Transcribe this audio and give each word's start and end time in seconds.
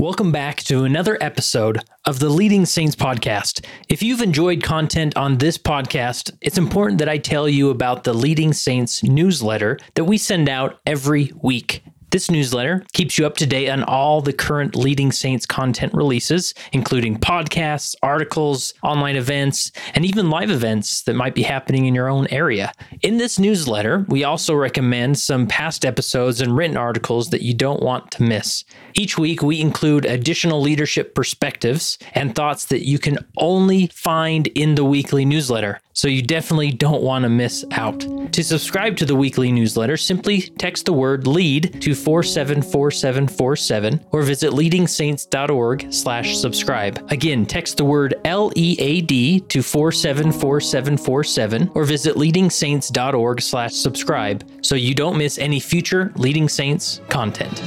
Welcome 0.00 0.32
back 0.32 0.62
to 0.62 0.84
another 0.84 1.18
episode 1.20 1.84
of 2.06 2.20
the 2.20 2.30
Leading 2.30 2.64
Saints 2.64 2.96
podcast. 2.96 3.66
If 3.90 4.02
you've 4.02 4.22
enjoyed 4.22 4.62
content 4.62 5.14
on 5.14 5.36
this 5.36 5.58
podcast, 5.58 6.34
it's 6.40 6.56
important 6.56 7.00
that 7.00 7.08
I 7.10 7.18
tell 7.18 7.46
you 7.46 7.68
about 7.68 8.04
the 8.04 8.14
Leading 8.14 8.54
Saints 8.54 9.02
newsletter 9.04 9.78
that 9.96 10.04
we 10.04 10.16
send 10.16 10.48
out 10.48 10.80
every 10.86 11.30
week. 11.42 11.82
This 12.10 12.28
newsletter 12.28 12.84
keeps 12.92 13.18
you 13.18 13.26
up 13.26 13.36
to 13.36 13.46
date 13.46 13.68
on 13.68 13.84
all 13.84 14.20
the 14.20 14.32
current 14.32 14.74
Leading 14.74 15.12
Saints 15.12 15.46
content 15.46 15.94
releases, 15.94 16.54
including 16.72 17.16
podcasts, 17.16 17.94
articles, 18.02 18.74
online 18.82 19.14
events, 19.14 19.70
and 19.94 20.04
even 20.04 20.28
live 20.28 20.50
events 20.50 21.02
that 21.02 21.14
might 21.14 21.36
be 21.36 21.44
happening 21.44 21.86
in 21.86 21.94
your 21.94 22.08
own 22.08 22.26
area. 22.32 22.72
In 23.02 23.18
this 23.18 23.38
newsletter, 23.38 24.04
we 24.08 24.24
also 24.24 24.56
recommend 24.56 25.20
some 25.20 25.46
past 25.46 25.84
episodes 25.84 26.40
and 26.40 26.56
written 26.56 26.76
articles 26.76 27.30
that 27.30 27.42
you 27.42 27.54
don't 27.54 27.80
want 27.80 28.10
to 28.10 28.24
miss. 28.24 28.64
Each 28.94 29.16
week, 29.16 29.40
we 29.40 29.60
include 29.60 30.04
additional 30.04 30.60
leadership 30.60 31.14
perspectives 31.14 31.96
and 32.14 32.34
thoughts 32.34 32.64
that 32.66 32.84
you 32.84 32.98
can 32.98 33.18
only 33.36 33.86
find 33.86 34.48
in 34.48 34.74
the 34.74 34.84
weekly 34.84 35.24
newsletter. 35.24 35.80
So 36.00 36.08
you 36.08 36.22
definitely 36.22 36.70
don't 36.70 37.02
want 37.02 37.24
to 37.24 37.28
miss 37.28 37.62
out. 37.72 38.00
To 38.32 38.42
subscribe 38.42 38.96
to 38.96 39.04
the 39.04 39.14
weekly 39.14 39.52
newsletter, 39.52 39.98
simply 39.98 40.40
text 40.40 40.86
the 40.86 40.94
word 40.94 41.26
lead 41.26 41.82
to 41.82 41.94
474747 41.94 44.06
or 44.10 44.22
visit 44.22 44.52
leadingsaints.org 44.52 45.92
slash 45.92 46.38
subscribe. 46.38 47.06
Again, 47.10 47.44
text 47.44 47.76
the 47.76 47.84
word 47.84 48.14
L-E-A-D 48.24 49.40
to 49.40 49.62
474747 49.62 51.70
or 51.74 51.84
visit 51.84 52.16
leadingsaints.org 52.16 53.42
slash 53.42 53.74
subscribe 53.74 54.48
so 54.62 54.76
you 54.76 54.94
don't 54.94 55.18
miss 55.18 55.36
any 55.36 55.60
future 55.60 56.14
Leading 56.16 56.48
Saints 56.48 57.02
content. 57.10 57.62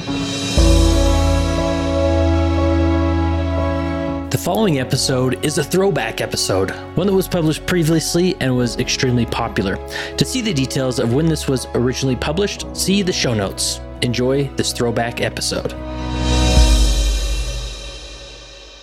The 4.34 4.38
following 4.38 4.80
episode 4.80 5.44
is 5.44 5.58
a 5.58 5.62
throwback 5.62 6.20
episode, 6.20 6.72
one 6.96 7.06
that 7.06 7.12
was 7.12 7.28
published 7.28 7.64
previously 7.66 8.34
and 8.40 8.56
was 8.56 8.76
extremely 8.78 9.26
popular. 9.26 9.76
To 10.16 10.24
see 10.24 10.40
the 10.40 10.52
details 10.52 10.98
of 10.98 11.14
when 11.14 11.26
this 11.26 11.46
was 11.46 11.68
originally 11.74 12.16
published, 12.16 12.66
see 12.76 13.02
the 13.02 13.12
show 13.12 13.32
notes. 13.32 13.80
Enjoy 14.02 14.48
this 14.56 14.72
throwback 14.72 15.20
episode. 15.20 15.72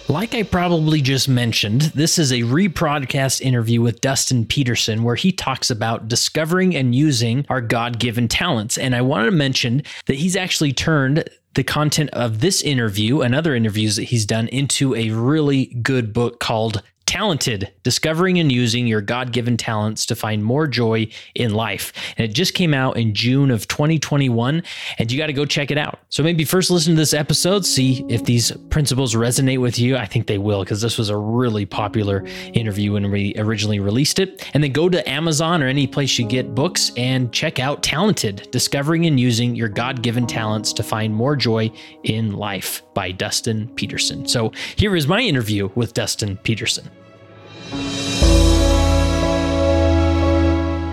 Like 0.07 0.35
I 0.35 0.43
probably 0.43 1.01
just 1.01 1.27
mentioned, 1.27 1.81
this 1.95 2.17
is 2.17 2.31
a 2.31 2.39
rebroadcast 2.39 3.41
interview 3.41 3.81
with 3.81 3.99
Dustin 3.99 4.45
Peterson 4.45 5.03
where 5.03 5.15
he 5.15 5.33
talks 5.33 5.69
about 5.69 6.07
discovering 6.07 6.75
and 6.77 6.95
using 6.95 7.45
our 7.49 7.61
God 7.61 7.99
given 7.99 8.29
talents. 8.29 8.77
And 8.77 8.95
I 8.95 9.01
wanted 9.01 9.25
to 9.25 9.31
mention 9.31 9.83
that 10.05 10.15
he's 10.15 10.37
actually 10.37 10.71
turned 10.71 11.29
the 11.53 11.63
content 11.63 12.09
of 12.11 12.39
this 12.39 12.61
interview 12.61 13.21
and 13.21 13.35
other 13.35 13.55
interviews 13.55 13.95
that 13.97 14.03
he's 14.03 14.25
done 14.25 14.47
into 14.49 14.95
a 14.95 15.09
really 15.09 15.65
good 15.65 16.13
book 16.13 16.39
called 16.39 16.81
Talented 17.11 17.73
Discovering 17.83 18.39
and 18.39 18.49
Using 18.49 18.87
Your 18.87 19.01
God 19.01 19.33
Given 19.33 19.57
Talents 19.57 20.05
to 20.05 20.15
Find 20.15 20.41
More 20.41 20.65
Joy 20.65 21.09
in 21.35 21.53
Life. 21.53 21.91
And 22.17 22.23
it 22.23 22.33
just 22.33 22.53
came 22.53 22.73
out 22.73 22.95
in 22.95 23.13
June 23.13 23.51
of 23.51 23.67
2021, 23.67 24.63
and 24.97 25.11
you 25.11 25.17
got 25.17 25.27
to 25.27 25.33
go 25.33 25.43
check 25.43 25.71
it 25.71 25.77
out. 25.77 25.99
So 26.07 26.23
maybe 26.23 26.45
first 26.45 26.71
listen 26.71 26.93
to 26.93 26.97
this 26.97 27.13
episode, 27.13 27.65
see 27.65 28.05
if 28.07 28.23
these 28.23 28.53
principles 28.69 29.13
resonate 29.13 29.59
with 29.59 29.77
you. 29.77 29.97
I 29.97 30.05
think 30.05 30.27
they 30.27 30.37
will, 30.37 30.63
because 30.63 30.79
this 30.79 30.97
was 30.97 31.09
a 31.09 31.17
really 31.17 31.65
popular 31.65 32.23
interview 32.53 32.93
when 32.93 33.11
we 33.11 33.33
originally 33.35 33.81
released 33.81 34.17
it. 34.19 34.49
And 34.53 34.63
then 34.63 34.71
go 34.71 34.87
to 34.87 35.09
Amazon 35.09 35.61
or 35.61 35.67
any 35.67 35.87
place 35.87 36.17
you 36.17 36.25
get 36.25 36.55
books 36.55 36.93
and 36.95 37.29
check 37.33 37.59
out 37.59 37.83
Talented 37.83 38.47
Discovering 38.51 39.05
and 39.05 39.19
Using 39.19 39.53
Your 39.53 39.67
God 39.67 40.01
Given 40.01 40.27
Talents 40.27 40.71
to 40.71 40.81
Find 40.81 41.13
More 41.13 41.35
Joy 41.35 41.73
in 42.03 42.31
Life 42.31 42.83
by 42.93 43.11
Dustin 43.11 43.67
Peterson. 43.75 44.25
So 44.29 44.53
here 44.77 44.95
is 44.95 45.07
my 45.07 45.19
interview 45.19 45.69
with 45.75 45.93
Dustin 45.93 46.37
Peterson. 46.37 46.89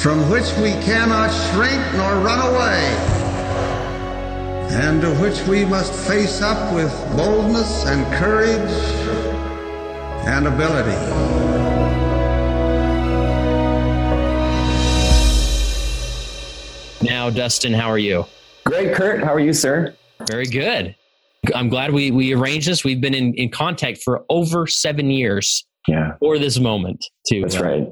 from 0.00 0.30
which 0.30 0.50
we 0.56 0.70
cannot 0.82 1.28
shrink 1.28 1.78
nor 1.92 2.14
run 2.24 2.38
away, 2.54 2.80
and 4.72 5.02
to 5.02 5.10
which 5.16 5.46
we 5.46 5.62
must 5.62 5.92
face 6.08 6.40
up 6.40 6.74
with 6.74 6.90
boldness 7.14 7.84
and 7.84 8.06
courage 8.14 8.70
and 10.26 10.46
ability. 10.46 10.96
Now, 17.02 17.28
Dustin, 17.28 17.74
how 17.74 17.90
are 17.90 17.98
you? 17.98 18.24
Great, 18.64 18.94
Kurt. 18.94 19.22
How 19.22 19.34
are 19.34 19.40
you, 19.40 19.52
sir? 19.52 19.94
Very 20.26 20.46
good. 20.46 20.96
I'm 21.54 21.68
glad 21.68 21.92
we 21.92 22.10
we 22.10 22.32
arranged 22.34 22.68
this. 22.68 22.84
We've 22.84 23.02
been 23.02 23.14
in, 23.14 23.34
in 23.34 23.50
contact 23.50 24.02
for 24.02 24.24
over 24.30 24.66
seven 24.66 25.10
years. 25.10 25.66
Yeah. 25.88 26.12
For 26.20 26.38
this 26.38 26.58
moment, 26.58 27.04
too. 27.26 27.42
That's 27.42 27.58
right. 27.58 27.88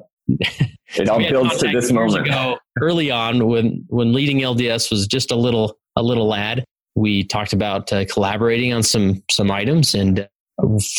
It 0.96 1.08
all 1.08 1.18
builds 1.18 1.58
to 1.58 1.68
this 1.68 1.92
moment. 1.92 2.26
Ago, 2.26 2.58
early 2.80 3.10
on, 3.10 3.46
when 3.46 3.84
when 3.88 4.12
leading 4.12 4.38
LDS 4.38 4.90
was 4.90 5.06
just 5.06 5.30
a 5.30 5.36
little 5.36 5.78
a 5.96 6.02
little 6.02 6.26
lad, 6.26 6.64
we 6.94 7.24
talked 7.24 7.52
about 7.52 7.92
uh, 7.92 8.04
collaborating 8.06 8.72
on 8.72 8.82
some 8.82 9.22
some 9.30 9.50
items, 9.50 9.94
and 9.94 10.28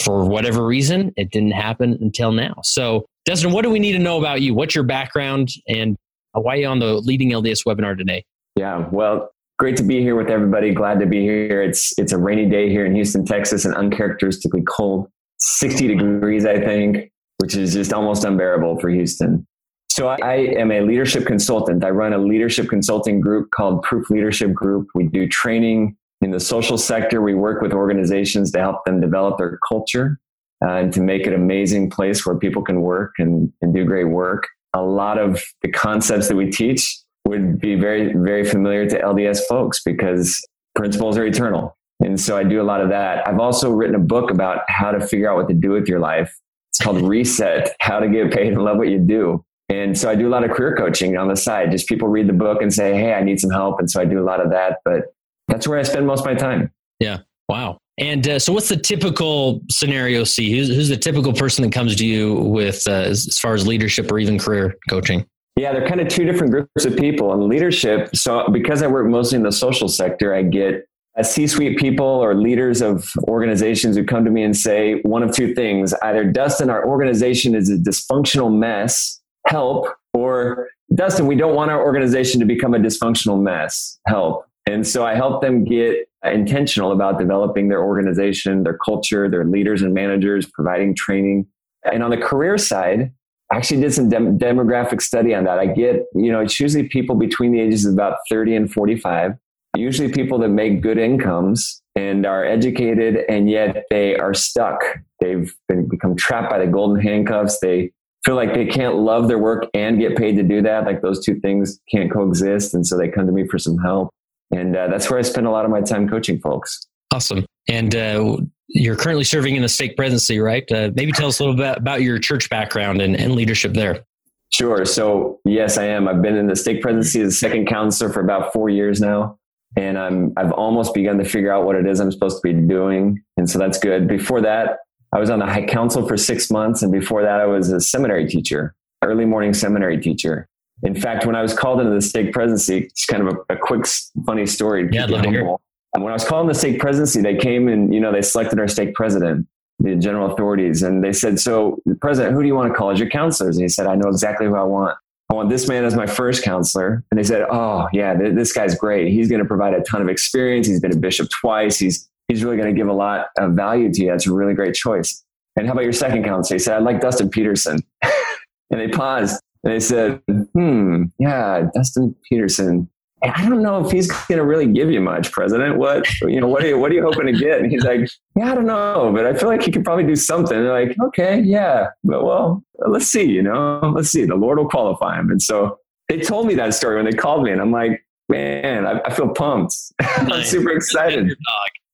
for 0.05 0.25
whatever 0.25 0.65
reason, 0.65 1.11
it 1.17 1.31
didn't 1.31 1.51
happen 1.51 1.97
until 2.01 2.31
now. 2.31 2.55
So, 2.63 3.05
Dustin, 3.25 3.51
what 3.51 3.63
do 3.63 3.69
we 3.69 3.79
need 3.79 3.93
to 3.93 3.99
know 3.99 4.19
about 4.19 4.41
you? 4.41 4.53
What's 4.53 4.75
your 4.75 4.83
background, 4.83 5.49
and 5.67 5.95
why 6.33 6.53
are 6.53 6.57
you 6.57 6.67
on 6.67 6.79
the 6.79 6.95
leading 6.95 7.31
LDS 7.31 7.65
webinar 7.65 7.97
today? 7.97 8.23
Yeah. 8.55 8.87
Well, 8.91 9.31
great 9.57 9.77
to 9.77 9.83
be 9.83 10.01
here 10.01 10.15
with 10.15 10.29
everybody. 10.29 10.73
Glad 10.73 10.99
to 10.99 11.05
be 11.05 11.21
here. 11.21 11.61
It's 11.61 11.97
it's 11.97 12.11
a 12.11 12.17
rainy 12.17 12.47
day 12.49 12.69
here 12.69 12.85
in 12.85 12.95
Houston, 12.95 13.25
Texas, 13.25 13.65
and 13.65 13.75
uncharacteristically 13.75 14.63
cold. 14.67 15.07
60 15.41 15.87
degrees, 15.87 16.45
I 16.45 16.59
think, 16.59 17.08
which 17.39 17.55
is 17.55 17.73
just 17.73 17.93
almost 17.93 18.23
unbearable 18.23 18.79
for 18.79 18.89
Houston. 18.89 19.45
So 19.91 20.07
I, 20.07 20.17
I 20.23 20.35
am 20.57 20.71
a 20.71 20.81
leadership 20.81 21.25
consultant. 21.25 21.83
I 21.83 21.89
run 21.89 22.13
a 22.13 22.17
leadership 22.17 22.69
consulting 22.69 23.19
group 23.19 23.49
called 23.51 23.83
Proof 23.83 24.09
Leadership 24.09 24.53
Group. 24.53 24.87
We 24.93 25.07
do 25.07 25.27
training 25.27 25.97
in 26.21 26.31
the 26.31 26.39
social 26.39 26.77
sector. 26.77 27.21
We 27.21 27.33
work 27.33 27.61
with 27.61 27.73
organizations 27.73 28.51
to 28.51 28.59
help 28.59 28.85
them 28.85 29.01
develop 29.01 29.37
their 29.37 29.59
culture 29.67 30.19
uh, 30.63 30.71
and 30.71 30.93
to 30.93 31.01
make 31.01 31.21
it 31.21 31.33
an 31.33 31.41
amazing 31.41 31.89
place 31.89 32.25
where 32.25 32.35
people 32.37 32.61
can 32.61 32.81
work 32.81 33.13
and, 33.17 33.51
and 33.61 33.73
do 33.73 33.83
great 33.85 34.05
work. 34.05 34.47
A 34.73 34.81
lot 34.81 35.17
of 35.17 35.43
the 35.63 35.71
concepts 35.71 36.27
that 36.27 36.35
we 36.35 36.51
teach 36.51 36.97
would 37.25 37.59
be 37.59 37.75
very, 37.75 38.13
very 38.13 38.45
familiar 38.45 38.87
to 38.89 38.99
LDS 38.99 39.41
folks 39.47 39.81
because 39.83 40.45
principles 40.75 41.17
are 41.17 41.25
eternal. 41.25 41.75
And 42.01 42.19
so 42.19 42.37
I 42.37 42.43
do 42.43 42.61
a 42.61 42.63
lot 42.63 42.81
of 42.81 42.89
that. 42.89 43.27
I've 43.27 43.39
also 43.39 43.71
written 43.71 43.95
a 43.95 43.99
book 43.99 44.31
about 44.31 44.61
how 44.67 44.91
to 44.91 45.05
figure 45.05 45.29
out 45.29 45.37
what 45.37 45.47
to 45.49 45.53
do 45.53 45.71
with 45.71 45.87
your 45.87 45.99
life. 45.99 46.33
It's 46.79 46.85
called 46.85 47.01
Reset 47.01 47.75
How 47.81 47.99
to 47.99 48.07
Get 48.07 48.31
Paid 48.31 48.53
and 48.53 48.63
Love 48.63 48.77
What 48.77 48.87
You 48.87 48.99
Do. 48.99 49.43
And 49.67 49.97
so 49.97 50.09
I 50.09 50.15
do 50.15 50.29
a 50.29 50.31
lot 50.31 50.45
of 50.45 50.51
career 50.51 50.77
coaching 50.77 51.17
on 51.17 51.27
the 51.27 51.35
side. 51.35 51.71
Just 51.71 51.89
people 51.89 52.07
read 52.07 52.27
the 52.27 52.33
book 52.33 52.61
and 52.61 52.73
say, 52.73 52.95
Hey, 52.95 53.13
I 53.13 53.21
need 53.21 53.37
some 53.41 53.49
help. 53.49 53.79
And 53.79 53.91
so 53.91 53.99
I 53.99 54.05
do 54.05 54.17
a 54.17 54.23
lot 54.23 54.39
of 54.39 54.49
that. 54.51 54.79
But 54.85 55.13
that's 55.49 55.67
where 55.67 55.77
I 55.77 55.83
spend 55.83 56.07
most 56.07 56.21
of 56.21 56.25
my 56.25 56.35
time. 56.35 56.71
Yeah. 57.01 57.17
Wow. 57.49 57.79
And 57.97 58.25
uh, 58.29 58.39
so, 58.39 58.53
what's 58.53 58.69
the 58.69 58.77
typical 58.77 59.59
scenario? 59.69 60.23
See, 60.23 60.57
who's, 60.57 60.69
who's 60.69 60.87
the 60.87 60.95
typical 60.95 61.33
person 61.33 61.65
that 61.65 61.73
comes 61.73 61.97
to 61.97 62.05
you 62.05 62.35
with 62.35 62.87
uh, 62.87 62.91
as, 62.91 63.27
as 63.27 63.37
far 63.39 63.53
as 63.53 63.67
leadership 63.67 64.09
or 64.09 64.17
even 64.17 64.39
career 64.39 64.77
coaching? 64.89 65.25
Yeah, 65.57 65.73
they're 65.73 65.85
kind 65.85 65.99
of 65.99 66.07
two 66.07 66.23
different 66.23 66.53
groups 66.53 66.85
of 66.85 66.95
people. 66.95 67.33
And 67.33 67.43
leadership, 67.43 68.15
so 68.15 68.47
because 68.53 68.81
I 68.81 68.87
work 68.87 69.07
mostly 69.07 69.35
in 69.35 69.43
the 69.43 69.51
social 69.51 69.89
sector, 69.89 70.33
I 70.33 70.43
get 70.43 70.87
C 71.23 71.47
suite 71.47 71.77
people 71.77 72.05
or 72.05 72.35
leaders 72.35 72.81
of 72.81 73.09
organizations 73.27 73.95
who 73.95 74.05
come 74.05 74.23
to 74.25 74.31
me 74.31 74.43
and 74.43 74.55
say 74.55 75.01
one 75.01 75.23
of 75.23 75.33
two 75.33 75.53
things 75.53 75.93
either, 76.03 76.23
Dustin, 76.23 76.69
our 76.69 76.85
organization 76.85 77.55
is 77.55 77.69
a 77.69 77.77
dysfunctional 77.77 78.55
mess, 78.55 79.21
help, 79.47 79.87
or 80.13 80.69
Dustin, 80.95 81.27
we 81.27 81.35
don't 81.35 81.55
want 81.55 81.71
our 81.71 81.81
organization 81.81 82.39
to 82.39 82.45
become 82.45 82.73
a 82.73 82.79
dysfunctional 82.79 83.41
mess, 83.41 83.99
help. 84.07 84.45
And 84.65 84.85
so 84.85 85.05
I 85.05 85.15
help 85.15 85.41
them 85.41 85.63
get 85.63 86.07
intentional 86.23 86.91
about 86.91 87.19
developing 87.19 87.69
their 87.69 87.83
organization, 87.83 88.63
their 88.63 88.77
culture, 88.77 89.29
their 89.29 89.45
leaders 89.45 89.81
and 89.81 89.93
managers, 89.93 90.45
providing 90.45 90.95
training. 90.95 91.47
And 91.83 92.03
on 92.03 92.11
the 92.11 92.17
career 92.17 92.57
side, 92.57 93.11
I 93.51 93.57
actually 93.57 93.81
did 93.81 93.93
some 93.93 94.09
dem- 94.09 94.37
demographic 94.37 95.01
study 95.01 95.33
on 95.33 95.43
that. 95.45 95.57
I 95.57 95.67
get, 95.67 96.05
you 96.13 96.31
know, 96.31 96.39
it's 96.39 96.59
usually 96.59 96.87
people 96.87 97.15
between 97.15 97.51
the 97.51 97.59
ages 97.59 97.85
of 97.85 97.93
about 97.93 98.17
30 98.29 98.55
and 98.55 98.71
45, 98.71 99.33
usually 99.75 100.11
people 100.11 100.39
that 100.39 100.49
make 100.49 100.81
good 100.81 100.97
incomes 100.97 101.81
and 101.95 102.25
are 102.25 102.45
educated, 102.45 103.25
and 103.29 103.49
yet 103.49 103.85
they 103.89 104.15
are 104.15 104.33
stuck. 104.33 104.81
They've 105.19 105.53
been 105.67 105.87
become 105.87 106.15
trapped 106.15 106.49
by 106.49 106.59
the 106.59 106.67
golden 106.67 107.01
handcuffs. 107.01 107.59
They 107.59 107.91
feel 108.25 108.35
like 108.35 108.53
they 108.53 108.65
can't 108.65 108.95
love 108.95 109.27
their 109.27 109.37
work 109.37 109.65
and 109.73 109.99
get 109.99 110.17
paid 110.17 110.35
to 110.35 110.43
do 110.43 110.61
that. 110.61 110.85
Like 110.85 111.01
those 111.01 111.23
two 111.23 111.39
things 111.39 111.79
can't 111.91 112.11
coexist. 112.11 112.73
And 112.73 112.85
so 112.85 112.97
they 112.97 113.07
come 113.07 113.25
to 113.25 113.31
me 113.31 113.47
for 113.47 113.57
some 113.57 113.77
help. 113.77 114.09
And 114.51 114.75
uh, 114.75 114.87
that's 114.87 115.09
where 115.09 115.19
I 115.19 115.21
spend 115.21 115.47
a 115.47 115.51
lot 115.51 115.65
of 115.65 115.71
my 115.71 115.81
time 115.81 116.07
coaching 116.07 116.39
folks. 116.39 116.87
Awesome. 117.11 117.45
And 117.67 117.95
uh, 117.95 118.37
you're 118.67 118.95
currently 118.95 119.23
serving 119.23 119.55
in 119.55 119.61
the 119.61 119.69
stake 119.69 119.95
presidency, 119.95 120.39
right? 120.39 120.69
Uh, 120.71 120.91
maybe 120.95 121.11
tell 121.11 121.27
us 121.27 121.39
a 121.39 121.43
little 121.43 121.55
bit 121.55 121.77
about 121.77 122.01
your 122.01 122.19
church 122.19 122.49
background 122.49 123.01
and, 123.01 123.15
and 123.15 123.33
leadership 123.33 123.73
there. 123.73 124.03
Sure. 124.51 124.85
So 124.85 125.39
yes, 125.45 125.77
I 125.77 125.85
am. 125.85 126.07
I've 126.07 126.21
been 126.21 126.35
in 126.35 126.47
the 126.47 126.55
stake 126.55 126.81
presidency 126.81 127.21
as 127.21 127.33
a 127.33 127.35
second 127.35 127.67
counselor 127.67 128.11
for 128.11 128.19
about 128.19 128.51
four 128.51 128.69
years 128.69 128.99
now. 128.99 129.38
And 129.75 129.97
I'm, 129.97 130.33
I've 130.35 130.51
almost 130.51 130.93
begun 130.93 131.17
to 131.19 131.25
figure 131.25 131.53
out 131.53 131.65
what 131.65 131.75
it 131.75 131.85
is 131.85 131.99
I'm 131.99 132.11
supposed 132.11 132.41
to 132.41 132.41
be 132.41 132.53
doing. 132.53 133.23
And 133.37 133.49
so 133.49 133.59
that's 133.59 133.77
good. 133.77 134.07
Before 134.07 134.41
that, 134.41 134.79
I 135.13 135.19
was 135.19 135.29
on 135.29 135.39
the 135.39 135.45
high 135.45 135.65
council 135.65 136.07
for 136.07 136.17
six 136.17 136.49
months. 136.49 136.81
And 136.81 136.91
before 136.91 137.21
that, 137.21 137.39
I 137.39 137.45
was 137.45 137.71
a 137.71 137.79
seminary 137.79 138.27
teacher, 138.27 138.75
early 139.03 139.25
morning 139.25 139.53
seminary 139.53 139.99
teacher. 139.99 140.47
In 140.83 140.95
fact, 140.95 141.25
when 141.25 141.35
I 141.35 141.41
was 141.41 141.53
called 141.53 141.81
into 141.81 141.93
the 141.93 142.01
stake 142.01 142.31
presidency, 142.31 142.85
it's 142.85 143.05
kind 143.05 143.27
of 143.27 143.35
a, 143.49 143.53
a 143.53 143.57
quick, 143.57 143.85
funny 144.25 144.45
story. 144.45 144.89
Yeah, 144.91 145.03
I'd 145.03 145.09
love 145.09 145.23
to 145.23 145.29
hear. 145.29 145.45
When 145.45 146.07
I 146.07 146.13
was 146.13 146.23
called 146.23 146.43
in 146.43 146.47
the 146.47 146.55
stake 146.55 146.79
presidency, 146.79 147.21
they 147.21 147.35
came 147.35 147.67
and, 147.67 147.93
you 147.93 147.99
know, 147.99 148.11
they 148.11 148.21
selected 148.21 148.59
our 148.59 148.67
stake 148.67 148.93
president, 148.93 149.47
the 149.79 149.95
general 149.95 150.31
authorities. 150.31 150.83
And 150.83 151.03
they 151.03 151.13
said, 151.13 151.39
so 151.39 151.79
president, 151.99 152.35
who 152.35 152.41
do 152.41 152.47
you 152.47 152.55
want 152.55 152.71
to 152.71 152.77
call 152.77 152.91
as 152.91 152.99
your 152.99 153.09
counselors? 153.09 153.57
And 153.57 153.63
he 153.63 153.69
said, 153.69 153.87
I 153.87 153.95
know 153.95 154.07
exactly 154.07 154.47
who 154.47 154.55
I 154.55 154.63
want. 154.63 154.97
I 155.39 155.43
want 155.43 155.51
this 155.51 155.69
man 155.69 155.85
as 155.85 155.95
my 155.95 156.05
first 156.05 156.43
counselor. 156.43 157.01
And 157.09 157.17
they 157.17 157.23
said, 157.23 157.45
oh 157.49 157.87
yeah, 157.93 158.13
th- 158.13 158.35
this 158.35 158.51
guy's 158.51 158.75
great. 158.75 159.07
He's 159.07 159.29
going 159.29 159.39
to 159.39 159.47
provide 159.47 159.73
a 159.73 159.81
ton 159.83 160.01
of 160.01 160.09
experience. 160.09 160.67
He's 160.67 160.81
been 160.81 160.91
a 160.91 160.97
bishop 160.97 161.29
twice. 161.29 161.79
He's, 161.79 162.09
he's 162.27 162.43
really 162.43 162.57
going 162.57 162.67
to 162.67 162.77
give 162.77 162.89
a 162.89 162.93
lot 162.93 163.27
of 163.37 163.53
value 163.53 163.89
to 163.89 164.03
you. 164.03 164.11
That's 164.11 164.27
a 164.27 164.33
really 164.33 164.53
great 164.53 164.75
choice. 164.75 165.23
And 165.55 165.65
how 165.65 165.71
about 165.71 165.85
your 165.85 165.93
second 165.93 166.25
counselor? 166.25 166.55
He 166.55 166.59
said, 166.59 166.75
I'd 166.75 166.83
like 166.83 166.99
Dustin 166.99 167.29
Peterson. 167.29 167.79
and 168.03 168.81
they 168.81 168.89
paused 168.89 169.41
and 169.63 169.71
they 169.71 169.79
said, 169.79 170.21
hmm, 170.27 171.05
yeah, 171.19 171.69
Dustin 171.73 172.13
Peterson. 172.27 172.89
I 173.21 173.49
don't 173.49 173.61
know 173.61 173.85
if 173.85 173.91
he's 173.91 174.07
going 174.07 174.37
to 174.37 174.45
really 174.45 174.67
give 174.67 174.89
you 174.89 175.01
much, 175.01 175.31
President. 175.31 175.77
What 175.77 176.07
you 176.21 176.39
know? 176.39 176.47
What 176.47 176.63
are 176.63 176.67
you 176.67 176.79
What 176.79 176.91
are 176.91 176.93
you 176.93 177.03
hoping 177.03 177.25
to 177.25 177.33
get? 177.33 177.59
And 177.59 177.71
he's 177.71 177.83
like, 177.83 178.09
Yeah, 178.35 178.51
I 178.51 178.55
don't 178.55 178.65
know, 178.65 179.11
but 179.13 179.25
I 179.25 179.33
feel 179.33 179.49
like 179.49 179.61
he 179.61 179.71
could 179.71 179.83
probably 179.83 180.05
do 180.05 180.15
something. 180.15 180.55
And 180.55 180.65
they're 180.65 180.85
like, 180.85 180.95
Okay, 181.07 181.41
yeah, 181.41 181.87
but 182.03 182.23
well, 182.23 182.63
let's 182.87 183.07
see. 183.07 183.25
You 183.25 183.43
know, 183.43 183.91
let's 183.95 184.09
see. 184.09 184.25
The 184.25 184.35
Lord 184.35 184.57
will 184.57 184.69
qualify 184.69 185.19
him. 185.19 185.29
And 185.31 185.41
so 185.41 185.77
they 186.07 186.19
told 186.19 186.47
me 186.47 186.55
that 186.55 186.73
story 186.73 186.95
when 186.95 187.05
they 187.05 187.11
called 187.11 187.43
me, 187.43 187.51
and 187.51 187.59
I'm 187.61 187.71
like, 187.71 188.05
Man, 188.29 188.85
I, 188.85 189.01
I 189.01 189.13
feel 189.13 189.29
pumped. 189.29 189.75
I'm 189.99 190.43
super 190.43 190.71
excited. 190.71 191.35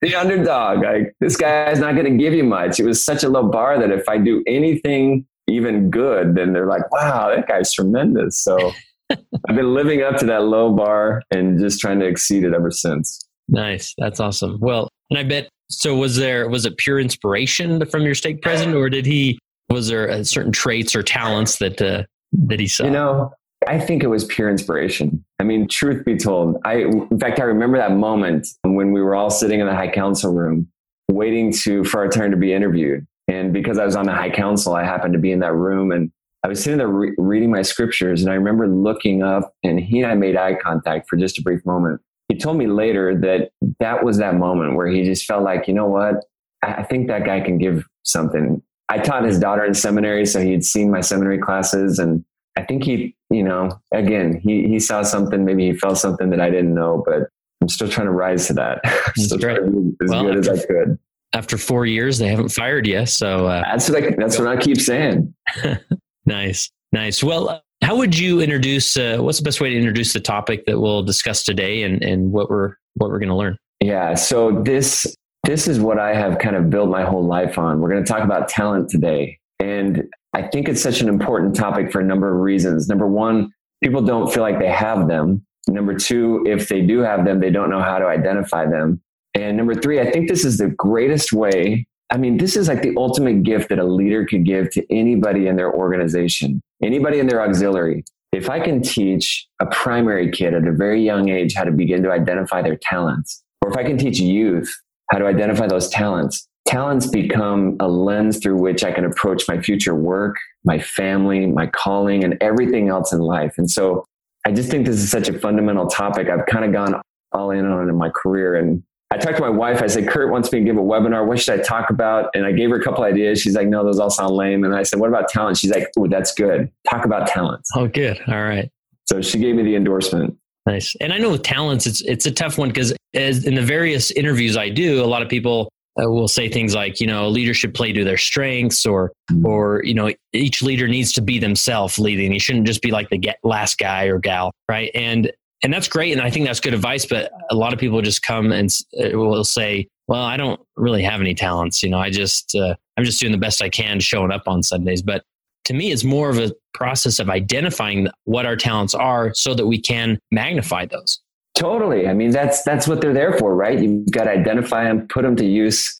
The 0.02 0.16
underdog. 0.16 0.84
Like 0.84 1.16
this 1.22 1.38
guy's 1.38 1.80
not 1.80 1.94
going 1.96 2.06
to 2.06 2.24
give 2.24 2.34
you 2.34 2.44
much. 2.44 2.80
It 2.80 2.86
was 2.86 3.04
such 3.04 3.24
a 3.24 3.30
low 3.30 3.50
bar 3.50 3.80
that 3.80 3.90
if 3.90 4.08
I 4.08 4.20
do 4.20 4.44
anything 4.46 5.26
even 5.48 5.90
good, 5.90 6.36
then 6.36 6.54
they're 6.54 6.68
like, 6.68 6.92
Wow, 6.92 7.34
that 7.36 7.48
guy's 7.48 7.74
tremendous. 7.74 8.44
So. 8.44 8.74
I've 9.10 9.56
been 9.56 9.74
living 9.74 10.02
up 10.02 10.18
to 10.18 10.26
that 10.26 10.44
low 10.44 10.74
bar 10.74 11.22
and 11.32 11.60
just 11.60 11.80
trying 11.80 12.00
to 12.00 12.06
exceed 12.06 12.44
it 12.44 12.54
ever 12.54 12.72
since. 12.72 13.26
Nice. 13.48 13.94
That's 13.98 14.20
awesome. 14.20 14.58
Well, 14.60 14.90
and 15.10 15.20
I 15.20 15.24
bet 15.24 15.50
so 15.70 15.96
was 15.96 16.16
there 16.16 16.50
was 16.50 16.66
it 16.66 16.78
pure 16.78 17.00
inspiration 17.00 17.86
from 17.86 18.04
your 18.04 18.16
stake 18.16 18.42
president 18.42 18.76
or 18.76 18.90
did 18.90 19.06
he 19.06 19.40
was 19.70 19.88
there 19.88 20.24
certain 20.24 20.52
traits 20.52 20.96
or 20.96 21.04
talents 21.04 21.58
that 21.58 21.82
uh, 21.82 22.04
that 22.34 22.60
he 22.60 22.68
saw? 22.68 22.86
You 22.86 22.92
know, 22.92 23.32
I 23.68 23.80
think 23.80 24.04
it 24.04 24.08
was 24.08 24.26
pure 24.26 24.50
inspiration. 24.50 25.24
I 25.40 25.44
mean, 25.44 25.68
truth 25.68 26.06
be 26.06 26.18
told, 26.18 26.58
I 26.66 26.78
in 26.80 27.20
fact 27.20 27.40
I 27.40 27.44
remember 27.44 27.78
that 27.78 27.92
moment 27.92 28.48
when 28.64 28.92
we 28.92 29.02
were 29.02 29.16
all 29.16 29.30
sitting 29.30 29.60
in 29.60 29.68
the 29.68 29.76
high 29.76 29.92
council 29.92 30.34
room 30.34 30.68
waiting 31.12 31.52
to 31.52 31.84
for 31.84 32.02
our 32.02 32.10
turn 32.10 32.32
to 32.32 32.38
be 32.38 32.54
interviewed. 32.54 33.06
And 33.28 33.54
because 33.54 33.80
I 33.80 33.86
was 33.86 33.96
on 33.96 34.06
the 34.06 34.14
high 34.14 34.30
council, 34.30 34.76
I 34.76 34.84
happened 34.84 35.14
to 35.14 35.20
be 35.20 35.32
in 35.32 35.40
that 35.40 35.54
room 35.54 35.92
and 35.92 36.12
I 36.46 36.48
was 36.48 36.64
sitting 36.64 36.78
there 36.78 36.88
re- 36.88 37.16
reading 37.18 37.50
my 37.50 37.64
scriptures 37.64 38.22
and 38.22 38.32
I 38.32 38.36
remember 38.36 38.68
looking 38.68 39.24
up 39.24 39.56
and 39.64 39.80
he 39.80 40.02
and 40.02 40.12
I 40.12 40.14
made 40.14 40.38
eye 40.38 40.54
contact 40.54 41.10
for 41.10 41.18
just 41.18 41.40
a 41.40 41.42
brief 41.42 41.66
moment. 41.66 42.02
He 42.28 42.38
told 42.38 42.58
me 42.58 42.68
later 42.68 43.20
that 43.20 43.50
that 43.80 44.06
was 44.06 44.20
that 44.20 44.36
moment 44.36 44.76
where 44.76 44.86
he 44.86 45.04
just 45.04 45.26
felt 45.26 45.42
like, 45.44 45.68
you 45.68 45.74
know 45.74 45.88
what? 45.88 46.24
I 46.62 46.84
think 46.84 47.08
that 47.08 47.26
guy 47.26 47.42
can 47.42 47.58
give 47.58 47.84
something. 48.04 48.62
I 48.90 49.00
taught 49.00 49.24
his 49.24 49.40
daughter 49.40 49.66
in 49.66 49.74
seminary, 49.74 50.28
so 50.28 50.40
he 50.40 50.52
had 50.52 50.64
seen 50.64 50.92
my 50.92 51.02
seminary 51.02 51.40
classes. 51.40 51.98
And 51.98 52.24
I 52.56 52.62
think 52.62 52.84
he, 52.84 53.16
you 53.32 53.44
know, 53.44 53.82
again, 53.92 54.40
he, 54.40 54.68
he 54.68 54.80
saw 54.80 55.02
something, 55.02 55.46
maybe 55.46 55.72
he 55.72 55.76
felt 55.76 55.98
something 55.98 56.30
that 56.30 56.40
I 56.40 56.52
didn't 56.52 56.76
know, 56.76 57.02
but 57.08 57.24
I'm 57.60 57.70
still 57.70 57.90
trying 57.90 58.06
to 58.06 58.14
rise 58.14 58.46
to 58.48 58.54
that. 58.54 58.82
still 59.16 59.40
trying 59.40 59.56
to 59.56 59.72
be 59.72 60.06
as 60.06 60.12
well, 60.12 60.26
good 60.26 60.38
as 60.38 60.50
I 60.50 60.64
could. 60.64 61.00
After 61.34 61.58
four 61.58 61.88
years, 61.88 62.20
they 62.20 62.28
haven't 62.28 62.50
fired 62.50 62.86
you. 62.86 63.08
So 63.08 63.48
uh, 63.48 63.64
that's 63.64 63.90
what 63.90 64.04
I, 64.04 64.16
that's 64.16 64.38
what 64.38 64.48
I 64.48 64.58
keep 64.58 64.80
saying. 64.80 65.34
Nice, 66.26 66.72
nice. 66.92 67.24
Well, 67.24 67.62
how 67.84 67.96
would 67.96 68.18
you 68.18 68.42
introduce? 68.42 68.98
Uh, 68.98 69.18
what's 69.20 69.38
the 69.38 69.44
best 69.44 69.62
way 69.62 69.70
to 69.70 69.78
introduce 69.78 70.14
the 70.14 70.20
topic 70.20 70.66
that 70.66 70.80
we'll 70.80 71.04
discuss 71.04 71.44
today, 71.44 71.84
and 71.84 72.04
and 72.04 72.32
what 72.32 72.50
we're 72.50 72.76
what 72.96 73.10
we're 73.10 73.20
going 73.20 73.30
to 73.30 73.36
learn? 73.36 73.58
Yeah. 73.82 74.16
So 74.16 74.64
this 74.64 75.16
this 75.44 75.68
is 75.68 75.80
what 75.80 76.00
I 76.00 76.16
have 76.16 76.40
kind 76.40 76.56
of 76.56 76.70
built 76.70 76.90
my 76.90 77.04
whole 77.04 77.26
life 77.26 77.58
on. 77.60 77.80
We're 77.80 77.90
going 77.90 78.04
to 78.04 78.12
talk 78.12 78.24
about 78.24 78.48
talent 78.48 78.90
today, 78.90 79.38
and 79.60 80.04
I 80.34 80.44
think 80.44 80.68
it's 80.68 80.82
such 80.82 81.02
an 81.02 81.10
important 81.10 81.56
topic 81.56 81.92
for 81.92 82.02
a 82.02 82.04
number 82.04 82.34
of 82.34 82.42
reasons. 82.42 82.88
Number 82.88 83.08
one, 83.08 83.52
people 83.84 84.02
don't 84.02 84.34
feel 84.34 84.44
like 84.44 84.60
they 84.60 84.70
have 84.70 85.08
them. 85.08 85.46
Number 85.68 85.94
two, 85.96 86.44
if 86.48 86.70
they 86.70 86.82
do 86.82 87.00
have 87.00 87.26
them, 87.26 87.40
they 87.40 87.50
don't 87.50 87.70
know 87.70 87.82
how 87.82 88.00
to 88.00 88.06
identify 88.06 88.66
them. 88.66 89.02
And 89.34 89.58
number 89.58 89.76
three, 89.76 90.00
I 90.00 90.10
think 90.10 90.30
this 90.30 90.46
is 90.46 90.58
the 90.58 90.70
greatest 90.70 91.34
way 91.34 91.88
I 92.12 92.18
mean, 92.18 92.38
this 92.38 92.56
is 92.56 92.68
like 92.68 92.82
the 92.82 92.94
ultimate 92.98 93.44
gift 93.44 93.70
that 93.70 93.80
a 93.80 93.84
leader 93.84 94.26
could 94.26 94.46
give 94.46 94.70
to 94.72 94.86
anybody 94.94 95.48
in 95.48 95.56
their 95.56 95.74
organization, 95.74 96.62
anybody 96.84 97.20
in 97.20 97.28
their 97.28 97.42
auxiliary. 97.42 98.04
If 98.32 98.50
I 98.50 98.60
can 98.60 98.82
teach 98.82 99.48
a 99.60 99.66
primary 99.68 100.30
kid 100.32 100.54
at 100.54 100.68
a 100.68 100.72
very 100.72 101.04
young 101.04 101.30
age 101.30 101.56
how 101.56 101.64
to 101.64 101.72
begin 101.72 102.04
to 102.04 102.12
identify 102.12 102.62
their 102.62 102.78
talents, 102.78 103.44
or 103.62 103.72
if 103.72 103.78
I 103.78 103.84
can 103.84 103.98
teach 103.98 104.20
youth 104.20 104.72
how 105.12 105.20
to 105.20 105.26
identify 105.26 105.68
those 105.68 105.90
talents, 105.90 106.48
talents 106.68 107.08
become 107.08 107.78
a 107.80 107.88
lens 107.88 108.40
through 108.40 108.58
which 108.58 108.84
I 108.84 108.92
can 108.92 109.06
approach 109.06 109.48
my 109.48 109.62
future 109.62 109.96
work, 109.96 110.36
my 110.64 110.80
family, 110.80 111.46
my 111.46 111.68
calling, 111.68 112.24
and 112.24 112.38
everything 112.42 112.90
else 112.90 113.14
in 113.14 113.20
life. 113.20 113.56
And 113.58 113.70
so 113.70 114.06
I 114.46 114.52
just 114.52 114.70
think 114.70 114.86
this 114.86 114.98
is 114.98 115.10
such 115.10 115.30
a 115.30 115.40
fundamental 115.40 115.88
topic. 115.88 116.28
I've 116.30 116.46
kind 116.46 116.66
of 116.66 116.72
gone 116.72 117.02
all 117.32 117.52
in 117.52 117.66
on 117.66 117.90
in 117.90 117.96
my 117.96 118.10
career. 118.10 118.56
And 118.56 118.84
I 119.12 119.18
talked 119.18 119.38
to 119.38 119.44
my 119.44 119.50
wife. 119.50 119.82
I 119.82 119.88
said, 119.88 120.08
Kurt 120.08 120.32
wants 120.32 120.52
me 120.52 120.60
to 120.60 120.66
give 120.66 120.78
a 120.78 120.82
webinar. 120.82 121.26
What 121.28 121.40
should 121.40 121.60
I 121.60 121.64
talk 121.64 121.90
about? 121.90 122.30
And 122.34 122.46
I 122.46 122.52
gave 122.52 122.72
her 122.72 122.76
a 122.76 122.84
couple 122.84 123.04
ideas. 123.04 123.40
She's 123.40 123.56
like, 123.56 123.68
no, 123.68 123.84
those 123.84 124.00
all 124.00 124.10
sound 124.10 124.36
lame. 124.36 124.64
And 124.64 124.76
I 124.76 124.84
said, 124.84 125.00
what 125.00 125.10
about 125.10 125.30
talent? 125.30 125.58
She's 125.58 125.72
like, 125.72 125.90
oh, 125.98 126.08
that's 126.08 126.34
good. 126.34 126.72
Talk 126.90 127.06
about 127.06 127.28
talents. 127.28 127.70
Oh, 127.76 127.88
good. 127.88 128.20
All 128.28 128.44
right. 128.44 128.70
So 129.06 129.22
she 129.22 129.38
gave 129.38 129.56
me 129.56 129.64
the 129.64 129.76
endorsement. 129.76 130.36
Nice. 130.66 130.96
And 131.00 131.14
I 131.14 131.20
know 131.20 131.32
with 131.32 131.44
talents, 131.44 131.86
it's 131.86 132.02
it's 132.02 132.26
a 132.26 132.32
tough 132.32 132.58
one 132.58 132.70
because 132.70 132.92
as 133.14 133.46
in 133.46 133.54
the 133.54 133.62
various 133.62 134.10
interviews 134.12 134.58
I 134.58 134.70
do, 134.70 135.04
a 135.04 135.06
lot 135.06 135.22
of 135.22 135.30
people 135.30 135.70
uh, 136.02 136.10
will 136.10 136.28
say 136.28 136.50
things 136.50 136.74
like, 136.74 137.00
you 137.00 137.06
know, 137.06 137.30
leadership 137.30 137.76
play 137.76 137.94
to 137.94 138.04
their 138.04 138.18
strengths, 138.18 138.86
or 138.86 139.12
mm-hmm. 139.32 139.46
or 139.46 139.84
you 139.84 139.94
know, 139.94 140.12
each 140.34 140.64
leader 140.64 140.88
needs 140.88 141.14
to 141.14 141.22
be 141.22 141.38
themselves 141.38 142.00
leading. 142.00 142.34
You 142.34 142.40
shouldn't 142.40 142.66
just 142.66 142.82
be 142.82 142.90
like 142.90 143.10
the 143.10 143.18
get, 143.20 143.38
last 143.44 143.78
guy 143.78 144.06
or 144.06 144.18
gal, 144.18 144.52
right? 144.68 144.90
And 144.96 145.32
and 145.64 145.74
that's 145.74 145.88
great 145.88 146.12
and 146.12 146.22
i 146.22 146.30
think 146.30 146.46
that's 146.46 146.60
good 146.60 146.74
advice 146.74 147.06
but 147.06 147.32
a 147.50 147.56
lot 147.56 147.74
of 147.74 147.80
people 147.80 148.02
just 148.02 148.22
come 148.22 148.52
and 148.52 148.70
uh, 149.00 149.10
will 149.18 149.44
say 149.44 149.88
well 150.08 150.22
i 150.22 150.38
don't 150.38 150.60
really 150.76 151.04
have 151.04 151.22
any 151.22 151.34
talents 151.34 151.82
you 151.82 151.90
know 151.90 152.00
i 152.00 152.10
just 152.10 152.56
uh, 152.56 152.76
i'm 152.98 153.06
just 153.06 153.20
doing 153.20 153.32
the 153.32 153.38
best 153.38 153.62
i 153.62 153.70
can 153.70 154.00
showing 154.00 154.32
up 154.32 154.44
on 154.48 154.64
sundays. 154.64 155.02
But 155.02 155.24
to 155.66 155.74
me 155.74 155.92
it's 155.92 156.04
more 156.04 156.30
of 156.30 156.38
a 156.38 156.54
process 156.74 157.20
of 157.20 157.30
identifying 157.30 158.08
what 158.26 158.46
our 158.46 158.56
talents 158.56 158.94
are 158.94 159.34
so 159.34 159.54
that 159.54 159.66
we 159.66 159.80
can 159.80 160.20
magnify 160.32 160.86
those. 160.86 161.20
Totally 161.56 162.08
i 162.08 162.14
mean 162.14 162.32
that's 162.32 162.64
that's 162.64 162.88
what 162.88 163.02
they're 163.02 163.14
there 163.14 163.38
for 163.38 163.56
right? 163.56 163.80
You've 163.80 164.12
got 164.12 164.26
to 164.26 164.32
identify 164.32 164.84
them 164.84 165.08
put 165.08 165.24
them 165.24 165.36
to 165.38 165.46
use. 165.46 166.00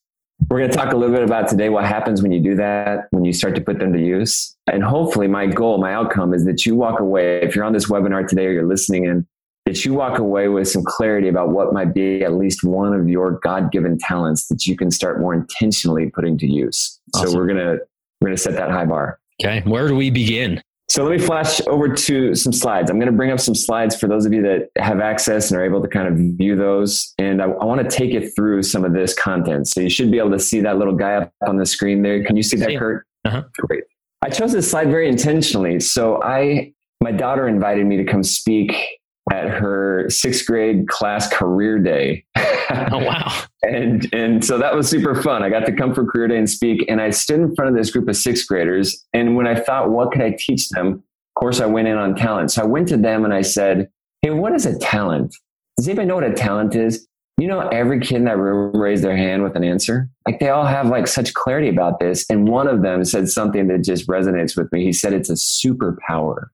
We're 0.50 0.60
going 0.60 0.70
to 0.70 0.78
talk 0.78 0.92
a 0.92 0.98
little 0.98 1.16
bit 1.16 1.24
about 1.24 1.48
today 1.48 1.70
what 1.70 1.86
happens 1.86 2.22
when 2.22 2.34
you 2.34 2.42
do 2.42 2.56
that 2.56 3.08
when 3.12 3.24
you 3.24 3.32
start 3.32 3.56
to 3.56 3.62
put 3.62 3.80
them 3.80 3.94
to 3.94 4.00
use. 4.00 4.54
And 4.70 4.84
hopefully 4.84 5.28
my 5.28 5.48
goal 5.48 5.78
my 5.78 5.94
outcome 5.94 6.34
is 6.34 6.46
that 6.46 6.66
you 6.66 6.76
walk 6.76 7.00
away 7.00 7.42
if 7.42 7.56
you're 7.56 7.64
on 7.64 7.74
this 7.74 7.86
webinar 7.86 8.28
today 8.28 8.48
or 8.48 8.52
you're 8.52 8.68
listening 8.68 9.06
in 9.06 9.26
that 9.66 9.84
you 9.84 9.94
walk 9.94 10.20
away 10.20 10.48
with 10.48 10.68
some 10.68 10.84
clarity 10.84 11.28
about 11.28 11.50
what 11.50 11.74
might 11.74 11.94
be 11.94 12.24
at 12.24 12.34
least 12.34 12.64
one 12.64 12.94
of 12.94 13.10
your 13.10 13.40
God-given 13.40 13.98
talents 13.98 14.48
that 14.48 14.66
you 14.66 14.78
can 14.78 14.92
start 14.92 15.20
more 15.20 15.34
intentionally 15.34 16.10
putting 16.10 16.38
to 16.38 16.48
use. 16.48 17.00
Awesome. 17.16 17.30
So 17.30 17.38
we're 17.38 17.48
to 17.48 17.80
we're 18.22 18.30
to 18.30 18.38
set 18.38 18.54
that 18.54 18.70
high 18.70 18.86
bar. 18.86 19.20
Okay, 19.44 19.62
where 19.70 19.88
do 19.88 19.96
we 19.96 20.10
begin? 20.10 20.62
So 20.88 21.04
let 21.04 21.20
me 21.20 21.26
flash 21.26 21.60
over 21.68 21.94
to 21.94 22.36
some 22.36 22.54
slides. 22.54 22.92
I'm 22.92 22.98
going 22.98 23.12
to 23.12 23.18
bring 23.18 23.32
up 23.32 23.40
some 23.40 23.56
slides 23.56 23.96
for 23.96 24.08
those 24.08 24.26
of 24.26 24.34
you 24.34 24.44
that 24.44 24.70
have 24.78 25.00
access 25.00 25.50
and 25.50 25.60
are 25.60 25.66
able 25.66 25.82
to 25.82 25.88
kind 25.88 26.08
of 26.08 26.14
view 26.38 26.56
those. 26.56 27.14
And 27.18 27.42
I, 27.42 27.46
I 27.46 27.66
want 27.66 27.82
to 27.82 27.90
take 27.90 28.14
it 28.14 28.36
through 28.36 28.62
some 28.62 28.86
of 28.86 28.94
this 28.94 29.14
content. 29.16 29.68
So 29.68 29.82
you 29.82 29.90
should 29.90 30.12
be 30.12 30.20
able 30.20 30.32
to 30.32 30.40
see 30.40 30.62
that 30.62 30.78
little 30.78 30.94
guy 30.94 31.16
up 31.16 31.34
on 31.48 31.58
the 31.58 31.66
screen 31.66 32.04
there. 32.04 32.24
Can 32.24 32.38
you 32.38 32.44
see 32.44 32.58
that, 32.58 32.78
Kurt? 32.78 33.06
Uh-huh. 33.26 33.44
Great. 33.58 33.84
I 34.22 34.30
chose 34.30 34.52
this 34.52 34.70
slide 34.70 34.90
very 34.90 35.10
intentionally. 35.10 35.80
So 35.80 36.22
I, 36.22 36.72
my 37.02 37.12
daughter 37.12 37.48
invited 37.48 37.88
me 37.88 37.98
to 37.98 38.06
come 38.06 38.24
speak 38.24 38.76
at 39.32 39.50
her 39.50 40.06
sixth 40.10 40.46
grade 40.46 40.88
class 40.88 41.28
career 41.32 41.80
day. 41.80 42.26
oh 42.38 43.00
wow! 43.00 43.44
and 43.64 44.08
and 44.14 44.46
so 44.46 44.58
that 44.58 44.76
was 44.76 44.90
super 44.90 45.22
fun. 45.22 45.44
I 45.44 45.50
got 45.50 45.66
to 45.66 45.74
come 45.74 45.94
for 45.94 46.06
career 46.06 46.28
day 46.28 46.38
and 46.38 46.50
speak, 46.50 46.86
and 46.88 47.02
I 47.02 47.10
stood 47.10 47.40
in 47.40 47.56
front 47.56 47.70
of 47.70 47.76
this 47.76 47.92
group 47.92 48.08
of 48.08 48.16
sixth 48.16 48.48
graders. 48.48 49.04
And 49.14 49.36
when 49.36 49.48
I 49.48 49.56
thought, 49.56 49.90
what 49.90 50.12
could 50.12 50.22
I 50.22 50.36
teach 50.38 50.70
them? 50.70 50.94
Of 50.94 51.40
course, 51.40 51.60
I 51.60 51.66
went 51.66 51.88
in 51.88 51.98
on 51.98 52.16
talent. 52.16 52.52
So 52.52 52.62
I 52.62 52.66
went 52.66 52.88
to 52.90 52.98
them 52.98 53.26
and 53.26 53.34
I 53.34 53.42
said, 53.42 53.90
"Hey, 54.22 54.30
what 54.30 54.54
is 54.54 54.66
a 54.66 54.78
talent? 54.78 55.36
Does 55.78 55.88
anybody 55.88 56.08
know 56.08 56.16
what 56.16 56.24
a 56.24 56.34
talent 56.34 56.76
is?" 56.76 57.08
You 57.38 57.48
know, 57.50 57.68
every 57.68 58.00
kid 58.00 58.18
in 58.18 58.26
that 58.26 58.38
room 58.38 58.80
raised 58.80 59.04
their 59.04 59.18
hand 59.18 59.44
with 59.44 59.58
an 59.58 59.64
answer. 59.66 60.10
Like 60.26 60.40
they 60.40 60.50
all 60.50 60.66
have 60.66 60.88
like 60.88 61.06
such 61.06 61.34
clarity 61.34 61.68
about 61.68 62.00
this. 62.00 62.26
And 62.30 62.48
one 62.48 62.66
of 62.66 62.82
them 62.82 63.04
said 63.04 63.28
something 63.28 63.68
that 63.68 63.84
just 63.84 64.08
resonates 64.08 64.56
with 64.56 64.72
me. 64.72 64.86
He 64.86 64.94
said 64.94 65.12
it's 65.12 65.30
a 65.30 65.34
superpower. 65.34 66.46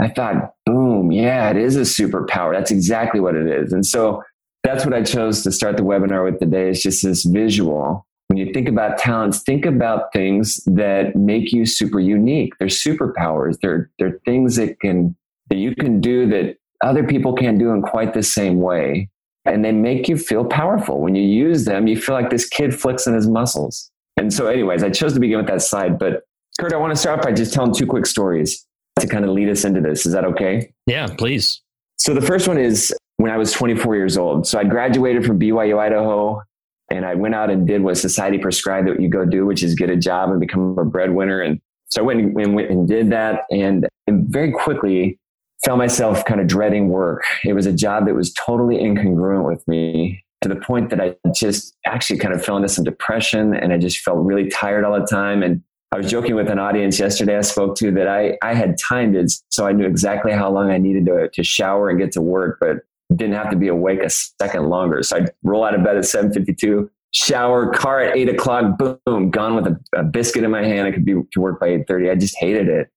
I 0.00 0.08
thought, 0.08 0.54
boom, 1.00 1.12
yeah, 1.12 1.50
it 1.50 1.56
is 1.56 1.76
a 1.76 1.80
superpower. 1.80 2.52
That's 2.52 2.70
exactly 2.70 3.20
what 3.20 3.34
it 3.34 3.46
is. 3.46 3.72
And 3.72 3.84
so 3.84 4.22
that's 4.62 4.84
what 4.84 4.94
I 4.94 5.02
chose 5.02 5.42
to 5.44 5.52
start 5.52 5.76
the 5.76 5.82
webinar 5.82 6.24
with 6.24 6.38
today 6.38 6.68
is 6.68 6.82
just 6.82 7.02
this 7.02 7.24
visual. 7.24 8.06
When 8.28 8.36
you 8.36 8.52
think 8.52 8.68
about 8.68 8.98
talents, 8.98 9.42
think 9.42 9.66
about 9.66 10.12
things 10.12 10.60
that 10.66 11.16
make 11.16 11.52
you 11.52 11.66
super 11.66 11.98
unique. 11.98 12.52
They're 12.58 12.68
superpowers. 12.68 13.58
They're, 13.60 13.90
they're 13.98 14.20
things 14.24 14.56
that 14.56 14.78
can, 14.80 15.16
that 15.48 15.56
you 15.56 15.74
can 15.74 16.00
do 16.00 16.28
that 16.28 16.56
other 16.82 17.04
people 17.04 17.32
can't 17.32 17.58
do 17.58 17.70
in 17.70 17.82
quite 17.82 18.14
the 18.14 18.22
same 18.22 18.60
way 18.60 19.08
and 19.46 19.64
they 19.64 19.72
make 19.72 20.08
you 20.08 20.16
feel 20.16 20.44
powerful. 20.44 21.00
When 21.00 21.14
you 21.14 21.22
use 21.22 21.64
them, 21.64 21.86
you 21.86 21.98
feel 21.98 22.14
like 22.14 22.30
this 22.30 22.46
kid 22.46 22.78
flexing 22.78 23.14
his 23.14 23.26
muscles. 23.26 23.90
And 24.16 24.32
so, 24.32 24.46
anyways, 24.46 24.82
I 24.82 24.90
chose 24.90 25.14
to 25.14 25.20
begin 25.20 25.38
with 25.38 25.46
that 25.46 25.62
slide. 25.62 25.98
But 25.98 26.24
Kurt, 26.60 26.74
I 26.74 26.76
want 26.76 26.92
to 26.92 26.96
start 26.96 27.22
by 27.22 27.32
just 27.32 27.54
telling 27.54 27.72
two 27.72 27.86
quick 27.86 28.04
stories 28.04 28.66
to 29.00 29.08
kind 29.08 29.24
of 29.24 29.30
lead 29.30 29.48
us 29.48 29.64
into 29.64 29.80
this. 29.80 30.06
Is 30.06 30.12
that 30.12 30.24
okay? 30.24 30.72
Yeah, 30.86 31.06
please. 31.06 31.62
So 31.96 32.14
the 32.14 32.22
first 32.22 32.48
one 32.48 32.58
is 32.58 32.94
when 33.18 33.30
I 33.30 33.36
was 33.36 33.52
24 33.52 33.96
years 33.96 34.16
old. 34.16 34.46
So 34.46 34.58
I 34.58 34.64
graduated 34.64 35.26
from 35.26 35.38
BYU 35.38 35.78
Idaho 35.78 36.42
and 36.90 37.04
I 37.04 37.14
went 37.14 37.34
out 37.34 37.50
and 37.50 37.66
did 37.66 37.82
what 37.82 37.96
society 37.98 38.38
prescribed 38.38 38.88
that 38.88 39.00
you 39.00 39.08
go 39.08 39.24
do, 39.24 39.46
which 39.46 39.62
is 39.62 39.74
get 39.74 39.90
a 39.90 39.96
job 39.96 40.30
and 40.30 40.40
become 40.40 40.78
a 40.78 40.84
breadwinner. 40.84 41.40
And 41.40 41.60
so 41.90 42.02
I 42.02 42.04
went 42.04 42.20
and, 42.20 42.54
went 42.54 42.70
and 42.70 42.88
did 42.88 43.10
that. 43.10 43.42
And, 43.50 43.86
and 44.06 44.26
very 44.28 44.52
quickly 44.52 45.18
found 45.64 45.78
myself 45.78 46.24
kind 46.24 46.40
of 46.40 46.46
dreading 46.46 46.88
work. 46.88 47.22
It 47.44 47.52
was 47.52 47.66
a 47.66 47.72
job 47.72 48.06
that 48.06 48.14
was 48.14 48.32
totally 48.32 48.76
incongruent 48.76 49.46
with 49.46 49.66
me 49.68 50.24
to 50.40 50.48
the 50.48 50.56
point 50.56 50.90
that 50.90 51.00
I 51.00 51.16
just 51.34 51.76
actually 51.84 52.18
kind 52.18 52.34
of 52.34 52.42
fell 52.42 52.56
into 52.56 52.68
some 52.68 52.84
depression 52.84 53.54
and 53.54 53.72
I 53.72 53.78
just 53.78 53.98
felt 53.98 54.18
really 54.18 54.48
tired 54.48 54.84
all 54.84 54.98
the 54.98 55.06
time. 55.06 55.42
And 55.42 55.62
I 55.92 55.96
was 55.96 56.08
joking 56.08 56.36
with 56.36 56.48
an 56.48 56.58
audience 56.60 57.00
yesterday 57.00 57.36
I 57.36 57.40
spoke 57.40 57.74
to 57.76 57.90
that 57.92 58.06
I, 58.06 58.38
I 58.42 58.54
had 58.54 58.76
timed 58.78 59.16
it 59.16 59.32
so 59.48 59.66
I 59.66 59.72
knew 59.72 59.86
exactly 59.86 60.30
how 60.30 60.48
long 60.50 60.70
I 60.70 60.78
needed 60.78 61.06
to, 61.06 61.28
to 61.28 61.42
shower 61.42 61.90
and 61.90 61.98
get 61.98 62.12
to 62.12 62.22
work, 62.22 62.58
but 62.60 62.78
didn't 63.16 63.34
have 63.34 63.50
to 63.50 63.56
be 63.56 63.66
awake 63.66 64.00
a 64.00 64.10
second 64.10 64.68
longer. 64.68 65.02
So 65.02 65.16
I'd 65.16 65.30
roll 65.42 65.64
out 65.64 65.74
of 65.74 65.82
bed 65.82 65.96
at 65.96 66.04
752, 66.04 66.88
shower, 67.10 67.72
car 67.72 68.00
at 68.00 68.16
eight 68.16 68.28
o'clock, 68.28 68.78
boom, 68.78 69.30
gone 69.30 69.56
with 69.56 69.66
a, 69.66 69.80
a 69.98 70.04
biscuit 70.04 70.44
in 70.44 70.50
my 70.52 70.64
hand. 70.64 70.86
I 70.86 70.92
could 70.92 71.04
be 71.04 71.14
to 71.14 71.40
work 71.40 71.58
by 71.58 71.70
8.30. 71.70 72.10
I 72.10 72.14
just 72.14 72.36
hated 72.38 72.68
it. 72.68 72.88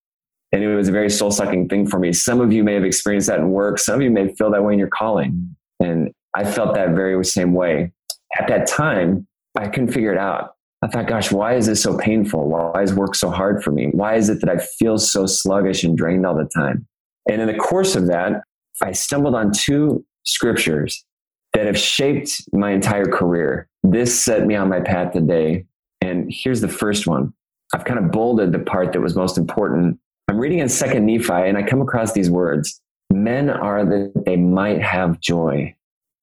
And 0.51 0.63
it 0.63 0.75
was 0.75 0.87
a 0.87 0.91
very 0.91 1.09
soul 1.09 1.31
sucking 1.31 1.69
thing 1.69 1.87
for 1.87 1.97
me. 1.97 2.13
Some 2.13 2.39
of 2.39 2.53
you 2.53 2.63
may 2.63 2.75
have 2.75 2.83
experienced 2.83 3.27
that 3.27 3.39
in 3.39 3.49
work. 3.49 3.79
Some 3.79 3.95
of 3.95 4.01
you 4.03 4.11
may 4.11 4.31
feel 4.35 4.51
that 4.51 4.63
way 4.63 4.73
in 4.73 4.79
your 4.79 4.87
calling. 4.87 5.55
And 5.79 6.11
I 6.35 6.43
felt 6.43 6.75
that 6.75 6.89
very 6.89 7.23
same 7.25 7.55
way. 7.55 7.91
At 8.37 8.47
that 8.49 8.67
time, 8.67 9.27
I 9.57 9.67
couldn't 9.67 9.91
figure 9.91 10.11
it 10.11 10.19
out. 10.19 10.52
I 10.83 10.87
thought, 10.87 11.07
gosh, 11.07 11.31
why 11.31 11.55
is 11.55 11.67
this 11.67 11.81
so 11.81 11.97
painful? 11.97 12.49
Why 12.49 12.81
is 12.81 12.93
work 12.93 13.15
so 13.15 13.29
hard 13.29 13.63
for 13.63 13.71
me? 13.71 13.87
Why 13.93 14.15
is 14.15 14.29
it 14.29 14.41
that 14.41 14.49
I 14.49 14.57
feel 14.57 14.97
so 14.97 15.25
sluggish 15.25 15.83
and 15.85 15.97
drained 15.97 16.25
all 16.25 16.35
the 16.35 16.49
time? 16.53 16.85
And 17.29 17.41
in 17.41 17.47
the 17.47 17.53
course 17.53 17.95
of 17.95 18.07
that, 18.07 18.43
I 18.81 18.91
stumbled 18.91 19.33
on 19.33 19.53
two 19.53 20.05
scriptures 20.23 21.05
that 21.53 21.67
have 21.67 21.77
shaped 21.77 22.43
my 22.51 22.71
entire 22.71 23.05
career. 23.05 23.69
This 23.83 24.19
set 24.19 24.45
me 24.45 24.55
on 24.55 24.67
my 24.67 24.81
path 24.81 25.13
today. 25.13 25.65
And 26.01 26.29
here's 26.29 26.59
the 26.59 26.67
first 26.67 27.07
one. 27.07 27.33
I've 27.73 27.85
kind 27.85 27.99
of 27.99 28.11
bolded 28.11 28.51
the 28.51 28.59
part 28.59 28.91
that 28.91 28.99
was 28.99 29.15
most 29.15 29.37
important 29.37 29.99
I'm 30.29 30.37
reading 30.37 30.59
in 30.59 30.69
Second 30.69 31.05
Nephi 31.05 31.33
and 31.33 31.57
I 31.57 31.63
come 31.63 31.81
across 31.81 32.13
these 32.13 32.29
words 32.29 32.81
men 33.11 33.49
are 33.49 33.85
that 33.85 34.23
they 34.25 34.37
might 34.37 34.81
have 34.81 35.19
joy. 35.19 35.75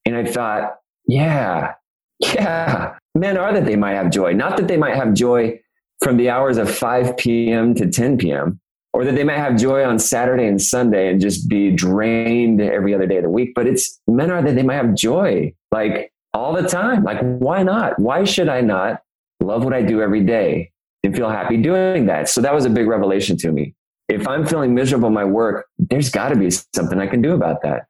And 0.05 0.17
I 0.17 0.25
thought, 0.25 0.77
yeah, 1.07 1.75
yeah, 2.35 2.97
men 3.15 3.37
are 3.37 3.53
that 3.53 3.65
they 3.65 3.77
might 3.77 3.95
have 3.95 4.11
joy. 4.11 4.33
Not 4.33 4.57
that 4.57 4.69
they 4.69 4.77
might 4.77 4.97
have 4.97 5.15
joy 5.15 5.61
from 6.03 6.17
the 6.17 6.31
hours 6.31 6.59
of 6.59 6.71
5 6.75 7.17
p.m. 7.17 7.75
to 7.75 7.91
10 7.91 8.19
p.m., 8.19 8.61
or 8.93 9.05
that 9.05 9.15
they 9.15 9.25
might 9.25 9.39
have 9.39 9.57
joy 9.57 9.85
on 9.85 9.99
Saturday 9.99 10.47
and 10.47 10.61
Sunday 10.61 11.11
and 11.11 11.21
just 11.21 11.49
be 11.49 11.71
drained 11.71 12.61
every 12.61 12.95
other 12.95 13.07
day 13.07 13.19
of 13.19 13.23
the 13.23 13.31
week, 13.31 13.53
but 13.55 13.67
it's 13.67 14.01
men 14.09 14.31
are 14.31 14.43
that 14.43 14.55
they 14.57 14.65
might 14.65 14.75
have 14.75 14.95
joy 14.95 15.55
like 15.71 16.13
all 16.35 16.53
the 16.53 16.69
time. 16.69 17.05
Like, 17.05 17.21
why 17.21 17.63
not? 17.63 17.99
Why 18.01 18.25
should 18.25 18.49
I 18.49 18.63
not 18.63 19.03
love 19.39 19.63
what 19.63 19.73
I 19.73 19.83
do 19.83 20.03
every 20.03 20.25
day 20.25 20.73
and 21.05 21.15
feel 21.15 21.31
happy 21.31 21.57
doing 21.57 22.07
that? 22.07 22.29
So 22.29 22.41
that 22.41 22.53
was 22.53 22.65
a 22.65 22.71
big 22.71 22.89
revelation 22.89 23.37
to 23.39 23.53
me 23.53 23.75
if 24.11 24.27
I'm 24.27 24.45
feeling 24.45 24.75
miserable 24.75 25.09
in 25.09 25.15
my 25.15 25.25
work, 25.25 25.67
there's 25.79 26.11
got 26.11 26.31
to 26.31 26.37
be 26.37 26.51
something 26.51 26.99
I 26.99 27.07
can 27.07 27.23
do 27.23 27.33
about 27.33 27.63
that. 27.63 27.87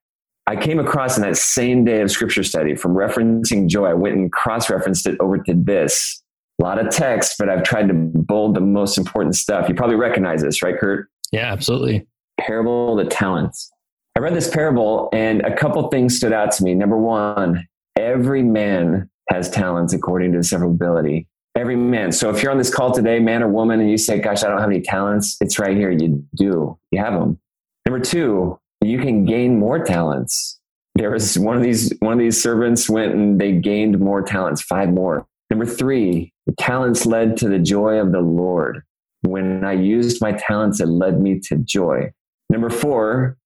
I 0.51 0.57
came 0.57 0.81
across 0.81 1.17
in 1.17 1.23
that 1.23 1.37
same 1.37 1.85
day 1.85 2.01
of 2.01 2.11
scripture 2.11 2.43
study 2.43 2.75
from 2.75 2.93
referencing 2.93 3.69
joy, 3.69 3.85
I 3.85 3.95
went 3.95 4.17
and 4.17 4.33
cross 4.33 4.69
referenced 4.69 5.07
it 5.07 5.17
over 5.21 5.39
to 5.39 5.55
this. 5.55 6.21
A 6.59 6.65
lot 6.65 6.85
of 6.85 6.91
text, 6.91 7.37
but 7.39 7.49
I've 7.49 7.63
tried 7.63 7.87
to 7.87 7.95
bold 7.95 8.57
the 8.57 8.61
most 8.61 8.99
important 8.99 9.37
stuff. 9.37 9.69
You 9.69 9.77
probably 9.77 9.95
recognize 9.95 10.43
this, 10.43 10.61
right, 10.61 10.77
Kurt? 10.77 11.09
Yeah, 11.31 11.53
absolutely. 11.53 12.05
Parable 12.41 12.99
of 12.99 13.05
the 13.05 13.09
talents. 13.09 13.71
I 14.17 14.21
read 14.21 14.35
this 14.35 14.51
parable 14.51 15.09
and 15.13 15.41
a 15.43 15.57
couple 15.57 15.87
things 15.87 16.17
stood 16.17 16.33
out 16.33 16.51
to 16.55 16.65
me. 16.65 16.75
Number 16.75 16.99
one, 16.99 17.69
every 17.97 18.43
man 18.43 19.09
has 19.31 19.49
talents 19.49 19.93
according 19.93 20.33
to 20.33 20.39
his 20.39 20.51
several 20.51 20.73
ability 20.73 21.29
every 21.57 21.77
man. 21.77 22.13
So 22.13 22.31
if 22.31 22.43
you're 22.43 22.53
on 22.53 22.59
this 22.59 22.73
call 22.73 22.93
today, 22.93 23.19
man 23.19 23.43
or 23.43 23.49
woman, 23.49 23.81
and 23.81 23.91
you 23.91 23.99
say, 23.99 24.21
gosh, 24.21 24.45
I 24.45 24.49
don't 24.49 24.61
have 24.61 24.71
any 24.71 24.81
talents, 24.81 25.37
it's 25.41 25.59
right 25.59 25.77
here. 25.77 25.91
You 25.91 26.25
do, 26.35 26.79
you 26.91 27.03
have 27.03 27.13
them. 27.13 27.39
Number 27.87 27.99
two, 28.05 28.59
you 28.83 28.99
can 28.99 29.25
gain 29.25 29.59
more 29.59 29.85
talents. 29.85 30.59
There 30.95 31.11
was 31.11 31.39
one 31.39 31.57
of 31.57 31.63
these, 31.63 31.93
one 32.01 32.15
of 32.15 32.19
these 32.19 32.43
servants 32.43 32.89
went 32.89 33.15
and 33.15 33.41
they 33.41 33.53
gained 33.53 33.99
more 34.01 34.23
talents, 34.23 34.63
five 34.63 34.91
more. 34.91 35.27
Number 35.51 35.67
three, 35.67 36.33
talents 36.59 37.07
led 37.07 37.37
to 37.39 37.49
the 37.49 37.59
joy 37.59 38.01
of 38.01 38.13
the 38.13 38.21
Lord. 38.21 38.83
When 39.23 39.65
I 39.65 39.73
used 39.73 40.21
my 40.21 40.33
talents, 40.33 40.81
it 40.81 40.87
led 40.87 41.21
me 41.21 41.41
to 41.45 41.57
joy. 41.57 42.11
Number 42.49 42.71
four, 42.71 43.37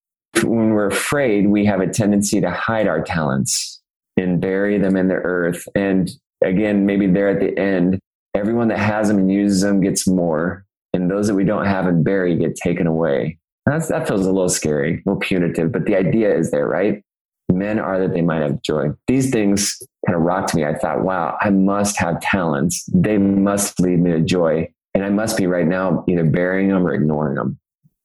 when 0.42 0.70
we're 0.70 0.86
afraid, 0.86 1.48
we 1.48 1.64
have 1.66 1.80
a 1.80 1.88
tendency 1.88 2.40
to 2.40 2.50
hide 2.50 2.86
our 2.86 3.02
talents 3.02 3.80
and 4.16 4.40
bury 4.40 4.78
them 4.78 4.96
in 4.96 5.08
the 5.08 5.14
earth. 5.14 5.66
And 5.74 6.10
again, 6.42 6.86
maybe 6.86 7.06
there 7.06 7.28
at 7.28 7.40
the 7.40 7.58
end, 7.58 7.98
everyone 8.34 8.68
that 8.68 8.78
has 8.78 9.08
them 9.08 9.18
and 9.18 9.30
uses 9.30 9.62
them 9.62 9.80
gets 9.80 10.06
more, 10.06 10.64
and 10.92 11.10
those 11.10 11.26
that 11.26 11.34
we 11.34 11.44
don't 11.44 11.66
have 11.66 11.86
and 11.86 12.04
bury 12.04 12.36
get 12.36 12.56
taken 12.56 12.86
away. 12.86 13.38
That's, 13.66 13.88
that 13.88 14.06
feels 14.06 14.26
a 14.26 14.32
little 14.32 14.48
scary, 14.48 14.94
a 14.94 15.10
little 15.10 15.20
punitive, 15.20 15.72
but 15.72 15.86
the 15.86 15.96
idea 15.96 16.36
is 16.36 16.50
there, 16.50 16.66
right? 16.66 17.02
Men 17.50 17.78
are 17.78 17.98
that 18.00 18.12
they 18.12 18.22
might 18.22 18.42
have 18.42 18.60
joy. 18.62 18.90
These 19.06 19.30
things 19.30 19.82
kind 20.06 20.16
of 20.16 20.22
rocked 20.22 20.54
me. 20.54 20.64
I 20.64 20.74
thought, 20.74 21.02
wow, 21.02 21.36
I 21.40 21.50
must 21.50 21.98
have 21.98 22.20
talents. 22.20 22.84
They 22.92 23.18
must 23.18 23.80
lead 23.80 24.00
me 24.00 24.12
to 24.12 24.20
joy. 24.20 24.68
And 24.94 25.04
I 25.04 25.10
must 25.10 25.36
be 25.36 25.46
right 25.46 25.66
now 25.66 26.04
either 26.08 26.24
burying 26.24 26.68
them 26.68 26.86
or 26.86 26.92
ignoring 26.92 27.36
them. 27.36 27.58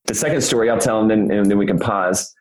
The 0.05 0.15
second 0.15 0.41
story 0.41 0.69
I'll 0.69 0.79
tell, 0.79 1.01
and 1.01 1.09
then, 1.09 1.31
and 1.31 1.49
then 1.49 1.57
we 1.57 1.67
can 1.67 1.77
pause 1.77 2.33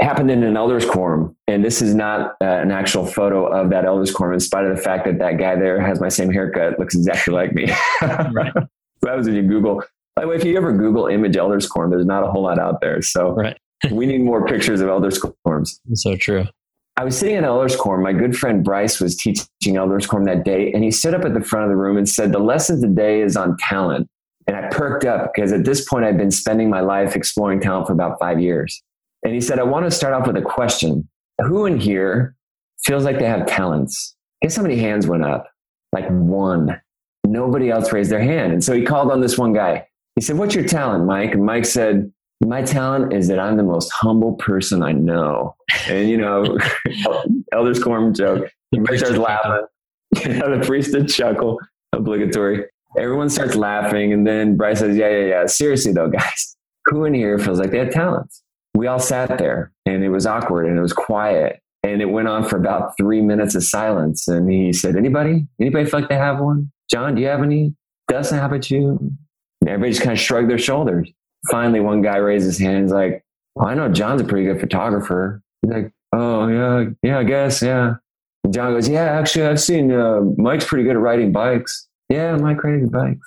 happened 0.00 0.30
in 0.30 0.42
an 0.42 0.56
elders 0.56 0.84
quorum 0.84 1.36
and 1.46 1.64
this 1.64 1.80
is 1.80 1.94
not 1.94 2.34
uh, 2.40 2.44
an 2.44 2.70
actual 2.72 3.06
photo 3.06 3.46
of 3.46 3.70
that 3.70 3.84
elders 3.84 4.12
quorum 4.12 4.34
in 4.34 4.40
spite 4.40 4.64
of 4.64 4.76
the 4.76 4.82
fact 4.82 5.04
that 5.04 5.18
that 5.18 5.38
guy 5.38 5.54
there 5.54 5.80
has 5.80 6.00
my 6.00 6.08
same 6.08 6.30
haircut 6.30 6.78
looks 6.78 6.94
exactly 6.94 7.32
like 7.32 7.52
me 7.52 7.66
right. 8.02 8.52
that 9.02 9.16
was 9.16 9.26
when 9.26 9.36
you 9.36 9.42
google 9.42 9.82
by 10.16 10.22
the 10.22 10.28
way 10.28 10.36
if 10.36 10.44
you 10.44 10.56
ever 10.56 10.72
google 10.72 11.06
image 11.06 11.36
elders 11.36 11.66
quorum 11.66 11.90
there's 11.90 12.06
not 12.06 12.22
a 12.22 12.30
whole 12.30 12.42
lot 12.42 12.58
out 12.58 12.80
there 12.80 13.00
so 13.02 13.34
right. 13.34 13.58
we 13.90 14.06
need 14.06 14.20
more 14.20 14.46
pictures 14.46 14.80
of 14.80 14.88
elders 14.88 15.18
quorums 15.18 15.80
so 15.94 16.16
true 16.16 16.44
I 16.96 17.02
was 17.02 17.18
sitting 17.18 17.34
in 17.34 17.44
elders 17.44 17.74
quorum. 17.74 18.04
My 18.04 18.12
good 18.12 18.36
friend 18.36 18.62
Bryce 18.62 19.00
was 19.00 19.16
teaching 19.16 19.76
elders 19.76 20.06
quorum 20.06 20.26
that 20.26 20.44
day, 20.44 20.72
and 20.72 20.84
he 20.84 20.92
stood 20.92 21.12
up 21.12 21.24
at 21.24 21.34
the 21.34 21.40
front 21.40 21.64
of 21.64 21.70
the 21.70 21.76
room 21.76 21.96
and 21.96 22.08
said, 22.08 22.30
"The 22.30 22.38
lesson 22.38 22.80
today 22.80 23.20
is 23.20 23.36
on 23.36 23.56
talent." 23.68 24.08
And 24.46 24.56
I 24.56 24.68
perked 24.68 25.04
up 25.04 25.32
because 25.34 25.52
at 25.52 25.64
this 25.64 25.88
point 25.88 26.04
I'd 26.04 26.18
been 26.18 26.30
spending 26.30 26.68
my 26.68 26.80
life 26.80 27.16
exploring 27.16 27.60
talent 27.60 27.86
for 27.86 27.92
about 27.92 28.18
five 28.20 28.40
years. 28.40 28.82
And 29.24 29.32
he 29.32 29.40
said, 29.40 29.58
I 29.58 29.62
want 29.62 29.86
to 29.86 29.90
start 29.90 30.12
off 30.12 30.26
with 30.26 30.36
a 30.36 30.42
question. 30.42 31.08
Who 31.40 31.66
in 31.66 31.80
here 31.80 32.36
feels 32.84 33.04
like 33.04 33.18
they 33.18 33.26
have 33.26 33.46
talents? 33.46 34.14
Guess 34.42 34.56
how 34.56 34.62
many 34.62 34.76
hands 34.76 35.06
went 35.06 35.24
up? 35.24 35.48
Like 35.92 36.06
one. 36.08 36.80
Nobody 37.26 37.70
else 37.70 37.90
raised 37.92 38.10
their 38.10 38.22
hand. 38.22 38.52
And 38.52 38.62
so 38.62 38.74
he 38.74 38.82
called 38.82 39.10
on 39.10 39.22
this 39.22 39.38
one 39.38 39.54
guy. 39.54 39.86
He 40.16 40.22
said, 40.22 40.38
What's 40.38 40.54
your 40.54 40.64
talent, 40.64 41.06
Mike? 41.06 41.32
And 41.32 41.44
Mike 41.44 41.64
said, 41.64 42.12
My 42.44 42.62
talent 42.62 43.12
is 43.12 43.28
that 43.28 43.38
I'm 43.38 43.56
the 43.56 43.62
most 43.62 43.90
humble 43.92 44.34
person 44.34 44.82
I 44.82 44.92
know. 44.92 45.56
And, 45.88 46.08
you 46.08 46.16
know, 46.16 46.58
Elder's 47.52 47.82
Quorum 47.82 48.14
joke. 48.14 48.50
Everybody 48.72 48.98
starts 48.98 49.18
laughing. 49.18 49.66
the 50.12 50.62
priest 50.64 50.92
did 50.92 51.08
chuckle, 51.08 51.58
obligatory. 51.92 52.64
Everyone 52.96 53.28
starts 53.28 53.56
laughing. 53.56 54.12
And 54.12 54.26
then 54.26 54.56
Bryce 54.56 54.78
says, 54.78 54.96
Yeah, 54.96 55.08
yeah, 55.08 55.26
yeah. 55.26 55.46
Seriously, 55.46 55.92
though, 55.92 56.08
guys, 56.08 56.56
who 56.86 57.04
in 57.04 57.14
here 57.14 57.38
feels 57.38 57.58
like 57.58 57.70
they 57.70 57.78
have 57.78 57.90
talents? 57.90 58.44
we 58.74 58.88
all 58.88 58.98
sat 58.98 59.38
there 59.38 59.72
and 59.86 60.04
it 60.04 60.08
was 60.08 60.26
awkward 60.26 60.66
and 60.66 60.76
it 60.76 60.82
was 60.82 60.92
quiet. 60.92 61.60
And 61.82 62.00
it 62.00 62.06
went 62.06 62.28
on 62.28 62.44
for 62.44 62.56
about 62.56 62.96
three 62.96 63.20
minutes 63.20 63.54
of 63.54 63.62
silence. 63.62 64.26
And 64.26 64.50
he 64.50 64.72
said, 64.72 64.96
Anybody? 64.96 65.46
Anybody 65.60 65.88
feel 65.88 66.00
like 66.00 66.08
they 66.08 66.16
have 66.16 66.40
one? 66.40 66.72
John, 66.90 67.14
do 67.14 67.20
you 67.20 67.28
have 67.28 67.42
any? 67.42 67.74
Doesn't 68.08 68.38
have 68.38 68.52
it 68.52 68.70
you? 68.70 69.12
Everybody 69.66 69.92
just 69.92 70.02
kind 70.02 70.12
of 70.12 70.20
shrugged 70.20 70.50
their 70.50 70.58
shoulders. 70.58 71.10
Finally, 71.50 71.80
one 71.80 72.02
guy 72.02 72.16
raised 72.16 72.46
his 72.46 72.58
hand. 72.58 72.84
He's 72.84 72.92
like, 72.92 73.24
well, 73.54 73.68
I 73.68 73.74
know 73.74 73.88
John's 73.88 74.20
a 74.20 74.24
pretty 74.24 74.46
good 74.46 74.60
photographer. 74.60 75.42
He's 75.62 75.72
like, 75.72 75.92
Oh, 76.12 76.46
yeah, 76.46 76.90
yeah, 77.02 77.18
I 77.18 77.24
guess, 77.24 77.60
yeah. 77.60 77.94
And 78.44 78.54
John 78.54 78.72
goes, 78.72 78.88
Yeah, 78.88 79.04
actually, 79.04 79.46
I've 79.46 79.60
seen 79.60 79.92
uh, 79.92 80.20
Mike's 80.36 80.64
pretty 80.64 80.84
good 80.84 80.96
at 80.96 81.00
riding 81.00 81.32
bikes. 81.32 81.88
Yeah, 82.08 82.36
Mike 82.36 82.62
riding 82.62 82.88
bikes. 82.88 83.26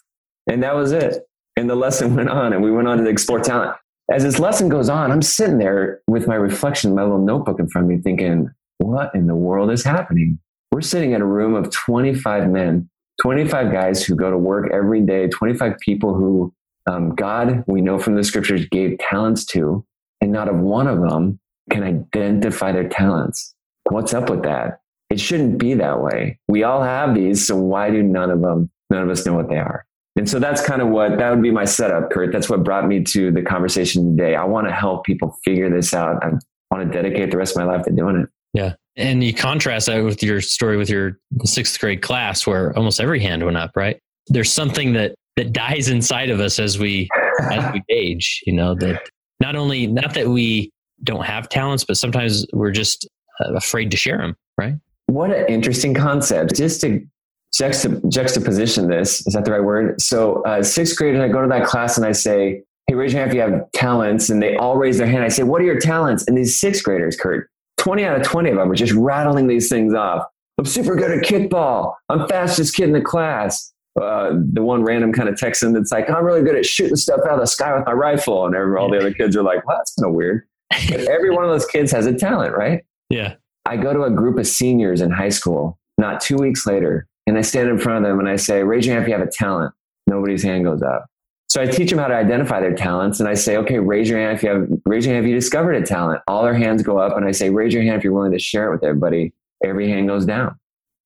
And 0.50 0.64
that 0.64 0.76
was 0.76 0.92
it. 0.92 1.28
And 1.58 1.70
the 1.70 1.76
lesson 1.76 2.16
went 2.16 2.30
on, 2.30 2.54
and 2.54 2.64
we 2.64 2.72
went 2.72 2.88
on 2.88 2.98
to 3.00 3.10
explore 3.10 3.40
talent 3.40 3.76
as 4.12 4.24
this 4.24 4.40
lesson 4.40 4.70
goes 4.70 4.90
on, 4.90 5.12
I'm 5.12 5.22
sitting 5.22 5.58
there 5.58 6.02
with 6.08 6.28
my 6.28 6.36
reflection, 6.36 6.96
my 6.96 7.04
little 7.04 7.20
notebook 7.20 7.60
in 7.60 7.68
front 7.68 7.86
of 7.86 7.90
me, 7.90 8.02
thinking, 8.02 8.50
what 8.78 9.14
in 9.14 9.28
the 9.28 9.36
world 9.36 9.70
is 9.72 9.84
happening? 9.84 10.40
We're 10.72 10.82
sitting 10.82 11.12
in 11.12 11.22
a 11.22 11.26
room 11.26 11.56
of 11.56 11.72
25 11.72 12.50
men, 12.50 12.90
25 13.22 13.72
guys 13.72 14.04
who 14.04 14.16
go 14.16 14.30
to 14.30 14.38
work 14.38 14.70
every 14.72 15.02
day, 15.02 15.28
25 15.28 15.78
people 15.80 16.14
who 16.14 16.54
um, 16.88 17.16
God, 17.16 17.64
we 17.68 17.82
know 17.82 18.00
from 18.00 18.16
the 18.16 18.24
scriptures, 18.24 18.66
gave 18.70 18.98
talents 19.00 19.46
to, 19.48 19.86
and 20.22 20.32
not 20.32 20.48
of 20.48 20.58
one 20.58 20.88
of 20.88 21.02
them 21.02 21.40
can 21.70 21.84
identify 21.84 22.72
their 22.72 22.88
talents. 22.88 23.54
What's 23.90 24.14
up 24.14 24.30
with 24.30 24.44
that? 24.44 24.80
It 25.10 25.20
shouldn't 25.20 25.58
be 25.58 25.74
that 25.76 26.02
way. 26.02 26.40
We 26.48 26.64
all 26.64 26.82
have 26.82 27.14
these, 27.14 27.46
so 27.46 27.58
why 27.58 27.90
do 27.90 28.02
none 28.02 28.30
of 28.30 28.42
them, 28.42 28.70
none 28.90 29.04
of 29.04 29.10
us 29.10 29.26
know 29.26 29.34
what 29.34 29.50
they 29.50 29.58
are? 29.58 29.86
And 30.16 30.30
so 30.30 30.40
that's 30.40 30.66
kind 30.66 30.82
of 30.82 30.88
what 30.88 31.18
that 31.18 31.30
would 31.30 31.44
be 31.44 31.52
my 31.52 31.66
setup, 31.66 32.10
Kurt. 32.10 32.32
That's 32.32 32.50
what 32.50 32.64
brought 32.64 32.88
me 32.88 33.04
to 33.04 33.32
the 33.32 33.44
conversation 33.44 34.18
today. 34.18 34.36
I 34.36 34.46
want 34.46 34.68
to 34.68 34.74
help 34.74 35.06
people 35.06 35.38
figure 35.44 35.70
this 35.70 35.94
out. 35.94 36.24
I 36.24 36.32
want 36.72 36.92
to 36.92 37.02
dedicate 37.02 37.32
the 37.32 37.38
rest 37.38 37.56
of 37.56 37.66
my 37.66 37.72
life 37.72 37.86
to 37.86 37.92
doing 37.92 38.18
it. 38.18 38.30
Yeah. 38.54 38.74
And 38.98 39.24
you 39.24 39.34
contrast 39.34 39.86
that 39.86 40.04
with 40.04 40.24
your 40.24 40.42
story 40.42 40.76
with 40.76 40.90
your 40.90 41.20
sixth 41.44 41.80
grade 41.80 42.02
class 42.02 42.48
where 42.48 42.76
almost 42.76 43.00
every 43.00 43.20
hand 43.20 43.46
went 43.46 43.58
up, 43.58 43.72
right? 43.76 44.00
There's 44.28 44.52
something 44.52 44.94
that 44.94 45.16
that 45.36 45.54
dies 45.54 45.88
inside 45.88 46.32
of 46.32 46.40
us 46.40 46.58
as 46.60 46.80
we 46.80 47.08
as 47.52 47.72
we 47.72 47.84
age, 47.90 48.42
you 48.46 48.54
know, 48.54 48.76
that 48.76 49.08
not 49.40 49.56
only 49.56 49.86
not 49.88 50.14
that 50.16 50.28
we 50.28 50.72
don't 51.04 51.26
have 51.26 51.48
talents, 51.48 51.84
but 51.84 51.96
sometimes 51.96 52.46
we're 52.54 52.72
just 52.72 53.08
uh, 53.40 53.54
afraid 53.54 53.92
to 53.92 53.98
share 53.98 54.18
them, 54.18 54.36
right? 54.58 54.76
What 55.06 55.32
an 55.32 55.46
interesting 55.46 55.94
concept. 55.94 56.56
Just 56.56 56.82
to 56.82 57.06
juxtap- 57.54 58.10
juxtaposition 58.10 58.90
this. 58.90 59.26
Is 59.26 59.34
that 59.34 59.46
the 59.46 59.52
right 59.52 59.64
word? 59.64 60.02
So, 60.02 60.42
uh, 60.44 60.64
sixth 60.64 60.98
grade, 60.98 61.16
and 61.16 61.24
I 61.24 61.28
go 61.28 61.42
to 61.42 61.48
that 61.48 61.66
class 61.66 61.98
and 61.98 62.06
I 62.06 62.12
say, 62.12 62.64
Hey, 62.88 62.96
raise 62.96 63.12
your 63.12 63.20
hand 63.20 63.32
if 63.32 63.36
you 63.36 63.42
have 63.42 63.70
talents. 63.74 64.30
And 64.30 64.42
they 64.42 64.56
all 64.56 64.78
raise 64.78 64.98
their 64.98 65.08
hand. 65.08 65.24
I 65.24 65.28
say, 65.28 65.44
What 65.44 65.62
are 65.62 65.66
your 65.66 65.80
talents? 65.80 66.26
And 66.28 66.38
these 66.38 66.60
sixth 66.60 66.84
graders, 66.84 67.16
Kurt, 67.16 67.50
20 67.78 68.04
out 68.04 68.20
of 68.20 68.24
20 68.26 68.50
of 68.50 68.58
them 68.58 68.72
are 68.72 68.76
just 68.76 68.94
rattling 68.94 69.48
these 69.48 69.70
things 69.70 69.94
off. 69.94 70.26
I'm 70.58 70.66
super 70.66 70.96
good 70.96 71.12
at 71.12 71.24
kickball. 71.24 71.94
I'm 72.10 72.28
fastest 72.28 72.76
kid 72.76 72.86
in 72.86 72.94
the 72.94 73.02
class. 73.02 73.74
Uh, 74.00 74.34
the 74.54 74.62
one 74.62 74.84
random 74.84 75.12
kind 75.12 75.30
of 75.30 75.38
Texan 75.38 75.74
that's 75.74 75.92
like, 75.92 76.10
I'm 76.10 76.24
really 76.24 76.44
good 76.44 76.56
at 76.56 76.66
shooting 76.66 76.96
stuff 76.96 77.22
out 77.26 77.34
of 77.34 77.40
the 77.40 77.48
sky 77.48 77.76
with 77.76 77.86
my 77.86 77.94
rifle. 77.94 78.46
And 78.46 78.56
every, 78.56 78.78
all 78.78 78.90
the 78.90 78.98
other 78.98 79.14
kids 79.14 79.36
are 79.36 79.44
like, 79.44 79.66
well, 79.66 79.78
that's 79.78 79.96
kind 79.96 80.10
of 80.10 80.16
weird. 80.16 80.48
But 80.70 81.02
every 81.08 81.32
one 81.32 81.44
of 81.44 81.50
those 81.50 81.66
kids 81.66 81.92
has 81.92 82.06
a 82.06 82.14
talent, 82.14 82.56
right? 82.56 82.84
Yeah. 83.10 83.36
I 83.66 83.78
go 83.78 83.94
to 83.94 84.04
a 84.04 84.12
group 84.12 84.38
of 84.38 84.48
seniors 84.48 85.02
in 85.02 85.12
high 85.12 85.30
school. 85.30 85.78
Not 85.98 86.22
two 86.22 86.38
weeks 86.38 86.68
later, 86.68 87.08
and 87.26 87.38
I 87.38 87.42
stand 87.42 87.70
in 87.70 87.80
front 87.80 88.06
of 88.06 88.10
them 88.10 88.20
and 88.20 88.30
I 88.30 88.36
say, 88.36 88.64
raise 88.64 88.86
your 88.86 88.96
hand 88.96 89.04
if 89.04 89.10
you 89.10 89.18
have 89.18 89.28
a 89.28 89.32
talent. 89.32 89.74
Nobody's 90.06 90.44
hand 90.44 90.64
goes 90.64 90.84
up. 90.84 91.06
So 91.50 91.62
I 91.62 91.66
teach 91.66 91.90
them 91.90 92.00
how 92.00 92.08
to 92.08 92.14
identify 92.14 92.60
their 92.60 92.76
talents 92.76 93.20
and 93.22 93.30
I 93.30 93.34
say, 93.34 93.56
okay, 93.58 93.80
raise 93.80 94.10
your 94.10 94.20
hand 94.20 94.36
if 94.36 94.44
you 94.44 94.50
have, 94.50 94.68
raise 94.86 95.06
your 95.06 95.16
hand 95.16 95.26
if 95.26 95.30
you 95.30 95.36
discovered 95.36 95.74
a 95.74 95.82
talent. 95.82 96.22
All 96.28 96.44
their 96.44 96.54
hands 96.54 96.84
go 96.84 96.98
up 96.98 97.16
and 97.16 97.26
I 97.26 97.32
say, 97.32 97.50
raise 97.50 97.74
your 97.74 97.84
hand 97.84 97.96
if 97.98 98.04
you're 98.04 98.14
willing 98.14 98.34
to 98.34 98.40
share 98.40 98.68
it 98.68 98.72
with 98.72 98.84
everybody. 98.84 99.34
Every 99.64 99.90
hand 99.90 100.10
goes 100.10 100.26
down. 100.26 100.60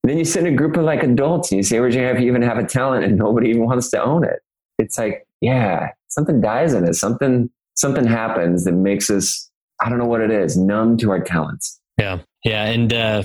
And 0.04 0.10
then 0.10 0.18
you 0.18 0.26
sit 0.26 0.46
in 0.46 0.54
a 0.54 0.56
group 0.56 0.76
of 0.78 0.84
like 0.84 1.04
adults 1.04 1.52
and 1.52 1.58
you 1.58 1.64
say, 1.64 1.80
raise 1.80 1.94
your 1.94 2.04
hand 2.04 2.18
if 2.18 2.24
you 2.24 2.28
even 2.28 2.42
have 2.42 2.58
a 2.58 2.66
talent 2.66 3.06
and 3.06 3.18
nobody 3.18 3.50
even 3.50 3.66
wants 3.66 3.90
to 3.92 4.04
own 4.04 4.24
it. 4.24 4.40
It's 4.80 4.98
like, 4.98 5.28
yeah, 5.42 5.90
something 6.08 6.42
dies 6.42 6.74
in 6.74 6.88
us. 6.88 7.00
Something, 7.00 7.52
something 7.76 8.06
happens 8.06 8.66
that 8.66 8.74
makes 8.74 9.12
us, 9.12 9.50
I 9.80 9.90
don't 9.90 10.00
know 10.00 10.06
what 10.06 10.22
it 10.22 10.32
is, 10.32 10.58
numb 10.58 10.98
to 10.98 11.12
our 11.12 11.20
talents. 11.20 11.80
Yeah. 12.00 12.20
Yeah. 12.44 12.66
And, 12.66 12.92
uh, 12.92 13.24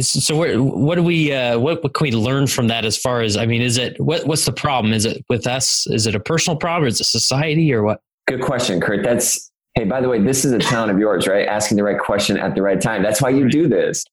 so 0.00 0.34
what, 0.34 0.56
what 0.58 0.94
do 0.94 1.02
we 1.02 1.32
uh, 1.32 1.58
what, 1.58 1.82
what 1.82 1.92
can 1.92 2.04
we 2.04 2.12
learn 2.12 2.46
from 2.46 2.68
that 2.68 2.84
as 2.84 2.96
far 2.96 3.20
as 3.20 3.36
i 3.36 3.44
mean 3.44 3.60
is 3.60 3.76
it 3.76 4.00
what, 4.00 4.26
what's 4.26 4.46
the 4.46 4.52
problem? 4.52 4.92
Is 4.92 5.04
it 5.04 5.24
with 5.28 5.46
us? 5.46 5.86
Is 5.88 6.06
it 6.06 6.14
a 6.14 6.20
personal 6.20 6.56
problem? 6.56 6.88
Is 6.88 7.00
it 7.00 7.04
society 7.04 7.72
or 7.72 7.82
what? 7.82 8.00
Good 8.26 8.42
question 8.42 8.80
kurt. 8.80 9.02
That's 9.02 9.50
hey 9.74 9.84
by 9.84 10.00
the 10.00 10.08
way 10.08 10.20
this 10.20 10.44
is 10.44 10.52
a 10.52 10.58
talent 10.58 10.90
of 10.90 10.98
yours 10.98 11.26
right? 11.26 11.46
Asking 11.46 11.76
the 11.76 11.84
right 11.84 11.98
question 11.98 12.38
at 12.38 12.54
the 12.54 12.62
right 12.62 12.80
time. 12.80 13.02
That's 13.02 13.20
why 13.20 13.30
you 13.30 13.48
do 13.48 13.68
this. 13.68 14.04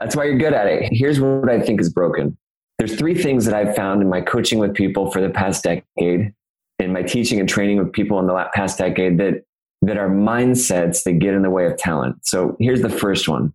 That's 0.00 0.14
why 0.14 0.24
you're 0.24 0.38
good 0.38 0.52
at 0.52 0.66
it. 0.66 0.90
Here's 0.92 1.20
what 1.20 1.48
i 1.48 1.60
think 1.60 1.80
is 1.80 1.92
broken. 1.92 2.36
There's 2.78 2.96
three 2.96 3.14
things 3.14 3.44
that 3.46 3.54
i've 3.54 3.74
found 3.74 4.02
in 4.02 4.08
my 4.08 4.20
coaching 4.20 4.58
with 4.58 4.74
people 4.74 5.10
for 5.10 5.20
the 5.20 5.30
past 5.30 5.64
decade 5.64 6.32
in 6.78 6.92
my 6.92 7.02
teaching 7.02 7.40
and 7.40 7.48
training 7.48 7.78
with 7.78 7.92
people 7.92 8.18
in 8.20 8.26
the 8.26 8.50
past 8.54 8.78
decade 8.78 9.18
that 9.18 9.42
that 9.82 9.96
are 9.96 10.08
mindsets 10.08 11.04
that 11.04 11.14
get 11.14 11.34
in 11.34 11.42
the 11.42 11.50
way 11.50 11.64
of 11.64 11.76
talent. 11.78 12.16
So 12.26 12.56
here's 12.60 12.82
the 12.82 12.90
first 12.90 13.28
one 13.28 13.52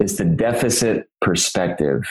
is 0.00 0.16
the 0.16 0.24
deficit 0.24 1.08
perspective. 1.20 2.02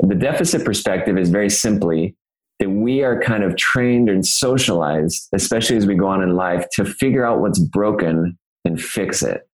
The 0.00 0.14
deficit 0.14 0.64
perspective 0.64 1.18
is 1.18 1.30
very 1.30 1.50
simply 1.50 2.16
that 2.60 2.70
we 2.70 3.02
are 3.02 3.20
kind 3.20 3.42
of 3.42 3.56
trained 3.56 4.08
and 4.08 4.24
socialized, 4.24 5.28
especially 5.32 5.76
as 5.76 5.86
we 5.86 5.94
go 5.94 6.06
on 6.06 6.22
in 6.22 6.36
life, 6.36 6.66
to 6.72 6.84
figure 6.84 7.24
out 7.24 7.40
what's 7.40 7.58
broken 7.58 8.38
and 8.64 8.80
fix 8.80 9.22
it. 9.22 9.48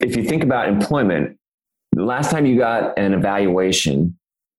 If 0.00 0.16
you 0.16 0.24
think 0.24 0.42
about 0.42 0.68
employment, 0.68 1.38
the 1.92 2.04
last 2.04 2.30
time 2.30 2.46
you 2.46 2.58
got 2.58 2.98
an 2.98 3.14
evaluation, 3.14 4.18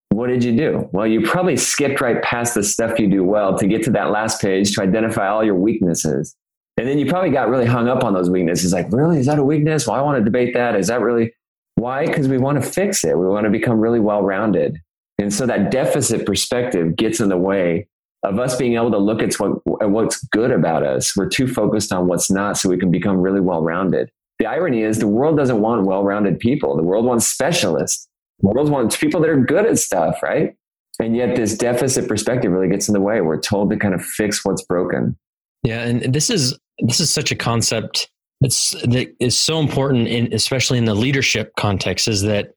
what 0.10 0.28
did 0.28 0.44
you 0.44 0.56
do? 0.56 0.90
Well, 0.92 1.06
you 1.06 1.22
probably 1.22 1.58
skipped 1.58 2.02
right 2.02 2.22
past 2.24 2.56
the 2.56 2.64
stuff 2.64 2.98
you 3.00 3.08
do 3.08 3.24
well 3.24 3.58
to 3.58 3.68
get 3.68 3.84
to 3.84 3.92
that 3.92 4.10
last 4.10 4.42
page 4.42 4.74
to 4.76 4.82
identify 4.82 5.28
all 5.28 5.44
your 5.44 5.56
weaknesses. 5.56 6.36
And 6.78 6.88
then 6.88 6.98
you 7.00 7.08
probably 7.08 7.32
got 7.32 7.50
really 7.50 7.66
hung 7.66 7.88
up 7.88 8.04
on 8.04 8.14
those 8.14 8.30
weaknesses. 8.30 8.72
Like, 8.72 8.92
really? 8.92 9.20
Is 9.20 9.26
that 9.26 9.40
a 9.40 9.44
weakness? 9.44 9.88
Well, 9.88 9.96
I 9.96 10.02
want 10.02 10.20
to 10.20 10.24
debate 10.24 10.54
that. 10.54 10.76
Is 10.76 10.88
that 10.88 11.02
really? 11.02 11.34
Why? 11.78 12.08
Because 12.08 12.28
we 12.28 12.40
want 12.40 12.62
to 12.62 12.68
fix 12.68 13.04
it. 13.04 13.18
We 13.18 13.28
want 13.28 13.44
to 13.44 13.52
become 13.52 13.80
really 13.80 14.00
well 14.00 14.24
rounded. 14.24 14.82
And 15.20 15.32
so 15.32 15.46
that 15.46 15.70
deficit 15.70 16.26
perspective 16.26 16.96
gets 16.96 17.20
in 17.20 17.30
the 17.30 17.38
way 17.38 17.88
of 18.24 18.40
us 18.40 18.56
being 18.56 18.76
able 18.76 18.90
to 18.92 18.98
look 18.98 19.22
at, 19.22 19.36
what, 19.36 19.60
at 19.80 19.92
what's 19.92 20.24
good 20.26 20.50
about 20.50 20.82
us. 20.82 21.16
We're 21.16 21.30
too 21.30 21.48
focused 21.48 21.94
on 21.94 22.08
what's 22.08 22.32
not 22.32 22.58
so 22.58 22.68
we 22.68 22.78
can 22.78 22.90
become 22.90 23.18
really 23.18 23.40
well 23.40 23.62
rounded. 23.62 24.10
The 24.40 24.48
irony 24.48 24.82
is 24.82 24.98
the 24.98 25.08
world 25.08 25.38
doesn't 25.38 25.62
want 25.62 25.86
well 25.86 26.04
rounded 26.04 26.40
people. 26.40 26.76
The 26.76 26.84
world 26.84 27.06
wants 27.06 27.28
specialists. 27.28 28.08
The 28.40 28.48
world 28.48 28.70
wants 28.70 28.98
people 28.98 29.22
that 29.22 29.30
are 29.30 29.40
good 29.40 29.68
at 29.68 29.78
stuff, 29.78 30.22
right? 30.24 30.56
And 31.00 31.16
yet 31.16 31.36
this 31.36 31.56
deficit 31.56 32.08
perspective 32.08 32.52
really 32.52 32.70
gets 32.70 32.88
in 32.88 32.94
the 32.96 33.02
way. 33.02 33.22
We're 33.22 33.40
told 33.40 33.70
to 33.70 33.78
kind 33.78 33.94
of 33.94 34.04
fix 34.04 34.44
what's 34.44 34.64
broken. 34.64 35.16
Yeah. 35.64 35.84
And 35.84 36.14
this 36.14 36.32
is, 36.32 36.58
this 36.80 37.00
is 37.00 37.12
such 37.12 37.32
a 37.32 37.36
concept 37.36 38.10
it's 38.42 38.72
that 38.72 39.14
is 39.20 39.38
so 39.38 39.60
important 39.60 40.08
in 40.08 40.34
especially 40.34 40.78
in 40.78 40.86
the 40.86 40.94
leadership 40.94 41.52
context 41.58 42.08
is 42.08 42.22
that 42.24 42.52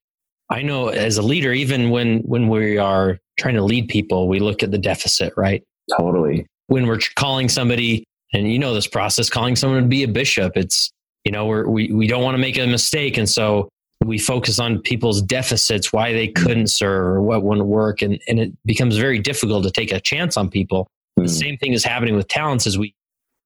I 0.50 0.62
know 0.62 0.88
as 0.88 1.16
a 1.16 1.22
leader, 1.22 1.52
even 1.52 1.90
when 1.90 2.18
when 2.20 2.48
we 2.48 2.76
are 2.76 3.18
trying 3.38 3.54
to 3.54 3.62
lead 3.62 3.88
people, 3.88 4.28
we 4.28 4.40
look 4.40 4.62
at 4.62 4.72
the 4.72 4.78
deficit, 4.78 5.32
right? 5.36 5.62
Totally. 5.96 6.46
When 6.66 6.86
we're 6.86 6.98
calling 7.14 7.48
somebody, 7.48 8.04
and 8.32 8.52
you 8.52 8.58
know 8.58 8.74
this 8.74 8.86
process, 8.86 9.30
calling 9.30 9.56
someone 9.56 9.82
to 9.82 9.88
be 9.88 10.02
a 10.02 10.08
bishop, 10.08 10.56
it's 10.56 10.90
you 11.24 11.30
know 11.30 11.46
we're, 11.46 11.68
we 11.68 11.92
we 11.92 12.08
don't 12.08 12.22
want 12.22 12.34
to 12.34 12.40
make 12.40 12.58
a 12.58 12.66
mistake, 12.66 13.16
and 13.16 13.28
so 13.28 13.68
we 14.04 14.18
focus 14.18 14.58
on 14.58 14.80
people's 14.80 15.22
deficits, 15.22 15.92
why 15.92 16.12
they 16.12 16.28
couldn't 16.28 16.68
serve 16.68 17.04
or 17.04 17.22
what 17.22 17.44
wouldn't 17.44 17.66
work, 17.66 18.02
and 18.02 18.20
and 18.28 18.40
it 18.40 18.52
becomes 18.64 18.96
very 18.96 19.20
difficult 19.20 19.62
to 19.64 19.70
take 19.70 19.92
a 19.92 20.00
chance 20.00 20.36
on 20.36 20.50
people. 20.50 20.88
Mm. 21.18 21.24
The 21.24 21.28
same 21.28 21.56
thing 21.58 21.74
is 21.74 21.84
happening 21.84 22.16
with 22.16 22.26
talents 22.26 22.66
as 22.66 22.76
we 22.76 22.92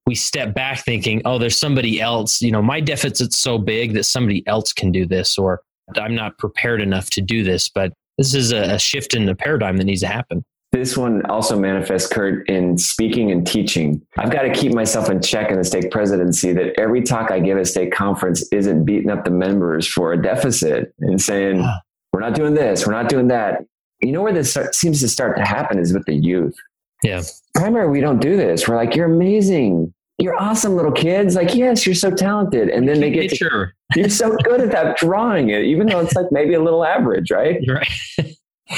we 0.06 0.14
step 0.14 0.54
back 0.54 0.84
thinking, 0.84 1.22
oh, 1.24 1.38
there's 1.38 1.58
somebody 1.58 2.00
else, 2.00 2.42
you 2.42 2.52
know, 2.52 2.62
my 2.62 2.80
deficit's 2.80 3.38
so 3.38 3.58
big 3.58 3.94
that 3.94 4.04
somebody 4.04 4.46
else 4.46 4.72
can 4.72 4.92
do 4.92 5.06
this, 5.06 5.38
or 5.38 5.62
I'm 5.96 6.14
not 6.14 6.38
prepared 6.38 6.82
enough 6.82 7.10
to 7.10 7.22
do 7.22 7.42
this. 7.42 7.68
But 7.68 7.92
this 8.18 8.34
is 8.34 8.52
a, 8.52 8.74
a 8.74 8.78
shift 8.78 9.14
in 9.14 9.26
the 9.26 9.34
paradigm 9.34 9.76
that 9.78 9.84
needs 9.84 10.00
to 10.02 10.06
happen. 10.06 10.44
This 10.72 10.96
one 10.96 11.24
also 11.26 11.56
manifests, 11.56 12.12
Kurt, 12.12 12.48
in 12.48 12.76
speaking 12.76 13.30
and 13.30 13.46
teaching. 13.46 14.02
I've 14.18 14.32
got 14.32 14.42
to 14.42 14.52
keep 14.52 14.74
myself 14.74 15.08
in 15.08 15.22
check 15.22 15.50
in 15.50 15.56
the 15.56 15.64
stake 15.64 15.90
presidency 15.92 16.52
that 16.52 16.78
every 16.78 17.02
talk 17.02 17.30
I 17.30 17.38
give 17.38 17.56
at 17.58 17.68
stake 17.68 17.92
conference 17.92 18.44
isn't 18.52 18.84
beating 18.84 19.08
up 19.08 19.24
the 19.24 19.30
members 19.30 19.86
for 19.86 20.12
a 20.12 20.20
deficit 20.20 20.92
and 20.98 21.22
saying, 21.22 21.64
we're 22.12 22.20
not 22.20 22.34
doing 22.34 22.54
this, 22.54 22.86
we're 22.86 22.92
not 22.92 23.08
doing 23.08 23.28
that. 23.28 23.64
You 24.00 24.10
know 24.10 24.22
where 24.22 24.32
this 24.32 24.58
seems 24.72 25.00
to 25.00 25.08
start 25.08 25.36
to 25.36 25.44
happen 25.44 25.78
is 25.78 25.94
with 25.94 26.06
the 26.06 26.14
youth. 26.14 26.56
Yeah. 27.04 27.22
Primary, 27.54 27.88
we 27.88 28.00
don't 28.00 28.20
do 28.20 28.36
this. 28.36 28.66
We're 28.66 28.76
like, 28.76 28.96
you're 28.96 29.12
amazing. 29.12 29.92
You're 30.18 30.40
awesome, 30.40 30.74
little 30.74 30.92
kids. 30.92 31.34
Like, 31.34 31.54
yes, 31.54 31.84
you're 31.86 31.94
so 31.94 32.10
talented. 32.10 32.70
And 32.70 32.88
then 32.88 33.00
they 33.00 33.10
get 33.10 33.30
to, 33.30 33.36
sure. 33.36 33.74
you're 33.94 34.08
so 34.08 34.34
good 34.42 34.60
at 34.60 34.70
that 34.72 34.96
drawing 34.96 35.50
it, 35.50 35.64
even 35.64 35.86
though 35.86 36.00
it's 36.00 36.14
like 36.14 36.26
maybe 36.32 36.54
a 36.54 36.62
little 36.62 36.84
average, 36.84 37.30
right? 37.30 37.60
Right. 37.68 37.88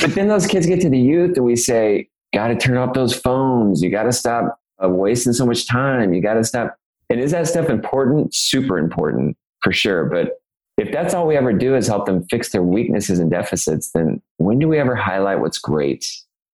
but 0.01 0.15
then 0.15 0.29
those 0.29 0.47
kids 0.47 0.67
get 0.67 0.81
to 0.81 0.91
the 0.91 0.99
youth 0.99 1.37
and 1.37 1.45
we 1.45 1.55
say, 1.55 2.09
got 2.35 2.49
to 2.49 2.57
turn 2.57 2.77
off 2.77 2.95
those 2.95 3.15
phones. 3.15 3.83
You 3.83 3.91
got 3.91 4.05
to 4.05 4.13
stop 4.13 4.59
uh, 4.83 4.89
wasting 4.89 5.33
so 5.33 5.47
much 5.47 5.69
time. 5.69 6.13
You 6.13 6.21
got 6.21 6.35
to 6.35 6.45
stop. 6.45 6.77
And 7.09 7.21
is 7.21 7.31
that 7.31 7.47
stuff 7.47 7.69
important? 7.69 8.35
Super 8.35 8.79
important 8.79 9.37
for 9.63 9.73
sure. 9.73 10.07
But 10.07 10.41
if 10.77 10.91
that's 10.93 11.15
all 11.15 11.27
we 11.27 11.37
ever 11.37 11.53
do 11.53 11.77
is 11.77 11.87
help 11.87 12.07
them 12.07 12.27
fix 12.29 12.51
their 12.51 12.63
weaknesses 12.63 13.19
and 13.19 13.31
deficits, 13.31 13.91
then 13.93 14.21
when 14.39 14.59
do 14.59 14.69
we 14.69 14.79
ever 14.79 14.97
highlight 14.97 15.41
what's 15.41 15.59
great? 15.59 16.07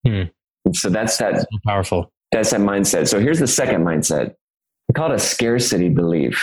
Hmm. 0.07 0.25
So 0.73 0.89
that's 0.89 1.17
that 1.19 1.41
so 1.41 1.47
powerful. 1.67 2.11
That's 2.31 2.51
that 2.51 2.61
mindset. 2.61 3.09
So 3.09 3.21
here's 3.21 3.39
the 3.39 3.47
second 3.47 3.85
mindset. 3.85 4.35
I 4.89 4.93
call 4.95 5.11
it 5.11 5.15
a 5.15 5.19
scarcity 5.19 5.89
belief. 5.89 6.43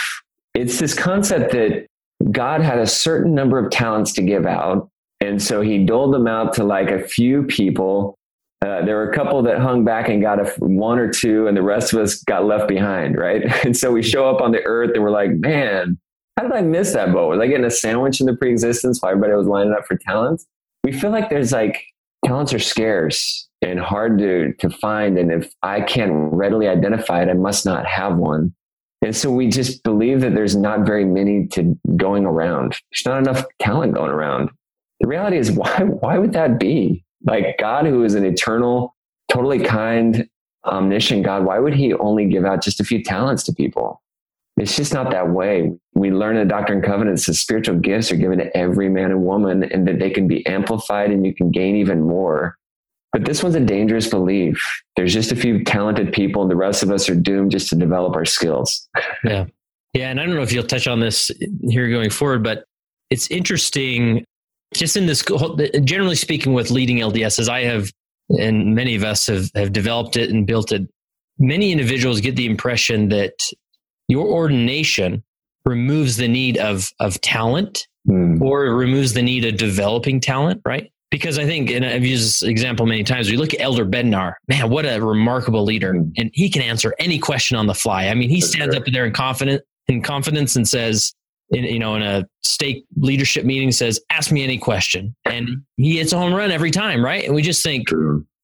It's 0.54 0.78
this 0.78 0.94
concept 0.94 1.52
that 1.52 1.86
God 2.30 2.60
had 2.60 2.78
a 2.78 2.86
certain 2.86 3.34
number 3.34 3.58
of 3.58 3.70
talents 3.70 4.12
to 4.14 4.22
give 4.22 4.46
out. 4.46 4.88
And 5.20 5.42
so 5.42 5.60
he 5.60 5.84
doled 5.84 6.14
them 6.14 6.26
out 6.26 6.54
to 6.54 6.64
like 6.64 6.90
a 6.90 7.00
few 7.00 7.42
people. 7.44 8.16
Uh, 8.62 8.84
there 8.84 8.96
were 8.96 9.10
a 9.10 9.14
couple 9.14 9.42
that 9.42 9.58
hung 9.58 9.84
back 9.84 10.08
and 10.08 10.20
got 10.20 10.38
a 10.38 10.52
one 10.58 10.98
or 10.98 11.10
two, 11.10 11.46
and 11.46 11.56
the 11.56 11.62
rest 11.62 11.92
of 11.92 12.00
us 12.00 12.22
got 12.24 12.44
left 12.44 12.68
behind, 12.68 13.16
right? 13.16 13.42
And 13.64 13.76
so 13.76 13.90
we 13.90 14.02
show 14.02 14.28
up 14.28 14.40
on 14.40 14.52
the 14.52 14.62
earth 14.64 14.90
and 14.94 15.02
we're 15.02 15.10
like, 15.10 15.30
man, 15.30 15.98
how 16.36 16.44
did 16.44 16.52
I 16.52 16.62
miss 16.62 16.92
that 16.92 17.12
boat? 17.12 17.30
Was 17.30 17.40
I 17.40 17.46
getting 17.46 17.64
a 17.64 17.70
sandwich 17.70 18.20
in 18.20 18.26
the 18.26 18.36
pre-existence 18.36 19.00
while 19.00 19.12
everybody 19.12 19.34
was 19.34 19.46
lining 19.46 19.72
up 19.72 19.86
for 19.86 19.96
talents? 19.96 20.46
We 20.84 20.92
feel 20.92 21.10
like 21.10 21.30
there's 21.30 21.52
like 21.52 21.82
talents 22.24 22.52
are 22.52 22.58
scarce 22.58 23.48
and 23.62 23.78
hard 23.78 24.18
to, 24.18 24.52
to 24.54 24.70
find. 24.70 25.18
And 25.18 25.30
if 25.30 25.52
I 25.62 25.80
can't 25.80 26.12
readily 26.32 26.68
identify 26.68 27.22
it, 27.22 27.28
I 27.28 27.34
must 27.34 27.66
not 27.66 27.86
have 27.86 28.16
one. 28.16 28.54
And 29.02 29.16
so 29.16 29.30
we 29.30 29.48
just 29.48 29.82
believe 29.82 30.20
that 30.20 30.34
there's 30.34 30.56
not 30.56 30.86
very 30.86 31.04
many 31.04 31.46
to 31.48 31.78
going 31.96 32.26
around. 32.26 32.78
There's 32.90 33.06
not 33.06 33.18
enough 33.18 33.44
talent 33.58 33.94
going 33.94 34.10
around. 34.10 34.50
The 35.00 35.08
reality 35.08 35.38
is 35.38 35.50
why, 35.52 35.78
why 35.84 36.18
would 36.18 36.32
that 36.32 36.58
be? 36.58 37.04
Like 37.24 37.58
God, 37.58 37.86
who 37.86 38.04
is 38.04 38.14
an 38.14 38.24
eternal, 38.24 38.94
totally 39.30 39.60
kind, 39.60 40.28
omniscient 40.64 41.24
God, 41.24 41.44
why 41.44 41.58
would 41.58 41.74
he 41.74 41.94
only 41.94 42.26
give 42.26 42.44
out 42.44 42.62
just 42.62 42.80
a 42.80 42.84
few 42.84 43.02
talents 43.02 43.42
to 43.44 43.52
people? 43.52 44.02
It's 44.56 44.76
just 44.76 44.92
not 44.92 45.10
that 45.10 45.30
way. 45.30 45.72
We 45.94 46.10
learn 46.10 46.36
in 46.36 46.46
the 46.46 46.52
Doctrine 46.52 46.78
and 46.78 46.86
Covenants 46.86 47.26
that 47.26 47.34
spiritual 47.34 47.76
gifts 47.76 48.12
are 48.12 48.16
given 48.16 48.38
to 48.38 48.54
every 48.54 48.90
man 48.90 49.10
and 49.10 49.22
woman 49.22 49.62
and 49.64 49.88
that 49.88 49.98
they 49.98 50.10
can 50.10 50.28
be 50.28 50.44
amplified 50.46 51.10
and 51.10 51.24
you 51.24 51.34
can 51.34 51.50
gain 51.50 51.76
even 51.76 52.02
more. 52.02 52.58
But 53.12 53.24
this 53.24 53.42
one's 53.42 53.56
a 53.56 53.60
dangerous 53.60 54.08
belief. 54.08 54.62
There's 54.96 55.12
just 55.12 55.32
a 55.32 55.36
few 55.36 55.64
talented 55.64 56.12
people 56.12 56.42
and 56.42 56.50
the 56.50 56.56
rest 56.56 56.82
of 56.82 56.90
us 56.90 57.08
are 57.08 57.14
doomed 57.14 57.50
just 57.50 57.68
to 57.70 57.76
develop 57.76 58.14
our 58.14 58.24
skills. 58.24 58.88
yeah. 59.24 59.46
Yeah. 59.94 60.10
And 60.10 60.20
I 60.20 60.26
don't 60.26 60.36
know 60.36 60.42
if 60.42 60.52
you'll 60.52 60.62
touch 60.62 60.86
on 60.86 61.00
this 61.00 61.30
here 61.62 61.90
going 61.90 62.10
forward, 62.10 62.44
but 62.44 62.64
it's 63.10 63.28
interesting 63.30 64.24
just 64.74 64.96
in 64.96 65.06
this, 65.06 65.24
generally 65.82 66.14
speaking, 66.14 66.52
with 66.52 66.70
leading 66.70 66.98
LDS, 66.98 67.40
as 67.40 67.48
I 67.48 67.64
have, 67.64 67.90
and 68.38 68.76
many 68.76 68.94
of 68.94 69.02
us 69.02 69.26
have, 69.26 69.50
have 69.56 69.72
developed 69.72 70.16
it 70.16 70.30
and 70.30 70.46
built 70.46 70.70
it, 70.70 70.88
many 71.40 71.72
individuals 71.72 72.20
get 72.20 72.36
the 72.36 72.46
impression 72.46 73.08
that 73.08 73.34
your 74.06 74.28
ordination 74.28 75.24
removes 75.64 76.16
the 76.16 76.28
need 76.28 76.56
of 76.58 76.90
of 77.00 77.20
talent 77.20 77.86
mm. 78.08 78.40
or 78.40 78.66
it 78.66 78.74
removes 78.74 79.12
the 79.12 79.22
need 79.22 79.44
of 79.44 79.56
developing 79.56 80.20
talent, 80.20 80.60
right? 80.64 80.92
Because 81.10 81.38
I 81.38 81.44
think, 81.44 81.70
and 81.70 81.84
I've 81.84 82.04
used 82.04 82.24
this 82.24 82.42
example 82.42 82.86
many 82.86 83.02
times, 83.02 83.30
we 83.30 83.36
look 83.36 83.52
at 83.52 83.60
Elder 83.60 83.84
Bednar, 83.84 84.34
man, 84.46 84.70
what 84.70 84.86
a 84.86 85.00
remarkable 85.00 85.64
leader. 85.64 85.92
Mm. 85.94 86.12
And 86.16 86.30
he 86.32 86.48
can 86.48 86.62
answer 86.62 86.94
any 87.00 87.18
question 87.18 87.56
on 87.56 87.66
the 87.66 87.74
fly. 87.74 88.06
I 88.06 88.14
mean, 88.14 88.30
he 88.30 88.40
stands 88.40 88.74
sure. 88.74 88.82
up 88.82 88.92
there 88.92 89.06
in 89.06 89.12
confident 89.12 89.62
in 89.88 90.02
confidence 90.02 90.54
and 90.54 90.68
says, 90.68 91.12
in, 91.50 91.64
you 91.64 91.80
know, 91.80 91.96
in 91.96 92.02
a 92.02 92.24
stake 92.44 92.84
leadership 92.96 93.44
meeting 93.44 93.72
says, 93.72 94.00
ask 94.10 94.30
me 94.30 94.44
any 94.44 94.56
question. 94.56 95.16
And 95.24 95.62
he 95.76 95.98
hits 95.98 96.12
a 96.12 96.18
home 96.18 96.32
run 96.32 96.52
every 96.52 96.70
time, 96.70 97.04
right? 97.04 97.24
And 97.24 97.34
we 97.34 97.42
just 97.42 97.62
think, 97.62 97.88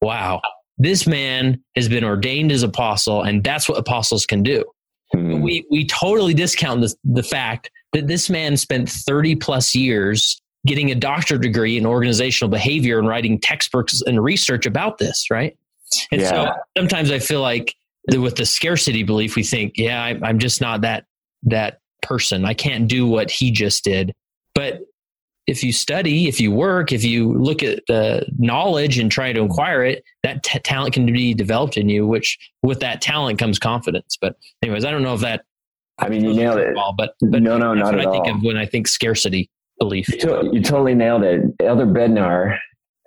wow, 0.01 0.41
this 0.79 1.07
man 1.07 1.63
has 1.77 1.89
been 1.89 2.05
ordained 2.05 2.53
as 2.53 2.63
apostle, 2.63 3.23
and 3.23 3.43
that's 3.43 3.69
what 3.69 3.79
apostles 3.79 4.27
can 4.27 4.43
do. 4.43 4.65
Hmm. 5.13 5.41
We 5.41 5.65
we 5.71 5.87
totally 5.87 6.35
discount 6.35 6.81
the, 6.81 6.95
the 7.05 7.23
fact 7.23 7.71
that 7.93 8.09
this 8.09 8.29
man 8.29 8.57
spent 8.57 8.91
30 8.91 9.37
plus 9.37 9.75
years 9.75 10.43
getting 10.67 10.91
a 10.91 10.95
doctorate 10.95 11.41
degree 11.41 11.77
in 11.77 11.87
organizational 11.87 12.51
behavior 12.51 12.99
and 12.99 13.09
writing 13.09 13.39
textbooks 13.39 14.03
and 14.03 14.23
research 14.23 14.67
about 14.67 14.99
this, 14.99 15.27
right? 15.31 15.57
And 16.11 16.21
yeah. 16.21 16.31
so 16.31 16.53
sometimes 16.77 17.11
I 17.11 17.19
feel 17.19 17.41
like 17.41 17.75
with 18.09 18.37
the 18.37 18.47
scarcity 18.47 19.03
belief, 19.03 19.37
we 19.37 19.45
think, 19.45 19.75
yeah, 19.77 20.03
I, 20.03 20.19
I'm 20.23 20.39
just 20.39 20.61
not 20.61 20.83
that 20.83 21.07
that 21.45 21.81
person. 22.03 22.45
I 22.45 22.55
can't 22.55 22.89
do 22.89 23.07
what 23.07 23.31
he 23.31 23.51
just 23.51 23.85
did. 23.85 24.13
But 24.55 24.81
if 25.47 25.63
you 25.63 25.73
study, 25.73 26.27
if 26.27 26.41
you 26.41 26.51
work, 26.51 26.91
if 26.91 27.05
you 27.05 27.33
look 27.35 27.63
at 27.63 27.81
the 27.87 28.27
knowledge 28.39 28.99
and 28.99 29.11
try 29.11 29.33
to 29.33 29.43
acquire 29.43 29.85
it, 29.85 30.03
that 30.25 30.43
t- 30.43 30.59
talent 30.59 30.95
can 30.95 31.07
be 31.07 31.35
developed 31.35 31.77
in 31.77 31.89
you. 31.89 32.07
Which 32.07 32.39
with 32.63 32.81
that 32.81 33.01
talent 33.01 33.39
comes 33.39 33.59
confidence. 33.59 34.19
But 34.21 34.37
anyways, 34.63 34.85
I 34.85 34.91
don't 34.91 35.03
know 35.03 35.15
if 35.15 35.21
that. 35.21 35.45
I 35.99 36.09
mean, 36.09 36.25
you 36.25 36.35
nailed 36.35 36.59
it. 36.59 36.77
but, 36.99 37.15
but 37.23 37.43
no, 37.43 37.57
no, 37.57 37.73
not 37.73 37.95
at 37.95 38.07
I 38.07 38.11
think 38.11 38.27
all. 38.27 38.37
of 38.37 38.43
when 38.43 38.59
I 38.59 38.67
think 38.67 38.87
scarcity 38.87 39.49
belief. 39.79 40.09
You, 40.09 40.19
to- 40.21 40.51
you 40.53 40.63
totally 40.63 40.95
nailed 40.95 41.23
it, 41.23 41.43
Elder 41.61 41.87
Bednar. 41.87 42.59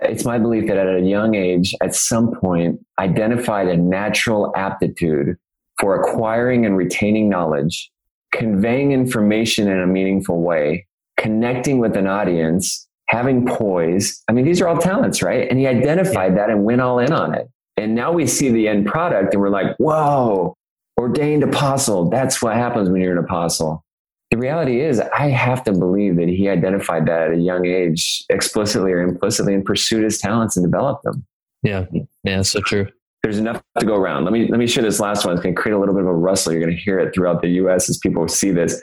It's 0.01 0.23
my 0.23 0.37
belief 0.37 0.67
that 0.67 0.77
at 0.77 0.87
a 0.87 1.01
young 1.01 1.35
age, 1.35 1.75
at 1.81 1.93
some 1.93 2.33
point, 2.39 2.79
identified 2.99 3.67
a 3.67 3.75
natural 3.75 4.53
aptitude 4.55 5.35
for 5.79 5.99
acquiring 6.01 6.65
and 6.65 6.77
retaining 6.77 7.29
knowledge, 7.29 7.91
conveying 8.33 8.91
information 8.91 9.67
in 9.67 9.79
a 9.79 9.87
meaningful 9.87 10.41
way, 10.41 10.87
connecting 11.17 11.79
with 11.79 11.97
an 11.97 12.07
audience, 12.07 12.87
having 13.07 13.45
poise. 13.45 14.21
I 14.29 14.31
mean, 14.31 14.45
these 14.45 14.61
are 14.61 14.67
all 14.67 14.77
talents, 14.77 15.21
right? 15.21 15.49
And 15.49 15.59
he 15.59 15.67
identified 15.67 16.37
that 16.37 16.49
and 16.49 16.63
went 16.63 16.79
all 16.79 16.99
in 16.99 17.11
on 17.11 17.33
it. 17.33 17.49
And 17.75 17.95
now 17.95 18.11
we 18.11 18.27
see 18.27 18.49
the 18.49 18.67
end 18.67 18.85
product 18.85 19.33
and 19.33 19.41
we're 19.41 19.49
like, 19.49 19.75
whoa, 19.77 20.55
ordained 20.99 21.43
apostle. 21.43 22.09
That's 22.09 22.41
what 22.41 22.55
happens 22.55 22.89
when 22.89 23.01
you're 23.01 23.17
an 23.17 23.23
apostle. 23.23 23.83
The 24.31 24.37
reality 24.37 24.81
is, 24.81 24.99
I 24.99 25.29
have 25.29 25.63
to 25.63 25.71
believe 25.71 26.17
that 26.17 26.29
he 26.29 26.49
identified 26.49 27.07
that 27.07 27.29
at 27.29 27.33
a 27.33 27.37
young 27.37 27.65
age, 27.65 28.23
explicitly 28.29 28.91
or 28.91 29.01
implicitly, 29.01 29.55
and 29.55 29.65
pursued 29.65 30.03
his 30.03 30.19
talents 30.19 30.55
and 30.55 30.63
developed 30.63 31.03
them. 31.03 31.25
Yeah. 31.63 31.85
Yeah, 32.23 32.43
so 32.43 32.61
true. 32.61 32.87
There's 33.23 33.39
enough 33.39 33.61
to 33.79 33.85
go 33.85 33.95
around. 33.95 34.23
Let 34.23 34.31
me 34.31 34.47
let 34.47 34.59
me 34.59 34.67
share 34.67 34.83
this 34.83 34.99
last 34.99 35.25
one. 35.25 35.33
It's 35.33 35.43
going 35.43 35.55
to 35.55 35.61
create 35.61 35.73
a 35.73 35.79
little 35.79 35.95
bit 35.95 36.03
of 36.03 36.07
a 36.07 36.13
rustle. 36.13 36.53
You're 36.53 36.61
going 36.61 36.75
to 36.75 36.81
hear 36.81 36.99
it 36.99 37.13
throughout 37.13 37.41
the 37.41 37.49
U.S. 37.49 37.89
as 37.89 37.97
people 37.97 38.27
see 38.27 38.51
this 38.51 38.81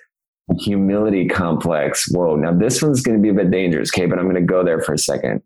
humility 0.59 1.27
complex 1.27 2.11
world. 2.13 2.41
Now, 2.41 2.53
this 2.53 2.83
one's 2.83 3.03
going 3.03 3.17
to 3.17 3.23
be 3.23 3.31
a 3.31 3.35
bit 3.35 3.51
dangerous, 3.51 3.91
okay, 3.95 4.07
but 4.07 4.19
I'm 4.19 4.27
going 4.27 4.37
to 4.37 4.43
go 4.43 4.65
there 4.65 4.81
for 4.81 4.93
a 4.93 4.99
second. 4.99 5.43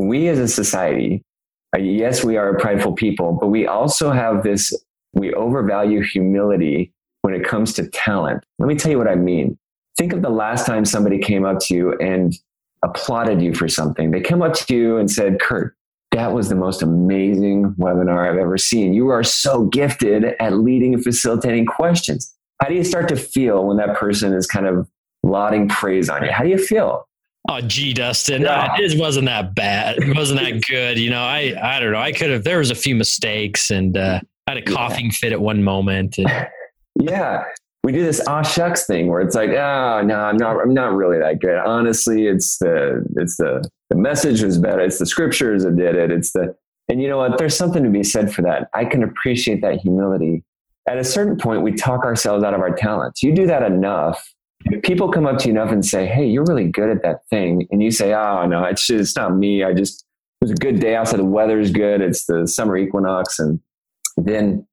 We 0.00 0.28
as 0.28 0.38
a 0.38 0.48
society, 0.48 1.22
uh, 1.74 1.80
yes, 1.80 2.22
we 2.22 2.36
are 2.36 2.54
a 2.54 2.60
prideful 2.60 2.92
people, 2.92 3.32
but 3.32 3.48
we 3.48 3.66
also 3.66 4.10
have 4.10 4.42
this, 4.42 4.72
we 5.14 5.32
overvalue 5.34 6.02
humility 6.02 6.92
when 7.26 7.34
it 7.34 7.44
comes 7.44 7.72
to 7.72 7.88
talent. 7.88 8.44
Let 8.60 8.68
me 8.68 8.76
tell 8.76 8.92
you 8.92 8.98
what 8.98 9.08
I 9.08 9.16
mean. 9.16 9.58
Think 9.98 10.12
of 10.12 10.22
the 10.22 10.30
last 10.30 10.64
time 10.64 10.84
somebody 10.84 11.18
came 11.18 11.44
up 11.44 11.58
to 11.62 11.74
you 11.74 11.98
and 11.98 12.32
applauded 12.84 13.42
you 13.42 13.52
for 13.52 13.66
something. 13.66 14.12
They 14.12 14.20
came 14.20 14.42
up 14.42 14.54
to 14.54 14.72
you 14.72 14.96
and 14.96 15.10
said, 15.10 15.40
Kurt, 15.40 15.74
that 16.12 16.32
was 16.32 16.50
the 16.50 16.54
most 16.54 16.82
amazing 16.82 17.74
webinar 17.80 18.30
I've 18.30 18.38
ever 18.38 18.56
seen. 18.56 18.94
You 18.94 19.08
are 19.08 19.24
so 19.24 19.64
gifted 19.64 20.36
at 20.38 20.52
leading 20.52 20.94
and 20.94 21.02
facilitating 21.02 21.66
questions. 21.66 22.32
How 22.62 22.68
do 22.68 22.76
you 22.76 22.84
start 22.84 23.08
to 23.08 23.16
feel 23.16 23.66
when 23.66 23.76
that 23.78 23.96
person 23.96 24.32
is 24.32 24.46
kind 24.46 24.68
of 24.68 24.88
lauding 25.24 25.68
praise 25.68 26.08
on 26.08 26.22
you? 26.22 26.30
How 26.30 26.44
do 26.44 26.50
you 26.50 26.58
feel? 26.58 27.08
Oh, 27.48 27.60
gee, 27.60 27.92
Dustin, 27.92 28.42
yeah. 28.42 28.76
it 28.78 28.96
wasn't 29.00 29.26
that 29.26 29.52
bad. 29.56 29.98
It 29.98 30.16
wasn't 30.16 30.38
that 30.38 30.64
good. 30.64 30.96
You 30.96 31.10
know, 31.10 31.22
I, 31.22 31.56
I 31.60 31.80
don't 31.80 31.90
know. 31.90 31.98
I 31.98 32.12
could 32.12 32.30
have, 32.30 32.44
there 32.44 32.58
was 32.58 32.70
a 32.70 32.76
few 32.76 32.94
mistakes 32.94 33.72
and 33.72 33.96
uh, 33.96 34.20
I 34.46 34.52
had 34.52 34.58
a 34.58 34.62
coughing 34.62 35.06
yeah. 35.06 35.12
fit 35.12 35.32
at 35.32 35.40
one 35.40 35.64
moment. 35.64 36.18
And... 36.18 36.28
yeah. 37.00 37.44
We 37.84 37.92
do 37.92 38.02
this 38.04 38.20
ah 38.26 38.42
shucks 38.42 38.84
thing 38.84 39.06
where 39.06 39.20
it's 39.20 39.36
like, 39.36 39.50
oh 39.50 40.02
no, 40.04 40.16
I'm 40.16 40.36
not, 40.36 40.60
I'm 40.60 40.74
not 40.74 40.94
really 40.94 41.18
that 41.18 41.40
good. 41.40 41.58
Honestly, 41.58 42.26
it's 42.26 42.58
the, 42.58 43.06
it's 43.16 43.36
the, 43.36 43.68
the 43.90 43.96
message 43.96 44.42
was 44.42 44.58
better. 44.58 44.80
It's 44.80 44.98
the 44.98 45.06
scriptures 45.06 45.62
that 45.62 45.76
did 45.76 45.94
it. 45.94 46.10
It's 46.10 46.32
the, 46.32 46.56
and 46.88 47.00
you 47.00 47.08
know 47.08 47.18
what? 47.18 47.38
There's 47.38 47.56
something 47.56 47.84
to 47.84 47.90
be 47.90 48.02
said 48.02 48.32
for 48.34 48.42
that. 48.42 48.68
I 48.74 48.84
can 48.84 49.04
appreciate 49.04 49.62
that 49.62 49.78
humility 49.78 50.42
at 50.88 50.98
a 50.98 51.04
certain 51.04 51.36
point, 51.36 51.62
we 51.62 51.72
talk 51.72 52.04
ourselves 52.04 52.44
out 52.44 52.54
of 52.54 52.60
our 52.60 52.74
talents. 52.74 53.22
You 53.22 53.34
do 53.34 53.46
that 53.46 53.62
enough, 53.62 54.32
people 54.82 55.10
come 55.10 55.26
up 55.26 55.38
to 55.38 55.46
you 55.46 55.52
enough 55.52 55.70
and 55.70 55.84
say, 55.84 56.06
Hey, 56.06 56.26
you're 56.26 56.44
really 56.44 56.68
good 56.68 56.90
at 56.90 57.02
that 57.02 57.26
thing. 57.28 57.66
And 57.70 57.82
you 57.82 57.90
say, 57.90 58.14
Oh, 58.14 58.46
no, 58.46 58.64
it's 58.64 58.86
just 58.86 59.00
it's 59.00 59.16
not 59.16 59.36
me. 59.36 59.64
I 59.64 59.72
just, 59.72 60.04
it 60.40 60.44
was 60.44 60.52
a 60.52 60.54
good 60.54 60.80
day 60.80 60.94
outside. 60.94 61.18
The 61.18 61.24
weather's 61.24 61.70
good. 61.70 62.00
It's 62.00 62.26
the 62.26 62.46
summer 62.46 62.76
equinox. 62.76 63.38
And 63.38 63.60
then 64.16 64.66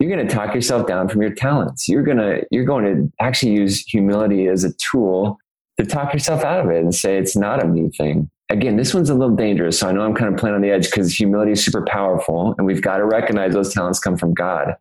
you're 0.00 0.10
going 0.10 0.26
to 0.26 0.34
talk 0.34 0.54
yourself 0.54 0.86
down 0.86 1.08
from 1.08 1.20
your 1.20 1.32
talents. 1.32 1.86
You're 1.86 2.02
going 2.02 2.16
to, 2.16 2.42
you're 2.50 2.64
going 2.64 2.84
to 2.84 3.12
actually 3.20 3.52
use 3.52 3.80
humility 3.80 4.48
as 4.48 4.64
a 4.64 4.72
tool 4.74 5.38
to 5.78 5.84
talk 5.84 6.12
yourself 6.14 6.42
out 6.42 6.64
of 6.64 6.70
it 6.70 6.82
and 6.82 6.94
say, 6.94 7.18
it's 7.18 7.36
not 7.36 7.62
a 7.62 7.68
me 7.68 7.90
thing. 7.90 8.30
Again, 8.48 8.76
this 8.76 8.94
one's 8.94 9.10
a 9.10 9.14
little 9.14 9.36
dangerous. 9.36 9.78
So 9.78 9.88
I 9.88 9.92
know 9.92 10.00
I'm 10.00 10.14
kind 10.14 10.32
of 10.32 10.40
playing 10.40 10.56
on 10.56 10.62
the 10.62 10.70
edge 10.70 10.86
because 10.86 11.14
humility 11.14 11.52
is 11.52 11.64
super 11.64 11.84
powerful 11.84 12.54
and 12.56 12.66
we've 12.66 12.82
got 12.82 12.96
to 12.96 13.04
recognize 13.04 13.52
those 13.52 13.72
talents 13.72 14.00
come 14.00 14.16
from 14.16 14.34
God. 14.34 14.74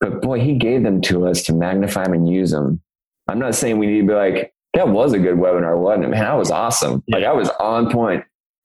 But 0.00 0.20
boy, 0.20 0.40
he 0.40 0.54
gave 0.54 0.82
them 0.82 1.00
to 1.02 1.26
us 1.26 1.42
to 1.44 1.54
magnify 1.54 2.04
them 2.04 2.12
and 2.12 2.28
use 2.28 2.50
them. 2.50 2.82
I'm 3.28 3.38
not 3.38 3.54
saying 3.54 3.78
we 3.78 3.86
need 3.86 4.02
to 4.02 4.06
be 4.08 4.12
like, 4.12 4.52
that 4.74 4.88
was 4.88 5.12
a 5.12 5.18
good 5.18 5.36
webinar, 5.36 5.78
wasn't 5.78 6.04
it? 6.04 6.08
Man, 6.08 6.20
that 6.20 6.36
was 6.36 6.50
awesome. 6.50 7.02
Like 7.08 7.24
I 7.24 7.32
was 7.32 7.48
on 7.60 7.90
point. 7.90 8.24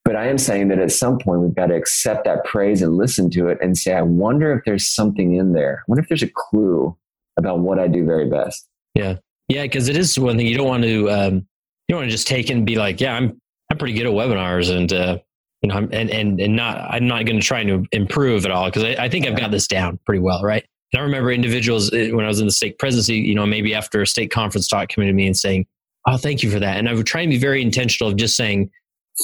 But 0.09 0.15
I 0.15 0.25
am 0.25 0.39
saying 0.39 0.69
that 0.69 0.79
at 0.79 0.91
some 0.91 1.19
point 1.19 1.41
we've 1.41 1.53
got 1.53 1.67
to 1.67 1.75
accept 1.75 2.23
that 2.25 2.43
praise 2.43 2.81
and 2.81 2.97
listen 2.97 3.29
to 3.29 3.47
it 3.47 3.59
and 3.61 3.77
say, 3.77 3.93
I 3.93 4.01
wonder 4.01 4.51
if 4.57 4.65
there's 4.65 4.91
something 4.91 5.35
in 5.35 5.53
there. 5.53 5.81
I 5.81 5.83
wonder 5.87 6.01
if 6.01 6.09
there's 6.09 6.23
a 6.23 6.31
clue 6.33 6.97
about 7.37 7.59
what 7.59 7.77
I 7.77 7.87
do 7.87 8.03
very 8.03 8.27
best. 8.27 8.67
Yeah. 8.95 9.17
Yeah, 9.49 9.61
because 9.61 9.87
it 9.87 9.95
is 9.95 10.17
one 10.17 10.35
thing 10.35 10.47
you 10.47 10.57
don't 10.57 10.67
want 10.67 10.81
to 10.81 11.11
um, 11.11 11.35
you 11.35 11.89
don't 11.89 11.99
want 11.99 12.07
to 12.07 12.11
just 12.11 12.25
take 12.25 12.49
and 12.49 12.65
be 12.65 12.75
like, 12.75 12.99
yeah, 12.99 13.13
I'm 13.13 13.39
I'm 13.69 13.77
pretty 13.77 13.93
good 13.93 14.07
at 14.07 14.11
webinars 14.11 14.75
and 14.75 14.91
uh, 14.91 15.19
you 15.61 15.69
know, 15.69 15.75
I'm, 15.75 15.89
and 15.91 16.09
and 16.09 16.41
and 16.41 16.55
not 16.55 16.79
I'm 16.89 17.07
not 17.07 17.27
going 17.27 17.39
to 17.39 17.45
try 17.45 17.63
to 17.63 17.85
improve 17.91 18.45
at 18.45 18.51
all 18.51 18.65
because 18.65 18.83
I, 18.83 18.95
I 19.03 19.09
think 19.09 19.27
I've 19.27 19.37
got 19.37 19.51
this 19.51 19.67
down 19.67 19.99
pretty 20.07 20.21
well, 20.21 20.41
right? 20.41 20.65
And 20.91 21.01
I 21.01 21.03
remember 21.03 21.31
individuals 21.31 21.93
uh, 21.93 22.07
when 22.13 22.25
I 22.25 22.29
was 22.29 22.39
in 22.39 22.47
the 22.47 22.51
stake 22.51 22.79
presidency, 22.79 23.17
you 23.17 23.35
know, 23.35 23.45
maybe 23.45 23.75
after 23.75 24.01
a 24.01 24.07
stake 24.07 24.31
conference 24.31 24.67
talk 24.67 24.89
coming 24.89 25.07
to 25.07 25.13
me 25.13 25.27
and 25.27 25.37
saying, 25.37 25.67
"Oh, 26.07 26.17
thank 26.17 26.41
you 26.41 26.49
for 26.49 26.57
that," 26.57 26.77
and 26.77 26.89
I 26.89 26.95
would 26.95 27.05
try 27.05 27.21
and 27.21 27.29
be 27.29 27.37
very 27.37 27.61
intentional 27.61 28.11
of 28.11 28.17
just 28.17 28.35
saying, 28.35 28.71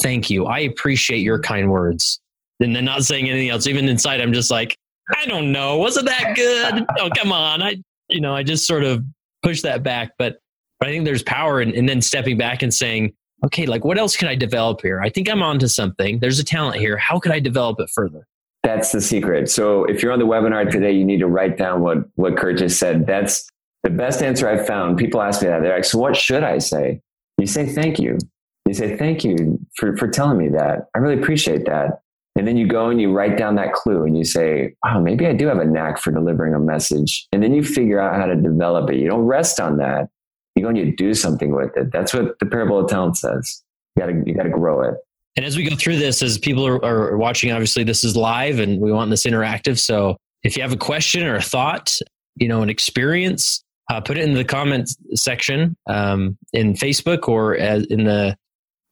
"Thank 0.01 0.29
you, 0.29 0.45
I 0.45 0.59
appreciate 0.59 1.19
your 1.19 1.39
kind 1.39 1.71
words," 1.71 2.19
and 2.59 2.75
then 2.75 2.85
not 2.85 3.03
saying 3.03 3.29
anything 3.29 3.49
else. 3.49 3.67
Even 3.67 3.87
inside, 3.87 4.21
I'm 4.21 4.33
just 4.33 4.51
like, 4.51 4.77
"I 5.15 5.25
don't 5.25 5.51
know, 5.51 5.77
wasn't 5.77 6.07
that 6.07 6.35
good? 6.35 6.85
oh, 6.99 7.09
come 7.15 7.31
on!" 7.31 7.61
I 7.61 7.77
you 8.09 8.21
know, 8.21 8.35
I 8.35 8.43
just 8.43 8.67
sort 8.67 8.83
of 8.83 9.03
push 9.43 9.61
that 9.61 9.83
back, 9.83 10.11
but 10.17 10.39
but 10.79 10.89
I 10.89 10.91
think 10.91 11.05
there's 11.05 11.23
power 11.23 11.61
in, 11.61 11.71
in 11.71 11.85
then 11.85 12.01
stepping 12.01 12.37
back 12.37 12.61
and 12.61 12.73
saying, 12.73 13.13
okay, 13.45 13.65
like 13.65 13.85
what 13.85 13.97
else 13.97 14.15
can 14.15 14.27
I 14.27 14.35
develop 14.35 14.81
here? 14.81 15.01
I 15.01 15.09
think 15.09 15.29
I'm 15.29 15.41
onto 15.41 15.67
something. 15.67 16.19
There's 16.19 16.39
a 16.39 16.43
talent 16.43 16.79
here. 16.79 16.97
How 16.97 17.19
can 17.19 17.31
I 17.31 17.39
develop 17.39 17.79
it 17.79 17.89
further? 17.93 18.27
That's 18.63 18.91
the 18.91 19.01
secret. 19.01 19.49
So 19.49 19.85
if 19.85 20.01
you're 20.01 20.11
on 20.11 20.19
the 20.19 20.25
webinar 20.25 20.69
today, 20.69 20.91
you 20.91 21.05
need 21.05 21.19
to 21.19 21.27
write 21.27 21.57
down 21.57 21.81
what 21.81 21.99
what 22.15 22.35
Kurt 22.35 22.57
just 22.57 22.79
said. 22.79 23.05
That's 23.05 23.47
the 23.83 23.89
best 23.89 24.21
answer 24.21 24.49
I've 24.49 24.65
found. 24.65 24.97
People 24.97 25.21
ask 25.21 25.41
me 25.41 25.47
that. 25.47 25.61
They're 25.61 25.75
like, 25.75 25.85
so 25.85 25.99
what 25.99 26.17
should 26.17 26.43
I 26.43 26.57
say? 26.57 27.01
You 27.37 27.47
say 27.47 27.67
thank 27.67 27.99
you. 27.99 28.17
You 28.65 28.73
say 28.73 28.97
thank 28.97 29.23
you 29.23 29.59
for, 29.77 29.95
for 29.97 30.07
telling 30.07 30.37
me 30.37 30.49
that. 30.49 30.87
I 30.95 30.99
really 30.99 31.21
appreciate 31.21 31.65
that. 31.65 32.01
And 32.37 32.47
then 32.47 32.57
you 32.57 32.67
go 32.67 32.89
and 32.89 32.99
you 32.99 33.13
write 33.13 33.37
down 33.37 33.55
that 33.55 33.73
clue 33.73 34.03
and 34.03 34.17
you 34.17 34.25
say, 34.25 34.75
wow, 34.83 34.99
maybe 34.99 35.25
I 35.25 35.33
do 35.33 35.47
have 35.47 35.59
a 35.59 35.65
knack 35.65 35.99
for 35.99 36.11
delivering 36.11 36.53
a 36.53 36.59
message. 36.59 37.27
And 37.31 37.41
then 37.41 37.53
you 37.53 37.63
figure 37.63 37.99
out 37.99 38.15
how 38.19 38.25
to 38.25 38.35
develop 38.35 38.89
it. 38.89 38.97
You 38.97 39.07
don't 39.07 39.25
rest 39.25 39.59
on 39.59 39.77
that 39.77 40.09
you 40.55 40.63
go 40.63 40.69
and 40.69 40.77
you 40.77 40.95
do 40.95 41.13
something 41.13 41.53
with 41.53 41.75
it. 41.75 41.91
That's 41.91 42.13
what 42.13 42.39
the 42.39 42.45
parable 42.45 42.79
of 42.79 42.89
talent 42.89 43.17
says. 43.17 43.63
You 43.95 44.01
gotta, 44.01 44.23
you 44.25 44.33
gotta 44.33 44.49
grow 44.49 44.81
it. 44.81 44.95
And 45.35 45.45
as 45.45 45.57
we 45.57 45.69
go 45.69 45.75
through 45.75 45.97
this, 45.97 46.21
as 46.21 46.37
people 46.37 46.65
are, 46.65 46.83
are 46.83 47.17
watching, 47.17 47.51
obviously 47.51 47.83
this 47.83 48.03
is 48.03 48.15
live 48.15 48.59
and 48.59 48.79
we 48.79 48.91
want 48.91 49.09
this 49.09 49.25
interactive. 49.25 49.77
So 49.77 50.15
if 50.43 50.55
you 50.55 50.63
have 50.63 50.71
a 50.71 50.77
question 50.77 51.23
or 51.23 51.35
a 51.35 51.41
thought, 51.41 51.93
you 52.37 52.47
know, 52.47 52.61
an 52.61 52.69
experience, 52.69 53.63
uh, 53.91 53.99
put 53.99 54.17
it 54.17 54.23
in 54.23 54.33
the 54.33 54.45
comment 54.45 54.89
section 55.13 55.75
um, 55.87 56.37
in 56.53 56.73
Facebook 56.73 57.27
or 57.27 57.55
in 57.55 58.05
the 58.05 58.35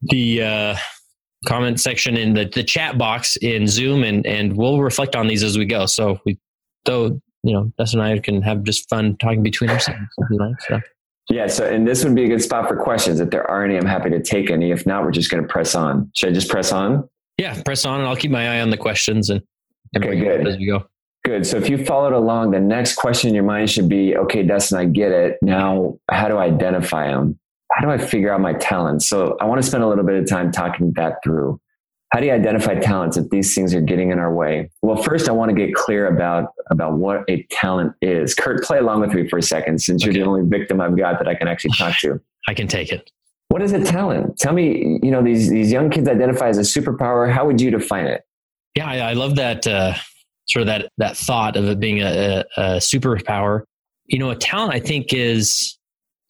the 0.09 0.43
uh, 0.43 0.75
comment 1.47 1.79
section 1.79 2.17
in 2.17 2.33
the, 2.33 2.45
the 2.45 2.63
chat 2.63 2.97
box 2.97 3.37
in 3.37 3.67
Zoom, 3.67 4.03
and 4.03 4.25
and 4.25 4.55
we'll 4.55 4.81
reflect 4.81 5.15
on 5.15 5.27
these 5.27 5.43
as 5.43 5.57
we 5.57 5.65
go. 5.65 5.85
So 5.85 6.19
we, 6.25 6.39
though, 6.85 7.21
you 7.43 7.53
know, 7.53 7.71
Dustin 7.77 7.99
and 7.99 8.09
I 8.09 8.19
can 8.19 8.41
have 8.41 8.63
just 8.63 8.89
fun 8.89 9.17
talking 9.17 9.43
between 9.43 9.69
ourselves. 9.69 10.01
You 10.29 10.37
like, 10.37 10.61
so. 10.61 10.81
Yeah, 11.29 11.47
so 11.47 11.65
and 11.65 11.87
this 11.87 12.03
would 12.03 12.15
be 12.15 12.25
a 12.25 12.27
good 12.27 12.41
spot 12.41 12.67
for 12.67 12.75
questions. 12.75 13.21
If 13.21 13.29
there 13.29 13.49
are 13.49 13.63
any, 13.63 13.77
I'm 13.77 13.85
happy 13.85 14.09
to 14.09 14.21
take 14.21 14.51
any. 14.51 14.71
If 14.71 14.85
not, 14.85 15.03
we're 15.03 15.11
just 15.11 15.31
going 15.31 15.41
to 15.41 15.47
press 15.47 15.73
on. 15.73 16.11
Should 16.15 16.29
I 16.29 16.33
just 16.33 16.49
press 16.49 16.73
on? 16.73 17.07
Yeah, 17.37 17.59
press 17.63 17.85
on, 17.85 18.01
and 18.01 18.09
I'll 18.09 18.15
keep 18.15 18.31
my 18.31 18.57
eye 18.57 18.61
on 18.61 18.69
the 18.69 18.77
questions 18.77 19.29
and, 19.29 19.41
and 19.93 20.03
okay, 20.03 20.19
good 20.19 20.47
as 20.47 20.57
we 20.57 20.67
go. 20.67 20.85
Good. 21.23 21.47
So 21.47 21.55
if 21.55 21.69
you 21.69 21.83
followed 21.85 22.11
along, 22.11 22.51
the 22.51 22.59
next 22.59 22.95
question 22.95 23.29
in 23.29 23.35
your 23.35 23.45
mind 23.45 23.69
should 23.69 23.87
be, 23.87 24.17
okay, 24.17 24.43
Dustin, 24.43 24.77
I 24.77 24.85
get 24.85 25.13
it. 25.13 25.37
Now, 25.41 25.97
how 26.11 26.27
do 26.27 26.35
I 26.35 26.45
identify 26.45 27.07
them? 27.07 27.39
How 27.73 27.81
do 27.81 27.91
I 27.91 27.97
figure 27.97 28.31
out 28.31 28.39
my 28.41 28.53
talents? 28.53 29.07
So 29.07 29.37
I 29.41 29.45
want 29.45 29.61
to 29.61 29.67
spend 29.67 29.83
a 29.83 29.87
little 29.87 30.03
bit 30.03 30.21
of 30.21 30.29
time 30.29 30.51
talking 30.51 30.93
that 30.95 31.17
through. 31.23 31.59
How 32.13 32.19
do 32.19 32.27
you 32.27 32.31
identify 32.31 32.75
talents 32.75 33.17
if 33.17 33.27
these 33.31 33.55
things 33.55 33.73
are 33.73 33.81
getting 33.81 34.11
in 34.11 34.19
our 34.19 34.31
way? 34.31 34.69
Well, 34.83 35.01
first, 35.01 35.27
I 35.27 35.31
want 35.31 35.49
to 35.49 35.55
get 35.55 35.73
clear 35.73 36.05
about, 36.05 36.53
about 36.69 36.93
what 36.93 37.27
a 37.27 37.41
talent 37.49 37.93
is. 38.03 38.35
Kurt, 38.35 38.63
play 38.63 38.77
along 38.77 39.01
with 39.01 39.13
me 39.13 39.27
for 39.27 39.39
a 39.39 39.41
second 39.41 39.81
since 39.81 40.05
you're 40.05 40.13
the 40.13 40.21
only 40.21 40.43
victim 40.47 40.79
I've 40.79 40.95
got 40.95 41.17
that 41.17 41.27
I 41.27 41.33
can 41.33 41.47
actually 41.47 41.71
talk 41.71 41.97
to. 42.01 42.21
I 42.47 42.53
can 42.53 42.67
take 42.67 42.91
it. 42.91 43.09
What 43.49 43.63
is 43.63 43.73
a 43.73 43.83
talent? 43.83 44.37
Tell 44.37 44.53
me, 44.53 44.99
you 45.01 45.09
know, 45.09 45.23
these, 45.23 45.49
these 45.49 45.71
young 45.71 45.89
kids 45.89 46.07
identify 46.07 46.49
as 46.49 46.59
a 46.59 46.61
superpower. 46.61 47.31
How 47.31 47.47
would 47.47 47.59
you 47.59 47.71
define 47.71 48.05
it? 48.05 48.21
Yeah, 48.75 48.87
I, 48.87 48.97
I 48.97 49.13
love 49.13 49.35
that 49.37 49.65
uh, 49.65 49.95
sort 50.45 50.61
of 50.61 50.67
that, 50.67 50.89
that 50.99 51.17
thought 51.17 51.55
of 51.55 51.67
it 51.67 51.79
being 51.79 52.01
a, 52.01 52.05
a, 52.05 52.61
a 52.61 52.77
superpower. 52.77 53.63
You 54.05 54.19
know, 54.19 54.29
a 54.29 54.35
talent, 54.35 54.73
I 54.73 54.79
think, 54.79 55.13
is, 55.13 55.79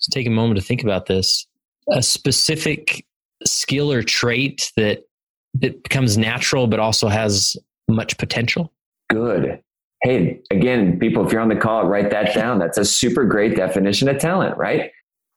let's 0.04 0.14
take 0.14 0.28
a 0.28 0.32
moment 0.32 0.60
to 0.60 0.66
think 0.66 0.84
about 0.84 1.06
this, 1.06 1.48
a 1.92 2.04
specific 2.04 3.06
skill 3.46 3.92
or 3.92 4.04
trait 4.04 4.72
that 4.76 5.06
it 5.62 5.82
becomes 5.84 6.18
natural, 6.18 6.68
but 6.68 6.80
also 6.80 7.08
has 7.08 7.56
much 7.88 8.18
potential? 8.18 8.74
Good. 9.10 9.62
Hey, 10.02 10.42
again, 10.52 11.00
people, 11.00 11.26
if 11.26 11.32
you're 11.32 11.42
on 11.42 11.48
the 11.48 11.56
call, 11.56 11.86
write 11.86 12.12
that 12.12 12.36
down. 12.36 12.60
That's 12.60 12.78
a 12.78 12.84
super 12.84 13.24
great 13.24 13.56
definition 13.56 14.10
of 14.10 14.18
talent, 14.18 14.58
right? 14.58 14.92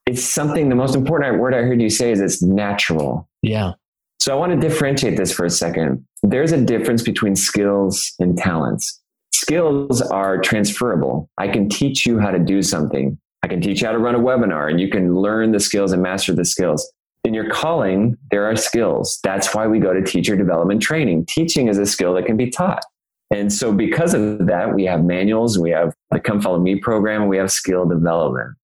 It's 0.06 0.24
something, 0.24 0.68
the 0.68 0.74
most 0.74 0.96
important 0.96 1.38
word 1.38 1.54
I 1.54 1.58
heard 1.58 1.80
you 1.80 1.90
say 1.90 2.10
is 2.10 2.20
it's 2.20 2.42
natural. 2.42 3.28
Yeah. 3.42 3.72
So 4.18 4.32
I 4.32 4.36
want 4.36 4.60
to 4.60 4.68
differentiate 4.68 5.16
this 5.16 5.32
for 5.32 5.44
a 5.44 5.50
second. 5.50 6.04
There's 6.24 6.50
a 6.50 6.60
difference 6.60 7.02
between 7.02 7.36
skills 7.36 8.12
and 8.18 8.36
talents. 8.36 9.00
Skills 9.32 10.02
are 10.02 10.38
transferable. 10.38 11.30
I 11.38 11.46
can 11.46 11.68
teach 11.68 12.06
you 12.06 12.18
how 12.18 12.30
to 12.30 12.38
do 12.38 12.62
something. 12.62 13.18
I 13.46 13.48
can 13.48 13.60
teach 13.60 13.80
you 13.80 13.86
how 13.86 13.92
to 13.92 13.98
run 13.98 14.16
a 14.16 14.18
webinar 14.18 14.68
and 14.68 14.80
you 14.80 14.88
can 14.88 15.14
learn 15.14 15.52
the 15.52 15.60
skills 15.60 15.92
and 15.92 16.02
master 16.02 16.34
the 16.34 16.44
skills 16.44 16.92
in 17.26 17.34
your 17.34 17.50
calling, 17.50 18.16
there 18.30 18.44
are 18.44 18.56
skills. 18.56 19.18
That's 19.22 19.54
why 19.54 19.66
we 19.66 19.80
go 19.80 19.92
to 19.92 20.02
teacher 20.02 20.36
development 20.36 20.80
training. 20.80 21.26
Teaching 21.26 21.68
is 21.68 21.76
a 21.76 21.84
skill 21.84 22.14
that 22.14 22.24
can 22.24 22.36
be 22.36 22.50
taught. 22.50 22.84
And 23.32 23.52
so, 23.52 23.72
because 23.72 24.14
of 24.14 24.46
that, 24.46 24.74
we 24.74 24.84
have 24.84 25.04
manuals, 25.04 25.58
we 25.58 25.70
have 25.70 25.92
the 26.12 26.20
Come 26.20 26.40
Follow 26.40 26.60
Me 26.60 26.76
program, 26.76 27.26
we 27.26 27.36
have 27.36 27.50
skill 27.50 27.84
development. 27.84 28.56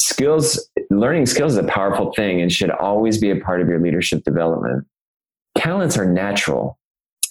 Skills, 0.00 0.68
learning 0.90 1.26
skills 1.26 1.52
is 1.52 1.58
a 1.58 1.64
powerful 1.64 2.12
thing 2.12 2.40
and 2.40 2.50
should 2.50 2.70
always 2.70 3.18
be 3.18 3.30
a 3.30 3.36
part 3.36 3.60
of 3.60 3.68
your 3.68 3.80
leadership 3.80 4.24
development. 4.24 4.84
Talents 5.56 5.96
are 5.96 6.06
natural. 6.06 6.78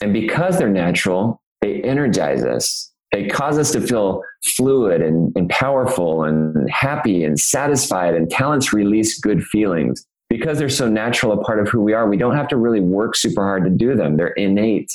And 0.01 0.13
because 0.13 0.57
they're 0.57 0.69
natural, 0.69 1.41
they 1.61 1.81
energize 1.81 2.43
us. 2.43 2.93
They 3.11 3.27
cause 3.27 3.57
us 3.57 3.71
to 3.71 3.81
feel 3.81 4.21
fluid 4.43 5.01
and, 5.01 5.31
and 5.35 5.49
powerful 5.49 6.23
and 6.23 6.69
happy 6.69 7.23
and 7.23 7.39
satisfied. 7.39 8.15
And 8.15 8.29
talents 8.29 8.73
release 8.73 9.19
good 9.19 9.43
feelings 9.43 10.05
because 10.29 10.57
they're 10.57 10.69
so 10.69 10.89
natural 10.89 11.31
a 11.31 11.43
part 11.43 11.59
of 11.59 11.69
who 11.69 11.81
we 11.81 11.93
are, 11.93 12.07
we 12.07 12.17
don't 12.17 12.35
have 12.35 12.49
to 12.49 12.57
really 12.57 12.81
work 12.81 13.15
super 13.15 13.43
hard 13.43 13.63
to 13.63 13.69
do 13.69 13.95
them. 13.95 14.17
They're 14.17 14.27
innate 14.29 14.91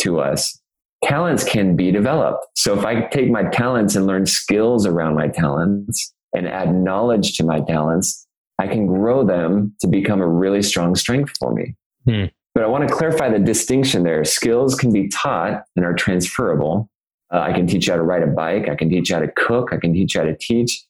to 0.00 0.20
us. 0.20 0.58
Talents 1.04 1.44
can 1.44 1.76
be 1.76 1.90
developed. 1.90 2.46
So 2.56 2.78
if 2.78 2.84
I 2.84 3.02
take 3.06 3.30
my 3.30 3.44
talents 3.44 3.96
and 3.96 4.06
learn 4.06 4.26
skills 4.26 4.86
around 4.86 5.14
my 5.14 5.28
talents 5.28 6.12
and 6.34 6.48
add 6.48 6.74
knowledge 6.74 7.36
to 7.36 7.44
my 7.44 7.60
talents, 7.60 8.26
I 8.58 8.68
can 8.68 8.86
grow 8.86 9.24
them 9.24 9.74
to 9.80 9.88
become 9.88 10.20
a 10.20 10.26
really 10.26 10.62
strong 10.62 10.94
strength 10.94 11.36
for 11.38 11.52
me. 11.52 11.74
Hmm. 12.04 12.24
But 12.54 12.64
I 12.64 12.66
want 12.66 12.86
to 12.86 12.94
clarify 12.94 13.30
the 13.30 13.38
distinction 13.38 14.02
there. 14.02 14.24
Skills 14.24 14.74
can 14.74 14.92
be 14.92 15.08
taught 15.08 15.64
and 15.74 15.84
are 15.84 15.94
transferable. 15.94 16.88
Uh, 17.32 17.40
I 17.40 17.52
can 17.52 17.66
teach 17.66 17.86
you 17.86 17.92
how 17.92 17.96
to 17.96 18.02
ride 18.02 18.22
a 18.22 18.26
bike. 18.26 18.68
I 18.68 18.74
can 18.74 18.90
teach 18.90 19.08
you 19.08 19.16
how 19.16 19.22
to 19.22 19.32
cook. 19.32 19.70
I 19.72 19.78
can 19.78 19.92
teach 19.92 20.14
you 20.14 20.20
how 20.20 20.26
to 20.26 20.36
teach. 20.36 20.84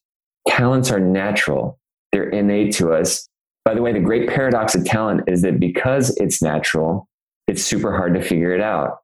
Talents 0.48 0.90
are 0.90 0.98
natural. 0.98 1.78
They're 2.10 2.28
innate 2.28 2.74
to 2.74 2.92
us. 2.92 3.28
By 3.64 3.74
the 3.74 3.82
way, 3.82 3.92
the 3.92 4.00
great 4.00 4.28
paradox 4.28 4.74
of 4.74 4.84
talent 4.84 5.22
is 5.28 5.42
that 5.42 5.60
because 5.60 6.16
it's 6.16 6.42
natural, 6.42 7.08
it's 7.46 7.62
super 7.62 7.96
hard 7.96 8.14
to 8.14 8.22
figure 8.22 8.52
it 8.52 8.60
out. 8.60 8.98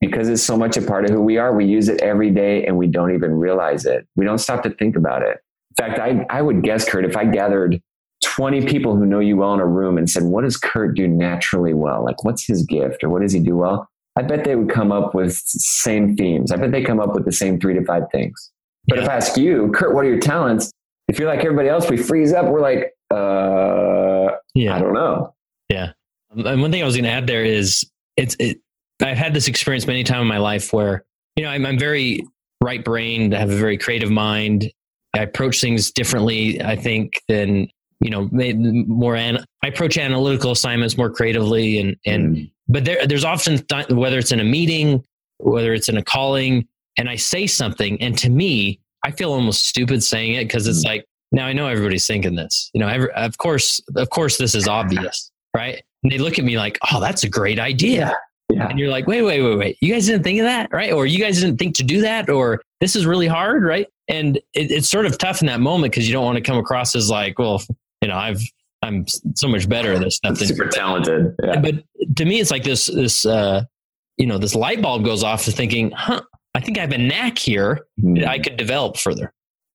Because 0.00 0.28
it's 0.28 0.42
so 0.42 0.56
much 0.56 0.76
a 0.76 0.82
part 0.82 1.04
of 1.04 1.12
who 1.12 1.22
we 1.22 1.38
are, 1.38 1.54
we 1.54 1.64
use 1.64 1.88
it 1.88 2.02
every 2.02 2.30
day 2.30 2.66
and 2.66 2.76
we 2.76 2.88
don't 2.88 3.14
even 3.14 3.32
realize 3.32 3.86
it. 3.86 4.06
We 4.16 4.24
don't 4.24 4.38
stop 4.38 4.62
to 4.64 4.70
think 4.70 4.96
about 4.96 5.22
it. 5.22 5.38
In 5.70 5.84
fact, 5.84 5.98
I, 5.98 6.26
I 6.28 6.42
would 6.42 6.62
guess, 6.62 6.86
Kurt, 6.86 7.04
if 7.04 7.16
I 7.16 7.24
gathered 7.24 7.80
20 8.24 8.66
people 8.66 8.96
who 8.96 9.06
know 9.06 9.20
you 9.20 9.36
well 9.36 9.54
in 9.54 9.60
a 9.60 9.66
room 9.66 9.96
and 9.96 10.10
said, 10.10 10.24
What 10.24 10.42
does 10.42 10.56
Kurt 10.56 10.96
do 10.96 11.08
naturally 11.08 11.72
well? 11.72 12.04
Like, 12.04 12.24
what's 12.24 12.44
his 12.44 12.64
gift 12.64 13.02
or 13.02 13.08
what 13.08 13.22
does 13.22 13.32
he 13.32 13.40
do 13.40 13.56
well? 13.56 13.88
I 14.16 14.22
bet 14.22 14.44
they 14.44 14.56
would 14.56 14.68
come 14.68 14.92
up 14.92 15.14
with 15.14 15.34
same 15.34 16.16
themes. 16.16 16.52
I 16.52 16.56
bet 16.56 16.70
they 16.70 16.82
come 16.82 17.00
up 17.00 17.14
with 17.14 17.24
the 17.24 17.32
same 17.32 17.58
three 17.58 17.74
to 17.74 17.84
five 17.84 18.04
things. 18.12 18.52
But 18.86 18.98
yeah. 18.98 19.04
if 19.04 19.08
I 19.10 19.16
ask 19.16 19.36
you, 19.36 19.70
Kurt, 19.72 19.94
what 19.94 20.04
are 20.04 20.08
your 20.08 20.20
talents? 20.20 20.70
If 21.08 21.18
you're 21.18 21.28
like 21.28 21.40
everybody 21.40 21.68
else, 21.68 21.88
we 21.88 21.96
freeze 21.96 22.32
up. 22.32 22.46
We're 22.46 22.60
like, 22.60 22.94
uh, 23.10 24.36
yeah. 24.54 24.74
I 24.74 24.78
don't 24.78 24.92
know. 24.92 25.34
Yeah. 25.68 25.92
And 26.30 26.60
one 26.60 26.70
thing 26.70 26.82
I 26.82 26.86
was 26.86 26.94
going 26.94 27.04
to 27.04 27.10
add 27.10 27.26
there 27.26 27.44
is 27.44 27.84
it's, 28.16 28.36
it, 28.38 28.58
I've 29.00 29.18
had 29.18 29.34
this 29.34 29.48
experience 29.48 29.86
many 29.86 30.04
times 30.04 30.22
in 30.22 30.28
my 30.28 30.38
life 30.38 30.72
where, 30.72 31.04
you 31.36 31.44
know, 31.44 31.50
I'm, 31.50 31.64
I'm 31.64 31.78
very 31.78 32.26
right 32.62 32.84
brained, 32.84 33.34
I 33.34 33.40
have 33.40 33.50
a 33.50 33.56
very 33.56 33.78
creative 33.78 34.10
mind. 34.10 34.70
I 35.14 35.20
approach 35.20 35.60
things 35.60 35.90
differently, 35.90 36.62
I 36.62 36.76
think, 36.76 37.20
than, 37.28 37.68
you 38.00 38.10
know, 38.10 38.28
more, 38.86 39.16
an, 39.16 39.44
I 39.62 39.68
approach 39.68 39.98
analytical 39.98 40.52
assignments 40.52 40.96
more 40.96 41.10
creatively 41.10 41.80
and, 41.80 41.96
and, 42.06 42.36
mm. 42.36 42.51
But 42.68 42.84
there, 42.84 43.06
there's 43.06 43.24
often, 43.24 43.58
th- 43.58 43.88
whether 43.88 44.18
it's 44.18 44.32
in 44.32 44.40
a 44.40 44.44
meeting, 44.44 45.04
whether 45.38 45.72
it's 45.74 45.88
in 45.88 45.96
a 45.96 46.02
calling, 46.02 46.66
and 46.96 47.08
I 47.08 47.16
say 47.16 47.46
something, 47.46 48.00
and 48.00 48.16
to 48.18 48.30
me, 48.30 48.80
I 49.04 49.10
feel 49.10 49.32
almost 49.32 49.66
stupid 49.66 50.02
saying 50.02 50.34
it 50.34 50.44
because 50.44 50.66
it's 50.66 50.84
mm. 50.84 50.88
like, 50.88 51.06
now 51.32 51.46
I 51.46 51.52
know 51.52 51.66
everybody's 51.66 52.06
thinking 52.06 52.34
this. 52.34 52.70
You 52.74 52.80
know, 52.80 52.88
every, 52.88 53.10
of 53.12 53.38
course, 53.38 53.80
of 53.96 54.10
course, 54.10 54.36
this 54.36 54.54
is 54.54 54.68
obvious, 54.68 55.30
right? 55.56 55.82
And 56.02 56.12
they 56.12 56.18
look 56.18 56.38
at 56.38 56.44
me 56.44 56.58
like, 56.58 56.78
"Oh, 56.92 57.00
that's 57.00 57.24
a 57.24 57.28
great 57.28 57.58
idea." 57.58 58.14
Yeah. 58.52 58.68
And 58.68 58.78
you're 58.78 58.90
like, 58.90 59.06
"Wait, 59.06 59.22
wait, 59.22 59.40
wait, 59.40 59.56
wait! 59.56 59.78
You 59.80 59.94
guys 59.94 60.04
didn't 60.06 60.24
think 60.24 60.40
of 60.40 60.44
that, 60.44 60.70
right? 60.72 60.92
Or 60.92 61.06
you 61.06 61.18
guys 61.18 61.40
didn't 61.40 61.56
think 61.56 61.74
to 61.76 61.84
do 61.84 62.02
that, 62.02 62.28
or 62.28 62.60
this 62.82 62.94
is 62.94 63.06
really 63.06 63.28
hard, 63.28 63.64
right?" 63.64 63.88
and 64.08 64.36
it, 64.54 64.70
it's 64.70 64.88
sort 64.88 65.06
of 65.06 65.18
tough 65.18 65.40
in 65.40 65.46
that 65.46 65.60
moment 65.60 65.92
because 65.92 66.06
you 66.06 66.12
don't 66.12 66.24
want 66.24 66.36
to 66.36 66.42
come 66.42 66.58
across 66.58 66.94
as 66.94 67.08
like, 67.08 67.38
well, 67.38 67.62
you 68.02 68.08
know, 68.08 68.16
I've 68.16 68.42
I'm 68.82 69.06
so 69.34 69.48
much 69.48 69.68
better 69.68 69.92
at 69.92 70.00
this 70.00 70.16
stuff 70.16 70.38
than 70.38 70.48
super 70.48 70.68
talented. 70.68 71.34
Yeah. 71.42 71.60
But 71.60 71.84
to 72.16 72.24
me, 72.24 72.40
it's 72.40 72.50
like 72.50 72.64
this 72.64 72.86
this 72.86 73.24
uh, 73.24 73.64
you 74.18 74.26
know 74.26 74.38
this 74.38 74.54
light 74.54 74.82
bulb 74.82 75.04
goes 75.04 75.22
off 75.22 75.44
to 75.44 75.52
thinking, 75.52 75.92
huh, 75.92 76.22
I 76.54 76.60
think 76.60 76.78
I 76.78 76.82
have 76.82 76.92
a 76.92 76.98
knack 76.98 77.38
here 77.38 77.86
that 77.98 78.28
I 78.28 78.38
could 78.38 78.56
develop 78.56 78.96
further. 78.96 79.32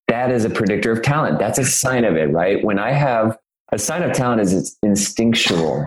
That 0.08 0.32
is 0.32 0.46
a 0.46 0.50
predictor 0.50 0.92
of 0.92 1.02
talent. 1.02 1.40
That's 1.40 1.60
a 1.60 1.66
sign 1.66 2.06
of 2.06 2.16
it, 2.16 2.32
right? 2.32 2.64
When 2.64 2.80
I 2.80 2.92
have 2.92 3.38
a 3.72 3.78
sign 3.78 4.04
of 4.04 4.14
talent 4.14 4.42
is 4.42 4.54
it's 4.54 4.78
instinctual. 4.84 5.86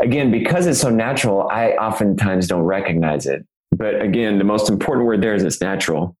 Again, 0.00 0.30
because 0.30 0.66
it's 0.66 0.80
so 0.80 0.90
natural, 0.90 1.48
I 1.48 1.72
oftentimes 1.72 2.46
don't 2.46 2.62
recognize 2.62 3.26
it. 3.26 3.44
But 3.76 4.00
again, 4.00 4.38
the 4.38 4.44
most 4.44 4.70
important 4.70 5.06
word 5.06 5.22
there 5.22 5.34
is 5.34 5.42
it's 5.42 5.60
natural. 5.60 6.16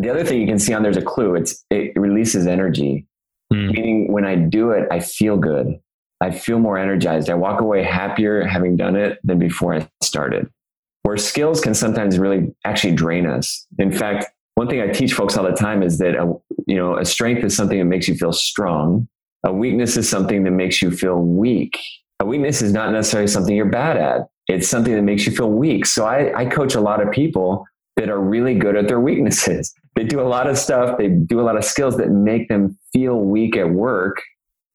The 0.00 0.10
other 0.10 0.24
thing 0.24 0.40
you 0.40 0.46
can 0.46 0.58
see 0.58 0.72
on 0.72 0.82
there's 0.82 0.96
a 0.96 1.02
clue. 1.02 1.34
It's 1.34 1.64
it 1.70 1.92
releases 1.96 2.46
energy. 2.46 3.06
Mm. 3.52 3.72
Meaning 3.72 4.12
when 4.12 4.24
I 4.24 4.36
do 4.36 4.70
it, 4.70 4.88
I 4.90 5.00
feel 5.00 5.36
good. 5.36 5.78
I 6.20 6.30
feel 6.30 6.58
more 6.58 6.78
energized. 6.78 7.28
I 7.28 7.34
walk 7.34 7.60
away 7.60 7.82
happier 7.82 8.44
having 8.44 8.76
done 8.76 8.96
it 8.96 9.18
than 9.24 9.38
before 9.38 9.74
I 9.74 9.88
started. 10.02 10.48
Where 11.02 11.16
skills 11.16 11.60
can 11.60 11.74
sometimes 11.74 12.18
really 12.18 12.54
actually 12.64 12.94
drain 12.94 13.26
us. 13.26 13.66
In 13.78 13.92
fact, 13.92 14.26
one 14.54 14.68
thing 14.68 14.80
I 14.80 14.88
teach 14.88 15.14
folks 15.14 15.36
all 15.36 15.44
the 15.44 15.52
time 15.52 15.82
is 15.82 15.98
that 15.98 16.14
a, 16.14 16.32
you 16.66 16.76
know 16.76 16.96
a 16.96 17.04
strength 17.04 17.42
is 17.44 17.56
something 17.56 17.78
that 17.78 17.86
makes 17.86 18.06
you 18.06 18.14
feel 18.14 18.32
strong. 18.32 19.08
A 19.44 19.52
weakness 19.52 19.96
is 19.96 20.08
something 20.08 20.44
that 20.44 20.52
makes 20.52 20.80
you 20.80 20.90
feel 20.92 21.16
weak. 21.16 21.76
A 22.20 22.24
weakness 22.24 22.62
is 22.62 22.72
not 22.72 22.92
necessarily 22.92 23.26
something 23.26 23.56
you're 23.56 23.66
bad 23.66 23.96
at. 23.96 24.28
It's 24.46 24.68
something 24.68 24.94
that 24.94 25.02
makes 25.02 25.26
you 25.26 25.32
feel 25.32 25.50
weak. 25.50 25.86
So 25.86 26.04
I, 26.04 26.42
I 26.42 26.46
coach 26.46 26.76
a 26.76 26.80
lot 26.80 27.02
of 27.02 27.10
people 27.10 27.66
that 27.96 28.08
are 28.08 28.20
really 28.20 28.54
good 28.54 28.76
at 28.76 28.86
their 28.86 29.00
weaknesses. 29.00 29.74
They 29.94 30.04
do 30.04 30.20
a 30.20 30.28
lot 30.28 30.48
of 30.48 30.58
stuff, 30.58 30.98
they 30.98 31.08
do 31.08 31.40
a 31.40 31.42
lot 31.42 31.56
of 31.56 31.64
skills 31.64 31.96
that 31.98 32.10
make 32.10 32.48
them 32.48 32.78
feel 32.92 33.20
weak 33.20 33.56
at 33.56 33.70
work. 33.70 34.22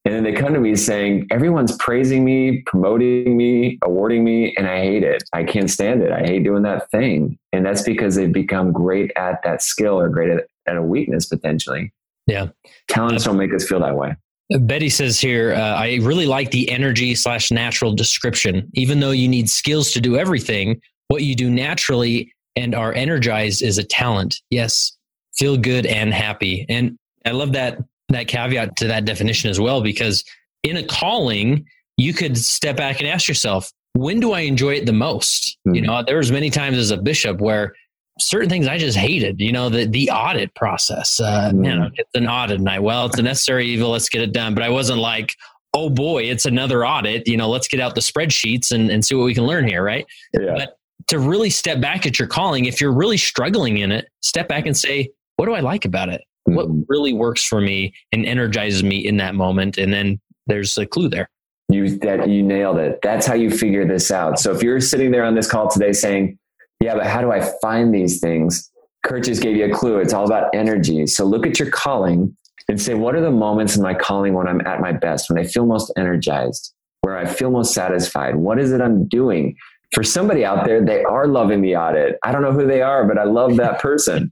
And 0.06 0.13
then 0.13 0.23
they 0.23 0.32
come 0.32 0.53
to 0.53 0.60
me 0.60 0.75
saying, 0.75 1.27
Everyone's 1.32 1.75
praising 1.77 2.23
me, 2.23 2.62
promoting 2.65 3.36
me, 3.36 3.77
awarding 3.84 4.23
me, 4.23 4.56
and 4.56 4.65
I 4.67 4.80
hate 4.80 5.03
it. 5.03 5.23
I 5.34 5.43
can't 5.43 5.69
stand 5.69 6.01
it. 6.01 6.12
I 6.12 6.21
hate 6.21 6.43
doing 6.43 6.63
that 6.63 6.89
thing. 6.91 7.38
And 7.51 7.65
that's 7.65 7.82
because 7.82 8.15
they've 8.15 8.32
become 8.32 8.71
great 8.71 9.12
at 9.17 9.41
that 9.43 9.62
skill 9.62 9.99
or 9.99 10.08
great 10.08 10.30
at, 10.30 10.45
at 10.65 10.77
a 10.77 10.82
weakness 10.82 11.25
potentially. 11.25 11.91
Yeah. 12.25 12.47
Talents 12.88 13.25
don't 13.25 13.38
make 13.38 13.53
us 13.53 13.67
feel 13.67 13.80
that 13.82 13.95
way. 13.95 14.15
Betty 14.60 14.89
says 14.89 15.19
here, 15.19 15.53
uh, 15.53 15.75
I 15.75 15.99
really 16.01 16.25
like 16.25 16.51
the 16.51 16.69
energy 16.69 17.15
slash 17.15 17.51
natural 17.51 17.93
description. 17.93 18.69
Even 18.75 19.01
though 19.01 19.12
you 19.12 19.27
need 19.27 19.49
skills 19.49 19.91
to 19.91 19.99
do 19.99 20.15
everything, 20.15 20.80
what 21.10 21.23
you 21.23 21.36
do 21.36 21.49
naturally 21.49 22.32
and 22.56 22.73
are 22.73 22.93
energized 22.93 23.62
is 23.62 23.77
a 23.77 23.84
talent. 23.84 24.41
Yes, 24.49 24.96
feel 25.38 25.58
good 25.58 25.86
and 25.86 26.13
happy. 26.13 26.65
And 26.69 26.97
I 27.26 27.32
love 27.32 27.54
that 27.54 27.80
that 28.10 28.28
caveat 28.28 28.78
to 28.78 28.88
that 28.88 29.06
definition 29.06 29.50
as 29.50 29.60
well, 29.60 29.82
because 29.82 30.23
in 30.63 30.78
a 30.78 30.84
calling, 30.84 31.65
you 31.97 32.13
could 32.13 32.38
step 32.38 32.78
back 32.78 33.00
and 33.00 33.08
ask 33.08 33.28
yourself, 33.28 33.71
when 33.93 34.19
do 34.19 34.32
I 34.32 34.41
enjoy 34.41 34.76
it 34.76 34.86
the 34.86 34.93
most? 34.93 35.58
Mm-hmm. 35.67 35.76
You 35.76 35.82
know, 35.82 36.04
there 36.04 36.17
was 36.17 36.32
many 36.32 36.50
times 36.50 36.78
as 36.78 36.91
a 36.91 36.97
bishop 36.97 37.41
where 37.41 37.73
certain 38.19 38.50
things 38.50 38.67
I 38.67 38.78
just 38.78 38.97
hated. 38.97 39.39
You 39.39 39.52
know, 39.52 39.69
the 39.69 39.86
the 39.86 40.10
audit 40.10 40.54
process. 40.56 41.19
Uh, 41.19 41.52
mm. 41.54 41.65
You 41.65 41.76
know, 41.76 41.89
it's 41.95 42.15
an 42.15 42.28
audit 42.28 42.62
night. 42.62 42.82
Well, 42.82 43.08
it's 43.08 43.19
a 43.19 43.23
necessary 43.23 43.67
evil. 43.67 43.89
Let's 43.89 44.10
get 44.10 44.21
it 44.21 44.32
done. 44.32 44.54
But 44.54 44.63
I 44.63 44.69
wasn't 44.69 45.00
like, 45.00 45.36
oh 45.73 45.89
boy, 45.89 46.23
it's 46.23 46.45
another 46.45 46.86
audit. 46.86 47.28
You 47.28 47.38
know, 47.38 47.50
let's 47.50 47.67
get 47.67 47.80
out 47.80 47.95
the 47.95 48.02
spreadsheets 48.02 48.71
and, 48.71 48.89
and 48.89 49.04
see 49.04 49.15
what 49.15 49.26
we 49.26 49.34
can 49.34 49.45
learn 49.45 49.67
here, 49.67 49.84
right? 49.84 50.06
Yeah. 50.34 50.54
But 50.56 50.78
to 51.08 51.19
really 51.19 51.50
step 51.50 51.80
back 51.82 52.06
at 52.06 52.19
your 52.19 52.28
calling, 52.28 52.65
if 52.65 52.82
you're 52.82 52.93
really 52.93 53.17
struggling 53.17 53.78
in 53.78 53.91
it, 53.91 54.08
step 54.21 54.47
back 54.47 54.65
and 54.65 54.76
say, 54.76 55.10
what 55.38 55.45
do 55.45 55.54
I 55.54 55.62
like 55.62 55.86
about 55.86 56.10
it? 56.10 56.21
Mm. 56.47 56.56
What 56.56 56.67
really 56.89 57.13
works 57.13 57.45
for 57.45 57.62
me 57.62 57.93
and 58.12 58.26
energizes 58.26 58.84
me 58.84 58.97
in 58.97 59.17
that 59.17 59.34
moment? 59.34 59.78
And 59.78 59.93
then 59.93 60.19
there's 60.47 60.78
a 60.78 60.86
clue 60.86 61.10
there. 61.10 61.30
You 61.69 61.97
that 62.00 62.30
you 62.30 62.43
nailed 62.43 62.78
it. 62.78 63.00
That's 63.02 63.26
how 63.26 63.34
you 63.34 63.50
figure 63.50 63.86
this 63.86 64.12
out. 64.12 64.39
So 64.39 64.54
if 64.54 64.63
you're 64.63 64.80
sitting 64.80 65.12
there 65.12 65.26
on 65.26 65.36
this 65.36 65.50
call 65.50 65.69
today 65.69 65.91
saying, 65.91 66.38
yeah, 66.80 66.95
but 66.95 67.08
how 67.08 67.21
do 67.21 67.32
I 67.32 67.50
find 67.62 67.93
these 67.93 68.19
things? 68.19 68.71
Kurt 69.04 69.23
just 69.23 69.41
gave 69.41 69.58
you 69.58 69.65
a 69.65 69.71
clue. 69.71 70.00
It's 70.00 70.13
all 70.13 70.26
about 70.26 70.54
energy. 70.54 71.08
So 71.08 71.26
look 71.26 71.45
at 71.45 71.60
your 71.60 71.69
calling 71.69 72.36
and 72.69 72.82
say, 72.82 72.93
what 72.93 73.15
are 73.15 73.21
the 73.21 73.32
moments 73.32 73.76
in 73.76 73.84
my 73.84 73.93
calling 73.93 74.34
when 74.34 74.47
I'm 74.47 74.62
at 74.62 74.80
my 74.80 74.91
best, 74.91 75.30
when 75.30 75.39
I 75.39 75.45
feel 75.45 75.65
most 75.65 75.91
energized, 75.97 76.73
where 77.02 77.17
I 77.17 77.26
feel 77.26 77.52
most 77.52 77.73
satisfied? 77.73 78.36
What 78.36 78.60
is 78.60 78.71
it 78.71 78.82
I'm 78.82 79.08
doing? 79.08 79.56
For 79.93 80.04
somebody 80.04 80.43
out 80.43 80.65
there, 80.65 80.84
they 80.84 81.04
are 81.04 81.28
loving 81.28 81.62
the 81.62 81.76
audit. 81.76 82.17
I 82.23 82.32
don't 82.32 82.41
know 82.41 82.52
who 82.52 82.67
they 82.67 82.82
are, 82.82 83.06
but 83.06 83.17
I 83.17 83.23
love 83.23 83.56
that 83.58 83.80
person. 83.80 84.32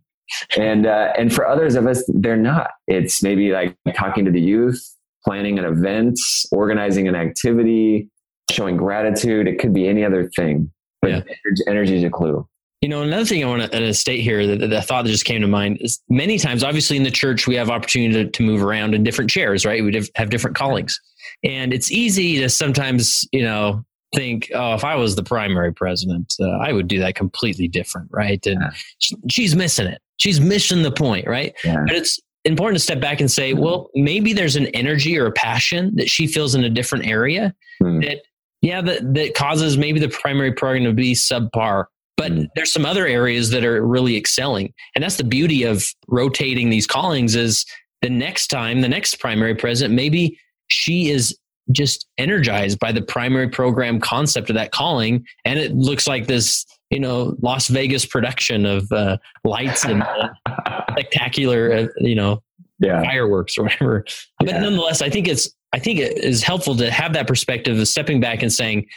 And 0.57 0.85
uh, 0.85 1.13
and 1.17 1.33
for 1.33 1.47
others 1.47 1.75
of 1.75 1.87
us, 1.87 2.03
they're 2.07 2.37
not. 2.37 2.71
It's 2.87 3.21
maybe 3.23 3.51
like 3.51 3.75
talking 3.95 4.25
to 4.25 4.31
the 4.31 4.41
youth, 4.41 4.81
planning 5.23 5.59
an 5.59 5.65
event, 5.65 6.19
organizing 6.51 7.07
an 7.07 7.15
activity, 7.15 8.09
showing 8.51 8.77
gratitude. 8.77 9.47
It 9.47 9.59
could 9.59 9.73
be 9.73 9.87
any 9.87 10.03
other 10.03 10.29
thing 10.35 10.71
but 11.05 11.27
yeah. 11.27 11.61
energy 11.67 11.95
is 11.95 12.03
a 12.03 12.09
clue. 12.09 12.47
You 12.81 12.89
know, 12.89 13.01
another 13.01 13.25
thing 13.25 13.43
I 13.43 13.47
want 13.47 13.71
to 13.71 13.93
state 13.93 14.21
here, 14.21 14.45
that 14.45 14.69
the 14.69 14.81
thought 14.81 15.05
that 15.05 15.09
just 15.09 15.25
came 15.25 15.41
to 15.41 15.47
mind 15.47 15.77
is 15.81 16.01
many 16.09 16.37
times, 16.37 16.63
obviously 16.63 16.97
in 16.97 17.03
the 17.03 17.11
church, 17.11 17.47
we 17.47 17.55
have 17.55 17.69
opportunity 17.69 18.25
to, 18.25 18.29
to 18.29 18.43
move 18.43 18.63
around 18.63 18.93
in 18.93 19.03
different 19.03 19.29
chairs, 19.29 19.65
right? 19.65 19.83
We 19.83 20.07
have 20.15 20.29
different 20.29 20.55
callings. 20.55 20.99
And 21.43 21.73
it's 21.73 21.91
easy 21.91 22.39
to 22.39 22.49
sometimes, 22.49 23.27
you 23.31 23.43
know, 23.43 23.83
think, 24.13 24.51
oh, 24.53 24.75
if 24.75 24.83
I 24.83 24.95
was 24.95 25.15
the 25.15 25.23
primary 25.23 25.73
president, 25.73 26.35
uh, 26.39 26.57
I 26.57 26.73
would 26.73 26.87
do 26.87 26.99
that 26.99 27.15
completely 27.15 27.67
different, 27.67 28.09
right? 28.11 28.45
And 28.45 28.61
yeah. 28.61 29.15
she's 29.29 29.55
missing 29.55 29.87
it. 29.87 30.01
She's 30.17 30.39
missing 30.39 30.83
the 30.83 30.91
point, 30.91 31.27
right? 31.27 31.53
Yeah. 31.63 31.83
But 31.85 31.95
it's 31.95 32.19
important 32.45 32.77
to 32.77 32.83
step 32.83 32.99
back 32.99 33.19
and 33.19 33.29
say, 33.29 33.53
well, 33.53 33.89
maybe 33.95 34.33
there's 34.33 34.55
an 34.55 34.67
energy 34.67 35.17
or 35.17 35.25
a 35.25 35.31
passion 35.31 35.95
that 35.95 36.09
she 36.09 36.27
feels 36.27 36.55
in 36.55 36.63
a 36.63 36.69
different 36.69 37.05
area 37.05 37.53
mm. 37.81 38.01
that 38.05 38.21
yeah, 38.61 38.81
that, 38.81 39.13
that 39.13 39.35
causes 39.35 39.77
maybe 39.77 39.99
the 39.99 40.09
primary 40.09 40.51
program 40.51 40.85
to 40.85 40.93
be 40.93 41.13
subpar. 41.13 41.85
But 42.17 42.31
mm. 42.31 42.47
there's 42.55 42.73
some 42.73 42.85
other 42.85 43.05
areas 43.05 43.51
that 43.51 43.63
are 43.63 43.85
really 43.85 44.17
excelling. 44.17 44.73
And 44.95 45.03
that's 45.03 45.17
the 45.17 45.23
beauty 45.23 45.63
of 45.63 45.85
rotating 46.07 46.69
these 46.69 46.87
callings 46.87 47.35
is 47.35 47.65
the 48.01 48.09
next 48.09 48.47
time, 48.47 48.81
the 48.81 48.89
next 48.89 49.19
primary 49.19 49.53
president, 49.53 49.93
maybe 49.93 50.39
she 50.67 51.09
is 51.09 51.37
just 51.71 52.07
energized 52.17 52.79
by 52.79 52.91
the 52.91 53.01
primary 53.01 53.49
program 53.49 53.99
concept 53.99 54.49
of 54.49 54.55
that 54.55 54.71
calling. 54.71 55.25
And 55.45 55.59
it 55.59 55.75
looks 55.75 56.07
like 56.07 56.27
this, 56.27 56.65
you 56.89 56.99
know, 56.99 57.35
Las 57.41 57.67
Vegas 57.67 58.05
production 58.05 58.65
of 58.65 58.91
uh, 58.91 59.17
lights 59.43 59.85
and 59.85 60.03
uh, 60.03 60.29
spectacular, 60.91 61.71
uh, 61.73 61.87
you 61.97 62.15
know, 62.15 62.41
yeah. 62.79 63.03
fireworks 63.03 63.57
or 63.57 63.63
whatever. 63.63 64.05
But 64.39 64.49
yeah. 64.49 64.59
nonetheless, 64.59 65.01
I 65.01 65.09
think 65.09 65.27
it's 65.27 65.49
I 65.73 65.79
think 65.79 65.99
it 65.99 66.17
is 66.23 66.41
helpful 66.41 66.75
to 66.77 66.89
have 66.89 67.13
that 67.13 67.27
perspective 67.27 67.77
of 67.77 67.87
stepping 67.87 68.21
back 68.21 68.41
and 68.41 68.53
saying, 68.53 68.87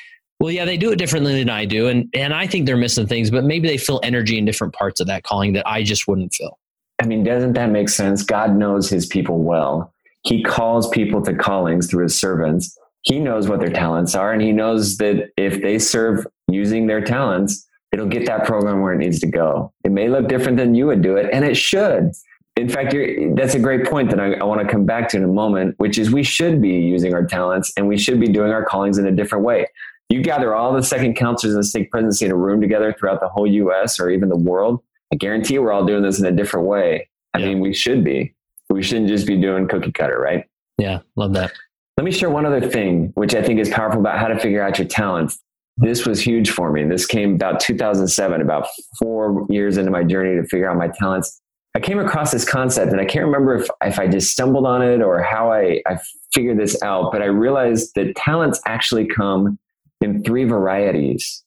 well, 0.41 0.53
yeah, 0.53 0.65
they 0.65 0.77
do 0.77 0.93
it 0.93 0.97
differently 0.97 1.37
than 1.37 1.51
I 1.51 1.65
do. 1.65 1.89
And, 1.89 2.09
and 2.15 2.33
I 2.33 2.47
think 2.47 2.67
they're 2.67 2.77
missing 2.77 3.07
things, 3.07 3.31
but 3.31 3.43
maybe 3.43 3.67
they 3.67 3.77
feel 3.77 3.99
energy 4.05 4.39
in 4.39 4.45
different 4.45 4.75
parts 4.75 5.01
of 5.01 5.09
that 5.09 5.25
calling 5.25 5.55
that 5.55 5.67
I 5.67 5.83
just 5.83 6.07
wouldn't 6.07 6.33
feel. 6.33 6.59
I 7.01 7.07
mean, 7.07 7.25
doesn't 7.25 7.55
that 7.55 7.71
make 7.71 7.89
sense? 7.89 8.23
God 8.23 8.57
knows 8.57 8.89
his 8.89 9.07
people 9.07 9.43
well. 9.43 9.93
He 10.23 10.43
calls 10.43 10.89
people 10.89 11.23
to 11.23 11.35
callings 11.35 11.89
through 11.89 12.05
his 12.05 12.19
servants. 12.19 12.77
He 13.03 13.19
knows 13.19 13.49
what 13.49 13.61
their 13.61 13.71
talents 13.71 14.15
are, 14.15 14.33
and 14.33 14.43
he 14.43 14.53
knows 14.53 14.97
that 14.99 15.31
if 15.37 15.63
they 15.63 15.79
serve 15.79 16.27
using 16.49 16.87
their 16.87 17.01
talents, 17.01 17.67
it'll 17.93 18.07
get 18.07 18.27
that 18.27 18.45
program 18.45 18.81
where 18.81 18.93
it 18.93 18.99
needs 18.99 19.21
to 19.21 19.27
go. 19.27 19.73
It 19.85 19.93
may 19.93 20.09
look 20.09 20.29
different 20.29 20.59
than 20.59 20.75
you 20.75 20.87
would 20.87 21.03
do 21.03 21.17
it, 21.17 21.29
and 21.33 21.45
it 21.45 21.57
should 21.57 22.13
in 22.59 22.69
fact, 22.69 22.95
that's 23.37 23.55
a 23.55 23.59
great 23.59 23.87
point 23.87 24.11
that 24.11 24.19
I, 24.19 24.35
I 24.35 24.45
want 24.45 24.61
to 24.61 24.67
come 24.67 24.85
back 24.85 25.09
to 25.11 25.17
in 25.17 25.25
a 25.25 25.29
moment, 25.29 25.77
which 25.79 25.97
is 25.97 26.11
we 26.11 26.25
should 26.25 26.61
be 26.61 26.71
using 26.71 27.15
our 27.15 27.25
talents 27.25 27.73
and 27.77 27.87
we 27.87 27.97
should 27.97 28.19
be 28.19 28.27
doing 28.27 28.53
our 28.53 28.65
callings 28.65 28.99
in 28.99 29.07
a 29.07 29.13
different 29.13 29.45
way. 29.45 29.67
You 30.09 30.23
gather 30.23 30.55
all 30.55 30.73
the 30.73 30.83
second 30.83 31.15
counselors 31.15 31.55
in 31.55 31.61
the 31.61 31.65
stake 31.65 31.91
presidency 31.91 32.25
in 32.25 32.33
a 32.33 32.37
room 32.37 32.61
together 32.61 32.93
throughout 32.99 33.21
the 33.21 33.29
whole 33.29 33.47
US 33.47 34.01
or 34.01 34.11
even 34.11 34.29
the 34.29 34.37
world. 34.37 34.83
I 35.13 35.17
guarantee 35.17 35.59
we're 35.59 35.73
all 35.73 35.85
doing 35.85 36.03
this 36.03 36.19
in 36.19 36.27
a 36.27 36.33
different 36.33 36.67
way. 36.67 37.09
I 37.33 37.39
yeah. 37.39 37.47
mean, 37.47 37.61
we 37.61 37.73
should 37.73 38.03
be. 38.03 38.35
We 38.71 38.83
shouldn't 38.83 39.09
just 39.09 39.27
be 39.27 39.41
doing 39.41 39.69
cookie 39.69 39.93
cutter, 39.93 40.19
right? 40.19 40.45
Yeah, 40.79 41.01
love 41.17 41.35
that. 41.35 41.53
Let 41.97 42.05
me 42.05 42.11
share 42.11 42.31
one 42.31 42.45
other 42.45 42.61
thing, 42.61 43.13
which 43.15 43.35
I 43.35 43.43
think 43.43 43.61
is 43.61 43.69
powerful 43.69 44.01
about 44.01 44.19
how 44.19 44.29
to 44.29 44.39
figure 44.39 44.63
out 44.63 44.79
your 44.79 44.89
talents. 44.89 45.43
This 45.79 46.07
was 46.07 46.21
huge 46.21 46.51
for 46.51 46.73
me. 46.73 46.85
This 46.85 47.07
came 47.07 47.35
about 47.35 47.61
2007, 47.61 48.41
about 48.41 48.67
four 48.99 49.47
years 49.49 49.77
into 49.77 49.93
my 49.93 50.03
journey 50.03 50.41
to 50.41 50.47
figure 50.49 50.69
out 50.69 50.77
my 50.77 50.89
talents. 50.89 51.41
I 51.75 51.81
came 51.81 52.01
across 52.01 52.33
this 52.33 52.45
concept 52.45 52.91
and 52.91 53.01
I 53.01 53.05
can't 53.05 53.25
remember 53.25 53.55
if, 53.55 53.69
if 53.85 53.99
I 54.01 54.09
just 54.09 54.33
stumbled 54.33 54.67
on 54.67 54.83
it 54.83 55.01
or 55.01 55.23
how 55.23 55.53
I, 55.53 55.81
I 55.87 55.99
figured 56.35 56.59
this 56.59 56.83
out, 56.83 57.13
but 57.13 57.23
I 57.23 57.27
realized 57.27 57.95
that 57.95 58.17
talents 58.17 58.61
actually 58.67 59.07
come 59.07 59.59
in 60.01 60.25
three 60.25 60.45
varieties. 60.45 61.45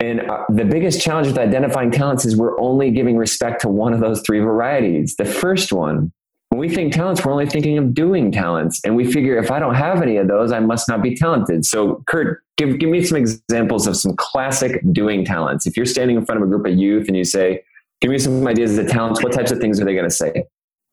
And 0.00 0.22
uh, 0.22 0.44
the 0.48 0.64
biggest 0.64 1.00
challenge 1.00 1.28
with 1.28 1.38
identifying 1.38 1.92
talents 1.92 2.24
is 2.24 2.36
we're 2.36 2.58
only 2.58 2.90
giving 2.90 3.16
respect 3.16 3.60
to 3.60 3.68
one 3.68 3.92
of 3.92 4.00
those 4.00 4.22
three 4.26 4.40
varieties. 4.40 5.14
The 5.16 5.24
first 5.26 5.72
one, 5.72 6.12
when 6.50 6.60
we 6.60 6.68
think 6.68 6.92
talents, 6.92 7.24
we're 7.24 7.32
only 7.32 7.46
thinking 7.46 7.78
of 7.78 7.94
doing 7.94 8.30
talents. 8.30 8.80
And 8.84 8.94
we 8.94 9.10
figure 9.10 9.38
if 9.38 9.50
I 9.50 9.58
don't 9.58 9.74
have 9.74 10.02
any 10.02 10.18
of 10.18 10.28
those, 10.28 10.52
I 10.52 10.60
must 10.60 10.88
not 10.88 11.02
be 11.02 11.16
talented. 11.16 11.64
So, 11.64 12.04
Kurt, 12.06 12.42
give, 12.56 12.78
give 12.78 12.90
me 12.90 13.02
some 13.04 13.16
examples 13.16 13.86
of 13.86 13.96
some 13.96 14.14
classic 14.16 14.80
doing 14.92 15.24
talents. 15.24 15.66
If 15.66 15.76
you're 15.76 15.86
standing 15.86 16.16
in 16.16 16.26
front 16.26 16.40
of 16.40 16.46
a 16.46 16.50
group 16.50 16.66
of 16.66 16.76
youth 16.76 17.08
and 17.08 17.16
you 17.16 17.24
say, 17.24 17.62
Give 18.00 18.10
me 18.10 18.18
some 18.18 18.46
ideas 18.46 18.78
of 18.78 18.88
talents. 18.88 19.22
What 19.22 19.32
types 19.32 19.50
of 19.50 19.58
things 19.58 19.80
are 19.80 19.84
they 19.84 19.94
going 19.94 20.08
to 20.08 20.14
say? 20.14 20.44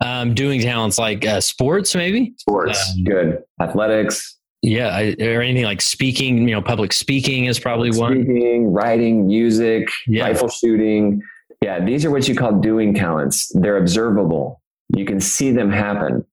Um, 0.03 0.33
doing 0.33 0.61
talents 0.61 0.99
like 0.99 1.25
uh, 1.25 1.41
sports, 1.41 1.95
maybe 1.95 2.33
sports, 2.37 2.91
um, 2.91 3.03
good 3.03 3.43
athletics. 3.61 4.37
Yeah, 4.61 4.89
I, 4.89 5.15
or 5.21 5.41
anything 5.41 5.63
like 5.63 5.81
speaking. 5.81 6.47
You 6.47 6.55
know, 6.55 6.61
public 6.61 6.91
speaking 6.91 7.45
is 7.45 7.59
probably 7.59 7.91
public 7.91 8.01
one. 8.01 8.23
Speaking, 8.23 8.73
writing, 8.73 9.25
music, 9.25 9.87
yeah. 10.05 10.23
rifle 10.25 10.49
shooting. 10.49 11.21
Yeah, 11.63 11.83
these 11.83 12.05
are 12.05 12.11
what 12.11 12.27
you 12.27 12.35
call 12.35 12.51
doing 12.59 12.93
talents. 12.93 13.51
They're 13.55 13.77
observable. 13.77 14.61
You 14.95 15.05
can 15.05 15.19
see 15.19 15.51
them 15.51 15.71
happen. 15.71 16.25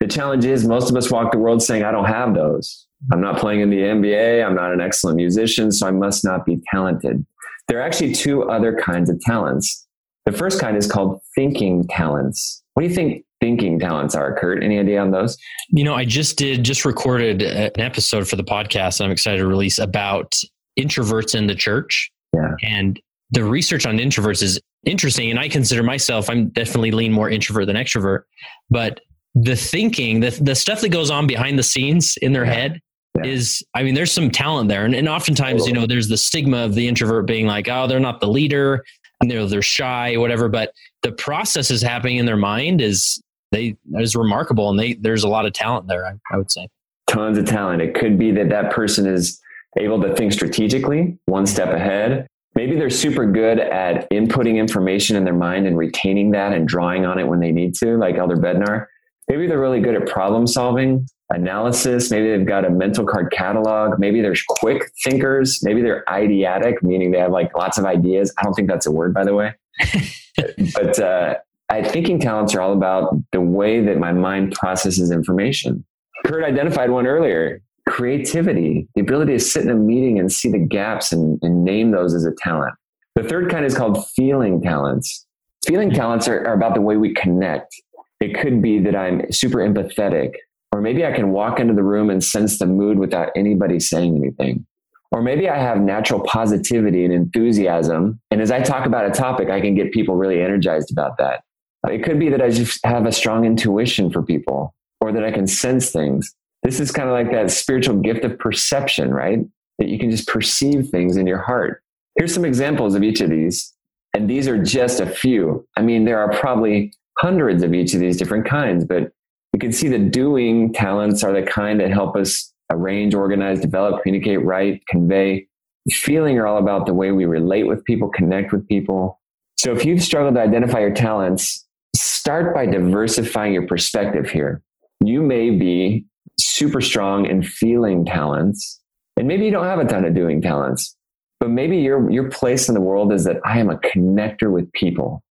The 0.00 0.08
challenge 0.08 0.44
is 0.44 0.66
most 0.66 0.90
of 0.90 0.96
us 0.96 1.10
walk 1.10 1.32
the 1.32 1.38
world 1.38 1.62
saying, 1.62 1.82
I 1.82 1.92
don't 1.92 2.04
have 2.04 2.34
those. 2.34 2.86
I'm 3.10 3.20
not 3.20 3.38
playing 3.38 3.60
in 3.60 3.70
the 3.70 3.78
NBA. 3.78 4.44
I'm 4.44 4.54
not 4.54 4.72
an 4.72 4.80
excellent 4.80 5.16
musician, 5.16 5.72
so 5.72 5.86
I 5.86 5.90
must 5.90 6.24
not 6.24 6.44
be 6.44 6.60
talented. 6.70 7.24
There 7.68 7.78
are 7.78 7.82
actually 7.82 8.14
two 8.14 8.44
other 8.44 8.76
kinds 8.76 9.10
of 9.10 9.20
talents. 9.20 9.86
The 10.26 10.32
first 10.32 10.60
kind 10.60 10.76
is 10.76 10.90
called 10.90 11.20
thinking 11.34 11.86
talents. 11.88 12.62
What 12.74 12.82
do 12.82 12.88
you 12.88 12.94
think 12.94 13.24
thinking 13.40 13.78
talents 13.78 14.14
are, 14.14 14.36
Kurt? 14.38 14.62
Any 14.62 14.78
idea 14.78 15.00
on 15.00 15.10
those? 15.10 15.36
You 15.70 15.84
know, 15.84 15.94
I 15.94 16.04
just 16.04 16.36
did, 16.36 16.64
just 16.64 16.84
recorded 16.84 17.42
uh, 17.42 17.70
an 17.74 17.80
episode 17.80 18.28
for 18.28 18.36
the 18.36 18.44
podcast 18.44 19.00
I'm 19.00 19.10
excited 19.10 19.38
to 19.38 19.46
release 19.46 19.78
about 19.78 20.40
introverts 20.78 21.34
in 21.34 21.46
the 21.46 21.54
church. 21.54 22.10
Yeah. 22.34 22.54
And 22.62 23.00
the 23.30 23.44
research 23.44 23.84
on 23.86 23.98
introverts 23.98 24.42
is 24.42 24.60
interesting. 24.84 25.30
And 25.30 25.38
I 25.38 25.48
consider 25.48 25.82
myself, 25.82 26.28
I'm 26.28 26.48
definitely 26.48 26.90
lean 26.90 27.12
more 27.12 27.30
introvert 27.30 27.66
than 27.66 27.76
extrovert. 27.76 28.22
But 28.70 29.00
the 29.34 29.56
thinking, 29.56 30.20
the, 30.20 30.30
the 30.30 30.54
stuff 30.54 30.80
that 30.82 30.90
goes 30.90 31.10
on 31.10 31.26
behind 31.26 31.58
the 31.58 31.62
scenes 31.62 32.16
in 32.18 32.32
their 32.32 32.44
head 32.44 32.80
yeah. 33.16 33.30
is, 33.30 33.62
I 33.74 33.82
mean, 33.82 33.94
there's 33.94 34.12
some 34.12 34.30
talent 34.30 34.68
there. 34.68 34.84
And, 34.84 34.94
and 34.94 35.08
oftentimes, 35.08 35.66
you 35.66 35.72
know, 35.72 35.86
there's 35.86 36.08
the 36.08 36.16
stigma 36.16 36.58
of 36.58 36.74
the 36.74 36.88
introvert 36.88 37.26
being 37.26 37.46
like, 37.46 37.68
oh, 37.68 37.86
they're 37.86 38.00
not 38.00 38.20
the 38.20 38.28
leader 38.28 38.84
and 39.20 39.30
they're, 39.30 39.46
they're 39.46 39.62
shy, 39.62 40.16
whatever. 40.16 40.48
But 40.48 40.72
the 41.02 41.12
process 41.12 41.70
is 41.70 41.80
happening 41.80 42.18
in 42.18 42.26
their 42.26 42.36
mind 42.36 42.80
is 42.80 43.22
they 43.52 43.76
is 43.94 44.16
remarkable. 44.16 44.70
And 44.70 44.78
they, 44.78 44.94
there's 44.94 45.24
a 45.24 45.28
lot 45.28 45.46
of 45.46 45.52
talent 45.52 45.88
there, 45.88 46.06
I, 46.06 46.12
I 46.32 46.36
would 46.36 46.50
say. 46.50 46.68
Tons 47.06 47.38
of 47.38 47.44
talent. 47.44 47.82
It 47.82 47.94
could 47.94 48.18
be 48.18 48.30
that 48.32 48.48
that 48.48 48.72
person 48.72 49.06
is 49.06 49.40
able 49.78 50.00
to 50.02 50.14
think 50.14 50.32
strategically, 50.32 51.18
one 51.26 51.46
step 51.46 51.68
ahead. 51.68 52.26
Maybe 52.62 52.76
they're 52.76 52.90
super 52.90 53.26
good 53.26 53.58
at 53.58 54.08
inputting 54.10 54.56
information 54.56 55.16
in 55.16 55.24
their 55.24 55.34
mind 55.34 55.66
and 55.66 55.76
retaining 55.76 56.30
that 56.30 56.52
and 56.52 56.68
drawing 56.68 57.04
on 57.04 57.18
it 57.18 57.26
when 57.26 57.40
they 57.40 57.50
need 57.50 57.74
to, 57.82 57.96
like 57.96 58.14
Elder 58.14 58.36
Bednar. 58.36 58.86
Maybe 59.28 59.48
they're 59.48 59.58
really 59.58 59.80
good 59.80 59.96
at 59.96 60.06
problem 60.06 60.46
solving, 60.46 61.04
analysis. 61.30 62.12
Maybe 62.12 62.30
they've 62.30 62.46
got 62.46 62.64
a 62.64 62.70
mental 62.70 63.04
card 63.04 63.32
catalog. 63.32 63.98
Maybe 63.98 64.20
they're 64.20 64.36
quick 64.48 64.92
thinkers. 65.02 65.58
Maybe 65.64 65.82
they're 65.82 66.08
ideatic, 66.08 66.84
meaning 66.84 67.10
they 67.10 67.18
have 67.18 67.32
like 67.32 67.52
lots 67.56 67.78
of 67.78 67.84
ideas. 67.84 68.32
I 68.38 68.44
don't 68.44 68.54
think 68.54 68.68
that's 68.68 68.86
a 68.86 68.92
word, 68.92 69.12
by 69.12 69.24
the 69.24 69.34
way. 69.34 69.54
but 70.74 71.00
uh, 71.00 71.34
I 71.68 71.82
thinking 71.82 72.20
talents 72.20 72.54
are 72.54 72.60
all 72.60 72.74
about 72.74 73.12
the 73.32 73.40
way 73.40 73.84
that 73.84 73.98
my 73.98 74.12
mind 74.12 74.52
processes 74.52 75.10
information. 75.10 75.84
Kurt 76.24 76.44
identified 76.44 76.90
one 76.90 77.08
earlier 77.08 77.60
creativity, 77.88 78.88
the 78.94 79.00
ability 79.00 79.32
to 79.32 79.40
sit 79.40 79.62
in 79.62 79.70
a 79.70 79.74
meeting 79.74 80.18
and 80.18 80.32
see 80.32 80.50
the 80.50 80.58
gaps 80.58 81.12
and, 81.12 81.38
and 81.42 81.64
name 81.64 81.90
those 81.90 82.14
as 82.14 82.24
a 82.24 82.32
talent. 82.38 82.74
The 83.16 83.22
third 83.22 83.50
kind 83.50 83.64
is 83.64 83.76
called 83.76 84.06
feeling 84.08 84.62
talents. 84.62 85.26
Feeling 85.66 85.90
mm-hmm. 85.90 85.98
talents 85.98 86.28
are, 86.28 86.46
are 86.46 86.54
about 86.54 86.74
the 86.74 86.80
way 86.80 86.96
we 86.96 87.12
connect 87.14 87.74
it 88.22 88.38
could 88.38 88.62
be 88.62 88.78
that 88.78 88.94
I'm 88.94 89.30
super 89.32 89.58
empathetic, 89.58 90.34
or 90.70 90.80
maybe 90.80 91.04
I 91.04 91.12
can 91.12 91.32
walk 91.32 91.58
into 91.58 91.74
the 91.74 91.82
room 91.82 92.08
and 92.08 92.22
sense 92.22 92.58
the 92.58 92.66
mood 92.66 92.98
without 92.98 93.30
anybody 93.34 93.80
saying 93.80 94.16
anything. 94.16 94.64
Or 95.10 95.22
maybe 95.22 95.48
I 95.48 95.58
have 95.58 95.80
natural 95.80 96.20
positivity 96.20 97.04
and 97.04 97.12
enthusiasm. 97.12 98.20
And 98.30 98.40
as 98.40 98.50
I 98.50 98.62
talk 98.62 98.86
about 98.86 99.06
a 99.06 99.10
topic, 99.10 99.50
I 99.50 99.60
can 99.60 99.74
get 99.74 99.92
people 99.92 100.14
really 100.14 100.40
energized 100.40 100.90
about 100.90 101.18
that. 101.18 101.42
It 101.90 102.04
could 102.04 102.18
be 102.18 102.28
that 102.30 102.40
I 102.40 102.50
just 102.50 102.78
have 102.86 103.06
a 103.06 103.12
strong 103.12 103.44
intuition 103.44 104.10
for 104.10 104.22
people 104.22 104.72
or 105.00 105.12
that 105.12 105.24
I 105.24 105.32
can 105.32 105.48
sense 105.48 105.90
things. 105.90 106.32
This 106.62 106.80
is 106.80 106.92
kind 106.92 107.08
of 107.08 107.12
like 107.12 107.32
that 107.32 107.50
spiritual 107.50 107.96
gift 107.96 108.24
of 108.24 108.38
perception, 108.38 109.12
right? 109.12 109.40
That 109.78 109.88
you 109.88 109.98
can 109.98 110.10
just 110.10 110.28
perceive 110.28 110.88
things 110.88 111.16
in 111.16 111.26
your 111.26 111.40
heart. 111.40 111.82
Here's 112.16 112.32
some 112.32 112.44
examples 112.44 112.94
of 112.94 113.02
each 113.02 113.20
of 113.20 113.30
these. 113.30 113.72
And 114.14 114.28
these 114.28 114.46
are 114.46 114.62
just 114.62 115.00
a 115.00 115.06
few. 115.06 115.66
I 115.76 115.82
mean, 115.82 116.04
there 116.04 116.18
are 116.18 116.38
probably 116.38 116.92
hundreds 117.18 117.62
of 117.62 117.72
each 117.74 117.94
of 117.94 118.00
these 118.00 118.16
different 118.16 118.46
kinds, 118.46 118.84
but 118.84 119.12
you 119.52 119.58
can 119.58 119.72
see 119.72 119.88
the 119.88 119.98
doing 119.98 120.72
talents 120.72 121.24
are 121.24 121.32
the 121.32 121.42
kind 121.42 121.80
that 121.80 121.90
help 121.90 122.16
us 122.16 122.52
arrange, 122.70 123.14
organize, 123.14 123.60
develop, 123.60 124.02
communicate, 124.02 124.44
write, 124.44 124.82
convey. 124.86 125.46
Feeling 125.90 126.38
are 126.38 126.46
all 126.46 126.58
about 126.58 126.86
the 126.86 126.94
way 126.94 127.10
we 127.10 127.24
relate 127.24 127.64
with 127.64 127.84
people, 127.84 128.08
connect 128.08 128.52
with 128.52 128.66
people. 128.68 129.20
So 129.58 129.72
if 129.72 129.84
you've 129.84 130.02
struggled 130.02 130.34
to 130.34 130.40
identify 130.40 130.80
your 130.80 130.94
talents, 130.94 131.66
start 131.96 132.54
by 132.54 132.66
diversifying 132.66 133.52
your 133.52 133.66
perspective 133.66 134.30
here. 134.30 134.62
You 135.04 135.22
may 135.22 135.50
be 135.50 136.06
super 136.38 136.80
strong 136.80 137.26
in 137.26 137.42
feeling 137.42 138.04
talents, 138.04 138.80
and 139.16 139.28
maybe 139.28 139.44
you 139.44 139.50
don't 139.50 139.66
have 139.66 139.78
a 139.78 139.84
ton 139.84 140.04
of 140.04 140.14
doing 140.14 140.40
talents, 140.40 140.96
but 141.40 141.50
maybe 141.50 141.78
your, 141.78 142.10
your 142.10 142.30
place 142.30 142.68
in 142.68 142.74
the 142.74 142.80
world 142.80 143.12
is 143.12 143.24
that 143.24 143.38
I 143.44 143.58
am 143.58 143.68
a 143.68 143.76
connector 143.76 144.50
with 144.50 144.70
people. 144.72 145.22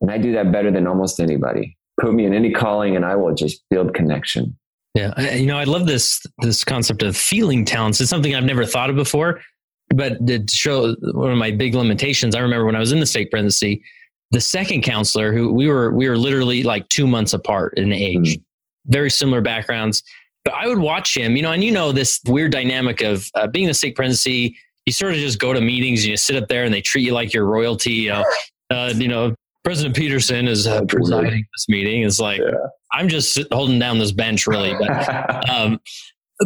And 0.00 0.10
I 0.10 0.18
do 0.18 0.32
that 0.32 0.50
better 0.50 0.70
than 0.70 0.86
almost 0.86 1.20
anybody. 1.20 1.76
Put 2.00 2.14
me 2.14 2.24
in 2.24 2.32
any 2.32 2.50
calling 2.50 2.96
and 2.96 3.04
I 3.04 3.16
will 3.16 3.34
just 3.34 3.62
build 3.68 3.94
connection. 3.94 4.56
Yeah. 4.94 5.34
You 5.34 5.46
know, 5.46 5.58
I 5.58 5.64
love 5.64 5.86
this, 5.86 6.24
this 6.38 6.64
concept 6.64 7.02
of 7.02 7.16
feeling 7.16 7.64
talents. 7.64 8.00
It's 8.00 8.10
something 8.10 8.34
I've 8.34 8.44
never 8.44 8.64
thought 8.64 8.90
of 8.90 8.96
before, 8.96 9.40
but 9.94 10.26
to 10.26 10.44
show 10.48 10.96
one 11.12 11.30
of 11.30 11.38
my 11.38 11.50
big 11.50 11.74
limitations, 11.74 12.34
I 12.34 12.40
remember 12.40 12.64
when 12.64 12.74
I 12.74 12.80
was 12.80 12.92
in 12.92 12.98
the 12.98 13.06
stake 13.06 13.30
presidency, 13.30 13.84
the 14.30 14.40
second 14.40 14.82
counselor 14.82 15.32
who 15.32 15.52
we 15.52 15.68
were, 15.68 15.92
we 15.92 16.08
were 16.08 16.16
literally 16.16 16.62
like 16.62 16.88
two 16.88 17.06
months 17.06 17.34
apart 17.34 17.74
in 17.76 17.92
age, 17.92 18.36
mm-hmm. 18.36 18.92
very 18.92 19.10
similar 19.10 19.40
backgrounds. 19.40 20.02
But 20.44 20.54
I 20.54 20.66
would 20.66 20.78
watch 20.78 21.16
him, 21.16 21.36
you 21.36 21.42
know, 21.42 21.52
and 21.52 21.62
you 21.62 21.70
know, 21.70 21.92
this 21.92 22.20
weird 22.26 22.52
dynamic 22.52 23.02
of 23.02 23.28
uh, 23.34 23.46
being 23.46 23.66
the 23.66 23.74
stake 23.74 23.94
presidency, 23.94 24.56
you 24.86 24.92
sort 24.92 25.12
of 25.12 25.18
just 25.18 25.38
go 25.38 25.52
to 25.52 25.60
meetings 25.60 26.02
and 26.02 26.10
you 26.10 26.16
sit 26.16 26.42
up 26.42 26.48
there 26.48 26.64
and 26.64 26.72
they 26.72 26.80
treat 26.80 27.02
you 27.02 27.12
like 27.12 27.34
you're 27.34 27.44
royalty, 27.44 27.92
you 27.92 28.10
know, 28.10 28.24
uh, 28.70 28.92
you 28.96 29.08
know, 29.08 29.34
President 29.64 29.94
Peterson 29.94 30.48
is 30.48 30.66
uh, 30.66 30.82
presiding 30.86 31.44
this 31.54 31.68
meeting. 31.68 32.02
It's 32.02 32.18
like 32.18 32.40
yeah. 32.40 32.52
I'm 32.92 33.08
just 33.08 33.38
holding 33.52 33.78
down 33.78 33.98
this 33.98 34.12
bench, 34.12 34.46
really. 34.46 34.74
But, 34.78 35.50
um, 35.50 35.80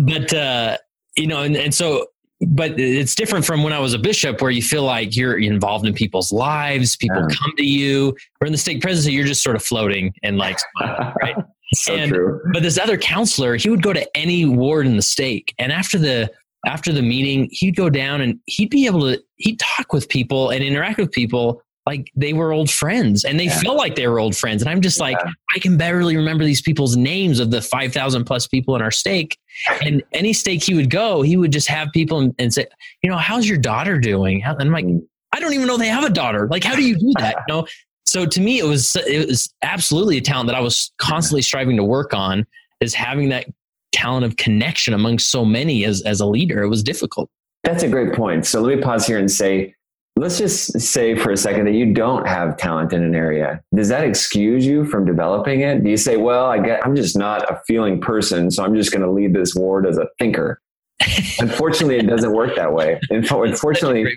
but 0.03 0.35
uh, 0.35 0.79
you 1.17 1.29
know, 1.29 1.43
and, 1.43 1.57
and 1.57 1.73
so, 1.73 2.09
but 2.49 2.79
it's 2.79 3.15
different 3.15 3.45
from 3.45 3.63
when 3.63 3.73
I 3.73 3.79
was 3.79 3.95
a 3.95 3.99
bishop, 3.99 4.41
where 4.41 4.51
you 4.51 4.63
feel 4.63 4.85
like 4.85 5.17
you're 5.17 5.39
involved 5.39 5.87
in 5.87 5.95
people's 5.95 6.33
lives. 6.33 6.97
People 6.97 7.27
yeah. 7.29 7.37
come 7.37 7.53
to 7.57 7.65
you. 7.65 8.17
Or 8.41 8.47
in 8.47 8.53
the 8.53 8.59
stake 8.59 8.81
presidency, 8.81 9.13
you're 9.13 9.27
just 9.27 9.43
sort 9.43 9.57
of 9.57 9.63
floating 9.63 10.13
and 10.23 10.39
like, 10.39 10.59
right? 10.81 11.37
so 11.75 11.95
and, 11.95 12.13
true. 12.13 12.41
But 12.53 12.63
this 12.63 12.79
other 12.79 12.97
counselor, 12.97 13.57
he 13.57 13.71
would 13.71 13.83
go 13.83 13.93
to 13.93 14.17
any 14.17 14.45
ward 14.45 14.87
in 14.87 14.97
the 14.97 15.03
stake, 15.03 15.55
and 15.59 15.73
after 15.73 15.99
the 15.99 16.31
after 16.67 16.93
the 16.93 17.03
meeting, 17.03 17.49
he'd 17.51 17.77
go 17.77 17.91
down 17.91 18.21
and 18.21 18.41
he'd 18.47 18.71
be 18.71 18.87
able 18.87 19.03
to 19.03 19.23
he'd 19.37 19.59
talk 19.59 19.93
with 19.93 20.09
people 20.09 20.51
and 20.51 20.65
interact 20.65 20.99
with 20.99 21.13
people 21.13 21.63
like 21.87 22.11
they 22.17 22.33
were 22.33 22.53
old 22.53 22.71
friends 22.71 23.25
and 23.25 23.39
they 23.39 23.45
yeah. 23.45 23.61
felt 23.61 23.77
like 23.77 23.95
they 23.95 24.07
were 24.09 24.19
old 24.19 24.37
friends. 24.37 24.63
And 24.63 24.71
I'm 24.71 24.81
just 24.81 24.99
yeah. 24.99 25.05
like, 25.05 25.19
I 25.55 25.59
can 25.59 25.77
barely 25.77 26.17
remember 26.17 26.45
these 26.45 26.63
people's 26.63 26.97
names 26.97 27.41
of 27.41 27.51
the 27.51 27.61
5,000 27.61 28.25
plus 28.25 28.47
people 28.47 28.75
in 28.75 28.83
our 28.83 28.91
stake. 28.91 29.39
And 29.83 30.03
any 30.13 30.33
stake 30.33 30.63
he 30.63 30.75
would 30.75 30.89
go, 30.89 31.23
he 31.23 31.37
would 31.37 31.53
just 31.53 31.69
have 31.69 31.89
people 31.93 32.21
and, 32.21 32.35
and 32.39 32.53
say, 32.53 32.67
you 33.03 33.11
know, 33.11 33.19
how's 33.19 33.47
your 33.47 33.59
daughter 33.59 33.99
doing? 33.99 34.43
And 34.43 34.61
I'm 34.61 34.71
like, 34.71 34.87
mm. 34.87 35.03
I 35.33 35.41
don't 35.41 35.53
even 35.53 35.67
know 35.67 35.77
they 35.77 35.89
have 35.89 36.05
a 36.05 36.11
daughter. 36.11 36.49
Like, 36.49 36.65
how 36.65 36.75
do 36.75 36.83
you 36.83 36.97
do 36.97 37.13
that? 37.19 37.37
You 37.49 37.55
know? 37.55 37.67
So 38.07 38.25
to 38.27 38.41
me, 38.41 38.59
it 38.59 38.65
was, 38.65 38.97
it 38.97 39.27
was 39.27 39.53
absolutely 39.63 40.19
a 40.19 40.21
talent 40.21 40.47
that 40.47 40.55
I 40.55 40.61
was 40.61 40.93
constantly 40.99 41.43
striving 41.43 41.77
to 41.77 41.85
work 41.85 42.15
on 42.15 42.47
is 42.81 42.95
having 42.95 43.31
that 43.31 43.47
talent 43.93 44.25
of 44.25 44.37
connection 44.37 44.95
among 44.95 45.19
so 45.19 45.45
many 45.45 45.85
as, 45.85 46.03
as 46.03 46.21
a 46.21 46.27
leader. 46.27 46.63
It 46.63 46.69
was 46.69 46.83
difficult. 46.83 47.29
That's 47.65 47.83
a 47.83 47.89
great 47.89 48.13
point. 48.13 48.47
So 48.47 48.61
let 48.61 48.77
me 48.77 48.83
pause 48.83 49.07
here 49.07 49.19
and 49.19 49.31
say, 49.31 49.75
Let's 50.17 50.39
just 50.39 50.81
say 50.81 51.17
for 51.17 51.33
a 51.33 51.37
second 51.37 51.65
that 51.65 51.75
you 51.75 51.93
don't 51.93 52.27
have 52.27 52.57
talent 52.57 52.93
in 52.93 53.03
an 53.03 53.17
area. 53.17 53.61
Does 53.75 53.89
that 53.89 54.05
excuse 54.05 54.65
you 54.65 54.85
from 54.85 55.05
developing 55.05 55.63
it? 55.63 55.83
Do 55.83 55.91
you 55.91 55.97
say, 55.97 56.17
well, 56.17 56.47
I 56.47 56.59
get, 56.61 56.87
I'm 56.87 56.95
just 56.95 57.19
not 57.19 57.51
a 57.51 57.61
feeling 57.67 58.01
person, 58.01 58.51
so 58.51 58.63
I'm 58.65 58.77
just 58.77 58.93
going 58.93 59.03
to 59.03 59.11
lead 59.11 59.35
this 59.35 59.57
ward 59.57 59.87
as 59.87 59.99
a 59.99 60.07
thinker? 60.21 60.61
Unfortunately, 61.41 61.97
it 61.97 62.07
doesn't 62.07 62.33
work 62.33 62.55
that 62.55 62.73
way. 62.73 63.01
Unfortunately, 63.11 64.17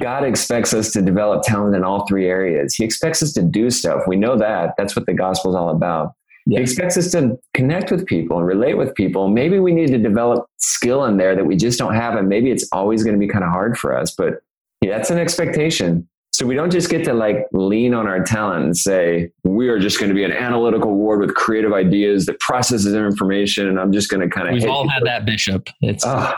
God 0.00 0.24
expects 0.24 0.74
us 0.74 0.90
to 0.92 1.00
develop 1.00 1.44
talent 1.44 1.76
in 1.76 1.84
all 1.84 2.06
three 2.08 2.26
areas. 2.26 2.74
He 2.74 2.84
expects 2.84 3.22
us 3.22 3.32
to 3.34 3.42
do 3.42 3.70
stuff. 3.70 4.02
We 4.08 4.16
know 4.16 4.36
that. 4.36 4.74
That's 4.76 4.96
what 4.96 5.06
the 5.06 5.14
gospel 5.14 5.52
is 5.52 5.56
all 5.56 5.70
about. 5.70 6.12
He 6.48 6.56
expects 6.56 6.96
us 6.96 7.10
to 7.10 7.36
connect 7.54 7.90
with 7.90 8.06
people 8.06 8.38
and 8.38 8.46
relate 8.46 8.74
with 8.74 8.94
people. 8.94 9.28
Maybe 9.28 9.58
we 9.58 9.72
need 9.72 9.88
to 9.88 9.98
develop 9.98 10.46
skill 10.58 11.04
in 11.04 11.16
there 11.16 11.34
that 11.34 11.44
we 11.44 11.56
just 11.56 11.76
don't 11.76 11.94
have, 11.94 12.14
and 12.14 12.28
maybe 12.28 12.50
it's 12.50 12.68
always 12.70 13.02
going 13.02 13.14
to 13.14 13.18
be 13.18 13.26
kind 13.26 13.44
of 13.44 13.50
hard 13.50 13.76
for 13.76 13.96
us. 13.96 14.12
But 14.12 14.40
yeah, 14.80 14.96
that's 14.96 15.10
an 15.10 15.18
expectation. 15.18 16.08
So 16.32 16.44
we 16.44 16.54
don't 16.54 16.70
just 16.70 16.90
get 16.90 17.02
to 17.04 17.14
like 17.14 17.46
lean 17.52 17.94
on 17.94 18.06
our 18.06 18.22
talent 18.22 18.64
and 18.64 18.76
say, 18.76 19.30
we 19.44 19.68
are 19.68 19.78
just 19.78 19.98
going 19.98 20.10
to 20.10 20.14
be 20.14 20.22
an 20.22 20.32
analytical 20.32 20.94
ward 20.94 21.20
with 21.20 21.34
creative 21.34 21.72
ideas 21.72 22.26
that 22.26 22.38
processes 22.40 22.92
information. 22.92 23.68
And 23.68 23.80
I'm 23.80 23.90
just 23.90 24.10
going 24.10 24.20
to 24.20 24.28
kind 24.28 24.48
of. 24.48 24.52
We've 24.52 24.68
all 24.68 24.86
had 24.86 25.02
that, 25.04 25.24
Bishop. 25.24 25.68
It's 25.80 26.04
oh, 26.06 26.34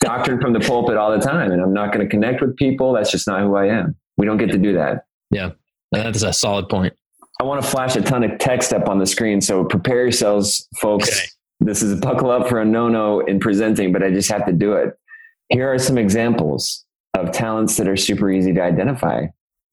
doctrine 0.00 0.40
from 0.40 0.54
the 0.54 0.60
pulpit 0.60 0.96
all 0.96 1.10
the 1.10 1.22
time. 1.22 1.52
And 1.52 1.60
I'm 1.60 1.74
not 1.74 1.92
going 1.92 2.06
to 2.06 2.10
connect 2.10 2.40
with 2.40 2.56
people. 2.56 2.94
That's 2.94 3.10
just 3.10 3.26
not 3.26 3.40
who 3.40 3.54
I 3.56 3.66
am. 3.66 3.94
We 4.16 4.24
don't 4.24 4.38
get 4.38 4.50
to 4.52 4.58
do 4.58 4.72
that. 4.72 5.04
Yeah. 5.30 5.50
That's 5.90 6.22
a 6.22 6.32
solid 6.32 6.70
point. 6.70 6.94
I 7.38 7.44
want 7.44 7.62
to 7.62 7.68
flash 7.68 7.94
a 7.96 8.00
ton 8.00 8.24
of 8.24 8.38
text 8.38 8.72
up 8.72 8.88
on 8.88 8.98
the 8.98 9.06
screen. 9.06 9.42
So 9.42 9.64
prepare 9.64 10.02
yourselves, 10.02 10.66
folks. 10.80 11.10
Okay. 11.10 11.26
This 11.60 11.82
is 11.82 11.92
a 11.92 11.96
buckle 11.96 12.30
up 12.30 12.48
for 12.48 12.58
a 12.60 12.64
no 12.64 12.88
no 12.88 13.20
in 13.20 13.38
presenting, 13.38 13.92
but 13.92 14.02
I 14.02 14.10
just 14.10 14.30
have 14.32 14.46
to 14.46 14.52
do 14.52 14.72
it. 14.72 14.94
Here 15.50 15.70
are 15.70 15.78
some 15.78 15.98
examples 15.98 16.86
of 17.14 17.32
talents 17.32 17.76
that 17.76 17.88
are 17.88 17.96
super 17.96 18.30
easy 18.30 18.52
to 18.54 18.62
identify. 18.62 19.26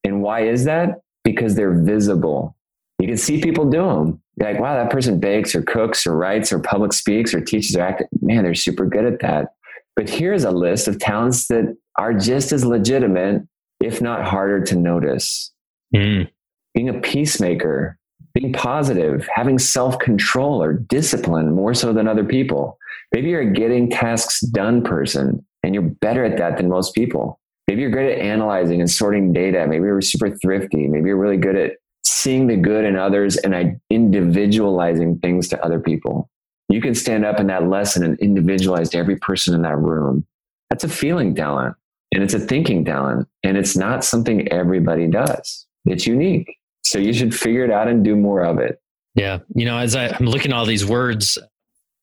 And 0.03 0.21
why 0.21 0.41
is 0.41 0.65
that? 0.65 1.01
Because 1.23 1.55
they're 1.55 1.81
visible. 1.83 2.55
You 2.99 3.07
can 3.07 3.17
see 3.17 3.41
people 3.41 3.69
do 3.69 3.81
them. 3.81 4.21
You're 4.37 4.51
like, 4.51 4.61
wow, 4.61 4.75
that 4.75 4.91
person 4.91 5.19
bakes 5.19 5.55
or 5.55 5.61
cooks 5.61 6.05
or 6.05 6.15
writes 6.15 6.51
or 6.51 6.59
public 6.59 6.93
speaks 6.93 7.33
or 7.33 7.41
teaches 7.41 7.75
or 7.75 7.81
acts. 7.81 8.03
Man, 8.21 8.43
they're 8.43 8.53
super 8.55 8.85
good 8.85 9.05
at 9.05 9.19
that. 9.21 9.53
But 9.95 10.09
here's 10.09 10.43
a 10.43 10.51
list 10.51 10.87
of 10.87 10.99
talents 10.99 11.47
that 11.47 11.75
are 11.97 12.13
just 12.13 12.51
as 12.51 12.65
legitimate, 12.65 13.43
if 13.81 14.01
not 14.01 14.25
harder 14.25 14.63
to 14.65 14.75
notice. 14.75 15.51
Mm. 15.93 16.29
Being 16.73 16.89
a 16.89 16.99
peacemaker, 17.01 17.97
being 18.33 18.53
positive, 18.53 19.27
having 19.33 19.59
self 19.59 19.99
control 19.99 20.61
or 20.61 20.73
discipline 20.73 21.53
more 21.53 21.73
so 21.73 21.91
than 21.91 22.07
other 22.07 22.23
people. 22.23 22.77
Maybe 23.13 23.29
you're 23.29 23.41
a 23.41 23.51
getting 23.51 23.89
tasks 23.89 24.41
done 24.41 24.83
person 24.83 25.45
and 25.63 25.73
you're 25.73 25.83
better 25.83 26.23
at 26.23 26.37
that 26.37 26.57
than 26.57 26.69
most 26.69 26.93
people. 26.93 27.39
Maybe 27.67 27.81
you're 27.81 27.91
good 27.91 28.11
at 28.11 28.19
analyzing 28.19 28.79
and 28.79 28.89
sorting 28.89 29.31
data. 29.31 29.65
Maybe 29.67 29.83
you're 29.83 30.01
super 30.01 30.35
thrifty. 30.35 30.87
Maybe 30.87 31.07
you're 31.09 31.17
really 31.17 31.37
good 31.37 31.55
at 31.55 31.73
seeing 32.03 32.47
the 32.47 32.55
good 32.55 32.85
in 32.85 32.95
others 32.95 33.37
and 33.37 33.79
individualizing 33.89 35.19
things 35.19 35.47
to 35.49 35.63
other 35.63 35.79
people. 35.79 36.29
You 36.69 36.81
can 36.81 36.95
stand 36.95 37.25
up 37.25 37.39
in 37.39 37.47
that 37.47 37.67
lesson 37.67 38.03
and 38.03 38.19
individualize 38.19 38.89
to 38.89 38.97
every 38.97 39.17
person 39.17 39.53
in 39.53 39.61
that 39.63 39.77
room. 39.77 40.25
That's 40.69 40.83
a 40.83 40.89
feeling 40.89 41.35
talent 41.35 41.75
and 42.11 42.23
it's 42.23 42.33
a 42.33 42.39
thinking 42.39 42.85
talent 42.85 43.27
and 43.43 43.57
it's 43.57 43.75
not 43.75 44.03
something 44.03 44.51
everybody 44.51 45.07
does. 45.07 45.65
It's 45.85 46.07
unique. 46.07 46.57
So 46.83 46.97
you 46.99 47.13
should 47.13 47.35
figure 47.35 47.63
it 47.63 47.71
out 47.71 47.87
and 47.87 48.03
do 48.03 48.15
more 48.15 48.43
of 48.43 48.59
it. 48.59 48.81
Yeah. 49.15 49.39
You 49.53 49.65
know, 49.65 49.77
as 49.77 49.95
I, 49.95 50.05
am 50.05 50.25
looking 50.25 50.51
at 50.51 50.57
all 50.57 50.65
these 50.65 50.85
words, 50.85 51.37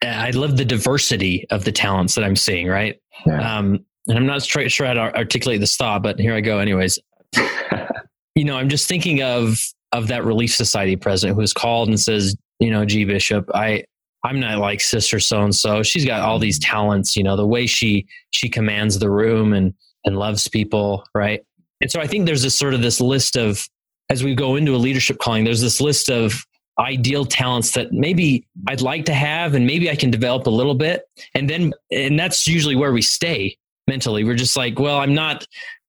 I 0.02 0.30
love 0.30 0.56
the 0.56 0.64
diversity 0.64 1.46
of 1.50 1.64
the 1.64 1.72
talents 1.72 2.14
that 2.14 2.24
I'm 2.24 2.36
seeing, 2.36 2.68
right? 2.68 3.00
Yeah. 3.24 3.58
Um, 3.58 3.84
and 4.08 4.16
I'm 4.16 4.26
not 4.26 4.42
sure 4.42 4.86
how 4.86 4.94
to 4.94 5.16
articulate 5.16 5.60
this 5.60 5.76
thought, 5.76 6.02
but 6.02 6.18
here 6.18 6.34
I 6.34 6.40
go 6.40 6.58
anyways. 6.58 6.98
you 8.34 8.44
know, 8.44 8.56
I'm 8.56 8.68
just 8.68 8.88
thinking 8.88 9.22
of 9.22 9.58
of 9.92 10.08
that 10.08 10.24
Relief 10.24 10.54
Society 10.54 10.96
president 10.96 11.36
who 11.36 11.42
is 11.42 11.52
called 11.52 11.88
and 11.88 11.98
says, 11.98 12.36
you 12.60 12.70
know, 12.70 12.84
G 12.84 13.04
Bishop, 13.04 13.48
I 13.54 13.84
I'm 14.24 14.40
not 14.40 14.58
like 14.58 14.80
sister 14.80 15.20
so 15.20 15.42
and 15.42 15.54
so. 15.54 15.82
She's 15.82 16.04
got 16.04 16.22
all 16.22 16.38
these 16.38 16.58
talents, 16.58 17.16
you 17.16 17.22
know, 17.22 17.36
the 17.36 17.46
way 17.46 17.66
she 17.66 18.06
she 18.30 18.48
commands 18.48 18.98
the 18.98 19.10
room 19.10 19.52
and 19.52 19.74
and 20.04 20.18
loves 20.18 20.48
people, 20.48 21.04
right? 21.14 21.42
And 21.80 21.90
so 21.90 22.00
I 22.00 22.06
think 22.06 22.26
there's 22.26 22.42
this 22.42 22.54
sort 22.54 22.74
of 22.74 22.82
this 22.82 23.00
list 23.00 23.36
of 23.36 23.66
as 24.08 24.22
we 24.22 24.34
go 24.34 24.56
into 24.56 24.74
a 24.74 24.78
leadership 24.78 25.18
calling, 25.18 25.44
there's 25.44 25.60
this 25.60 25.80
list 25.80 26.10
of 26.10 26.44
ideal 26.78 27.24
talents 27.24 27.72
that 27.72 27.92
maybe 27.92 28.46
I'd 28.68 28.82
like 28.82 29.04
to 29.06 29.14
have 29.14 29.54
and 29.54 29.66
maybe 29.66 29.90
I 29.90 29.96
can 29.96 30.10
develop 30.10 30.46
a 30.46 30.50
little 30.50 30.74
bit. 30.74 31.08
And 31.34 31.48
then 31.48 31.72
and 31.90 32.18
that's 32.18 32.46
usually 32.46 32.76
where 32.76 32.92
we 32.92 33.02
stay 33.02 33.56
mentally. 33.86 34.24
We're 34.24 34.34
just 34.34 34.56
like, 34.56 34.78
well, 34.78 34.98
I'm 34.98 35.14
not 35.14 35.46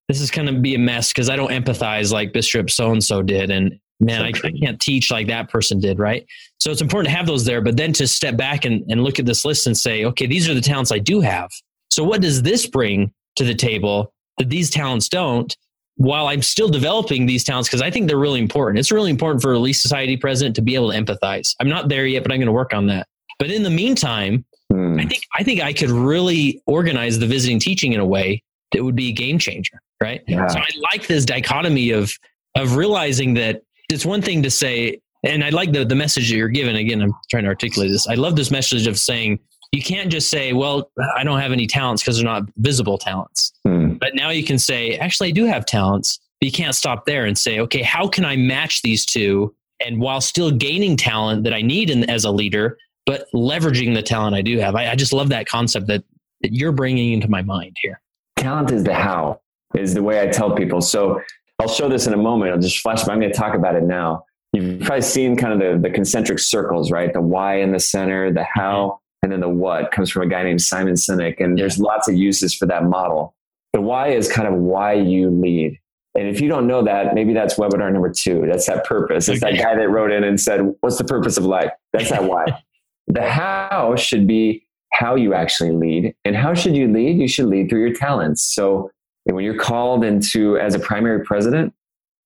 this 0.07 0.21
is 0.21 0.31
going 0.31 0.47
to 0.47 0.59
be 0.59 0.75
a 0.75 0.79
mess 0.79 1.11
because 1.11 1.29
I 1.29 1.35
don't 1.35 1.51
empathize 1.51 2.11
like 2.11 2.31
Bishop 2.31 2.69
so 2.69 2.91
and 2.91 3.03
so 3.03 3.21
did. 3.21 3.51
And 3.51 3.77
man, 3.99 4.21
I, 4.21 4.29
I, 4.29 4.51
can't 4.51 4.79
teach 4.79 5.11
like 5.11 5.27
that 5.27 5.49
person 5.49 5.79
did, 5.79 5.99
right? 5.99 6.25
So 6.59 6.71
it's 6.71 6.81
important 6.81 7.11
to 7.11 7.17
have 7.17 7.27
those 7.27 7.43
there, 7.43 7.61
but 7.61 7.75
then 7.75 7.91
to 7.93 8.07
step 8.07 8.37
back 8.37 8.65
and, 8.65 8.85
and 8.89 9.03
look 9.03 9.19
at 9.19 9.25
this 9.25 9.43
list 9.43 9.67
and 9.67 9.77
say, 9.77 10.05
okay, 10.05 10.25
these 10.25 10.47
are 10.49 10.53
the 10.53 10.61
talents 10.61 10.91
I 10.91 10.99
do 10.99 11.19
have. 11.19 11.49
So 11.89 12.03
what 12.03 12.21
does 12.21 12.41
this 12.41 12.67
bring 12.67 13.11
to 13.35 13.43
the 13.43 13.55
table 13.55 14.13
that 14.37 14.49
these 14.49 14.69
talents 14.69 15.09
don't? 15.09 15.55
While 15.97 16.27
I'm 16.27 16.41
still 16.41 16.69
developing 16.69 17.25
these 17.25 17.43
talents, 17.43 17.67
because 17.67 17.81
I 17.81 17.91
think 17.91 18.07
they're 18.07 18.17
really 18.17 18.39
important. 18.39 18.79
It's 18.79 18.91
really 18.91 19.09
important 19.09 19.41
for 19.41 19.49
a 19.49 19.51
Relief 19.51 19.77
Society 19.77 20.15
president 20.15 20.55
to 20.55 20.61
be 20.61 20.75
able 20.75 20.91
to 20.91 20.97
empathize. 20.97 21.55
I'm 21.59 21.69
not 21.69 21.89
there 21.89 22.05
yet, 22.05 22.23
but 22.23 22.31
I'm 22.31 22.37
going 22.37 22.47
to 22.47 22.51
work 22.51 22.73
on 22.73 22.87
that. 22.87 23.07
But 23.39 23.51
in 23.51 23.63
the 23.63 23.69
meantime, 23.69 24.45
hmm. 24.71 24.99
I 24.99 25.05
think 25.05 25.23
I 25.35 25.43
think 25.43 25.61
I 25.61 25.73
could 25.73 25.89
really 25.89 26.61
organize 26.65 27.19
the 27.19 27.27
visiting 27.27 27.59
teaching 27.59 27.93
in 27.93 27.99
a 27.99 28.05
way 28.05 28.43
that 28.71 28.83
would 28.83 28.95
be 28.95 29.09
a 29.09 29.11
game 29.11 29.39
changer, 29.39 29.81
right? 30.01 30.21
Yeah. 30.27 30.47
So 30.47 30.59
I 30.59 30.67
like 30.91 31.07
this 31.07 31.25
dichotomy 31.25 31.91
of 31.91 32.11
of 32.55 32.75
realizing 32.75 33.33
that 33.35 33.61
it's 33.89 34.05
one 34.05 34.21
thing 34.21 34.43
to 34.43 34.51
say, 34.51 34.99
and 35.23 35.43
I 35.43 35.49
like 35.49 35.71
the, 35.71 35.85
the 35.85 35.95
message 35.95 36.29
that 36.29 36.35
you're 36.35 36.49
giving. 36.49 36.75
Again, 36.75 37.01
I'm 37.01 37.13
trying 37.29 37.43
to 37.43 37.49
articulate 37.49 37.91
this. 37.91 38.07
I 38.07 38.15
love 38.15 38.35
this 38.35 38.51
message 38.51 38.87
of 38.87 38.99
saying, 38.99 39.39
you 39.71 39.81
can't 39.81 40.11
just 40.11 40.29
say, 40.29 40.53
well, 40.53 40.89
I 41.15 41.23
don't 41.23 41.39
have 41.39 41.51
any 41.51 41.67
talents 41.67 42.01
because 42.01 42.17
they're 42.17 42.25
not 42.25 42.43
visible 42.57 42.97
talents. 42.97 43.51
Hmm. 43.65 43.93
But 43.93 44.15
now 44.15 44.29
you 44.29 44.43
can 44.43 44.57
say, 44.57 44.97
actually, 44.97 45.29
I 45.29 45.31
do 45.31 45.45
have 45.45 45.65
talents. 45.65 46.19
But 46.39 46.45
you 46.45 46.51
can't 46.51 46.75
stop 46.75 47.05
there 47.05 47.25
and 47.25 47.37
say, 47.37 47.59
okay, 47.61 47.81
how 47.81 48.07
can 48.07 48.23
I 48.23 48.35
match 48.35 48.81
these 48.81 49.05
two? 49.05 49.53
And 49.85 49.99
while 49.99 50.21
still 50.21 50.51
gaining 50.51 50.95
talent 50.95 51.43
that 51.43 51.53
I 51.53 51.61
need 51.61 51.89
in, 51.89 52.09
as 52.09 52.25
a 52.25 52.31
leader, 52.31 52.77
but 53.05 53.27
leveraging 53.33 53.95
the 53.95 54.03
talent 54.03 54.35
I 54.35 54.41
do 54.41 54.59
have. 54.59 54.75
I, 54.75 54.91
I 54.91 54.95
just 54.95 55.13
love 55.13 55.29
that 55.29 55.47
concept 55.47 55.87
that, 55.87 56.03
that 56.41 56.53
you're 56.53 56.73
bringing 56.73 57.13
into 57.13 57.27
my 57.27 57.41
mind 57.41 57.75
here. 57.81 57.99
Talent 58.35 58.69
is 58.71 58.83
the 58.83 58.93
how, 58.93 59.39
is 59.75 59.93
the 59.93 60.03
way 60.03 60.21
I 60.21 60.27
tell 60.27 60.53
people. 60.55 60.81
So 60.81 61.21
I'll 61.59 61.69
show 61.69 61.89
this 61.89 62.05
in 62.05 62.13
a 62.13 62.17
moment. 62.17 62.51
I'll 62.51 62.59
just 62.59 62.79
flash, 62.79 63.03
but 63.03 63.11
I'm 63.11 63.19
going 63.19 63.31
to 63.31 63.37
talk 63.37 63.55
about 63.55 63.75
it 63.75 63.83
now. 63.83 64.25
You've 64.53 64.81
probably 64.81 65.01
seen 65.01 65.35
kind 65.35 65.53
of 65.53 65.81
the, 65.81 65.87
the 65.89 65.93
concentric 65.93 66.39
circles, 66.39 66.91
right? 66.91 67.11
The 67.11 67.21
why 67.21 67.61
in 67.61 67.71
the 67.71 67.79
center, 67.79 68.31
the 68.31 68.45
how, 68.53 68.99
and 69.23 69.31
then 69.31 69.39
the 69.39 69.49
what 69.49 69.91
comes 69.91 70.09
from 70.09 70.23
a 70.23 70.27
guy 70.27 70.43
named 70.43 70.61
Simon 70.61 70.93
Sinek. 70.93 71.39
And 71.39 71.57
there's 71.57 71.79
lots 71.79 72.07
of 72.07 72.15
uses 72.15 72.53
for 72.53 72.65
that 72.67 72.83
model. 72.83 73.35
The 73.73 73.81
why 73.81 74.09
is 74.09 74.31
kind 74.31 74.47
of 74.47 74.55
why 74.55 74.93
you 74.93 75.29
lead. 75.29 75.79
And 76.15 76.27
if 76.27 76.41
you 76.41 76.49
don't 76.49 76.65
know 76.65 76.83
that, 76.83 77.13
maybe 77.13 77.33
that's 77.33 77.55
webinar 77.55 77.91
number 77.91 78.11
two. 78.11 78.45
That's 78.47 78.65
that 78.67 78.85
purpose. 78.85 79.29
It's 79.29 79.43
okay. 79.43 79.55
that 79.55 79.63
guy 79.63 79.75
that 79.75 79.89
wrote 79.89 80.11
in 80.11 80.23
and 80.23 80.39
said, 80.39 80.61
What's 80.81 80.97
the 80.97 81.03
purpose 81.03 81.37
of 81.37 81.45
life? 81.45 81.71
That's 81.93 82.09
that 82.09 82.23
why. 82.23 82.45
the 83.07 83.29
how 83.29 83.95
should 83.95 84.27
be 84.27 84.67
how 84.93 85.15
you 85.15 85.33
actually 85.33 85.71
lead. 85.71 86.15
And 86.25 86.35
how 86.35 86.53
should 86.53 86.75
you 86.75 86.91
lead? 86.91 87.19
You 87.19 87.27
should 87.27 87.45
lead 87.45 87.69
through 87.69 87.81
your 87.85 87.93
talents. 87.93 88.43
So 88.43 88.89
when 89.25 89.43
you're 89.43 89.57
called 89.57 90.03
into 90.03 90.57
as 90.57 90.73
a 90.73 90.79
primary 90.79 91.23
president, 91.23 91.73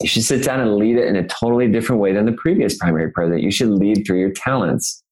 you 0.02 0.08
should 0.08 0.24
sit 0.24 0.44
down 0.44 0.60
and 0.60 0.76
lead 0.76 0.98
it 0.98 1.08
in 1.08 1.16
a 1.16 1.28
totally 1.28 1.68
different 1.68 2.02
way 2.02 2.14
than 2.14 2.26
the 2.26 2.32
previous 2.32 2.78
primary 2.78 3.12
president. 3.12 3.44
You 3.44 3.52
should 3.52 3.70
lead 3.70 4.06
through 4.06 4.20
your 4.20 4.32
talents. 4.32 5.04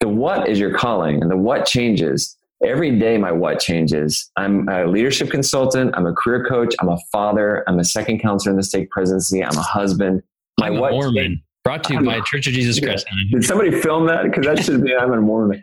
The 0.00 0.08
what 0.08 0.48
is 0.48 0.58
your 0.58 0.76
calling, 0.76 1.22
and 1.22 1.30
the 1.30 1.36
what 1.36 1.66
changes. 1.66 2.36
Every 2.64 2.98
day, 2.98 3.18
my 3.18 3.32
what 3.32 3.60
changes. 3.60 4.30
I'm 4.36 4.68
a 4.68 4.86
leadership 4.86 5.30
consultant. 5.30 5.94
I'm 5.94 6.06
a 6.06 6.14
career 6.14 6.46
coach. 6.46 6.74
I'm 6.80 6.88
a 6.88 6.98
father. 7.12 7.64
I'm 7.68 7.78
a 7.78 7.84
second 7.84 8.20
counselor 8.20 8.52
in 8.52 8.56
the 8.56 8.62
stake 8.62 8.90
presidency. 8.90 9.44
I'm 9.44 9.56
a 9.56 9.62
husband. 9.62 10.22
My 10.58 10.68
I'm 10.68 10.78
what 10.78 10.92
a 10.92 10.96
Mormon. 10.96 11.42
Brought 11.64 11.84
to 11.84 11.92
you 11.92 11.98
I'm 11.98 12.04
by 12.04 12.16
a, 12.16 12.22
Church 12.22 12.46
of 12.46 12.54
Jesus 12.54 12.80
Christ. 12.80 13.06
Did 13.30 13.44
somebody 13.44 13.72
film 13.80 14.06
that? 14.06 14.24
Because 14.24 14.46
that 14.46 14.64
should 14.64 14.82
be 14.82 14.94
I'm 14.94 15.12
a 15.12 15.20
Mormon. 15.20 15.62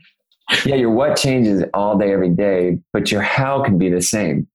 Yeah, 0.66 0.76
your 0.76 0.92
what 0.92 1.18
changes 1.18 1.64
all 1.74 1.98
day, 1.98 2.12
every 2.12 2.30
day, 2.30 2.80
but 2.92 3.12
your 3.12 3.22
how 3.22 3.64
can 3.64 3.78
be 3.78 3.90
the 3.90 4.02
same. 4.02 4.48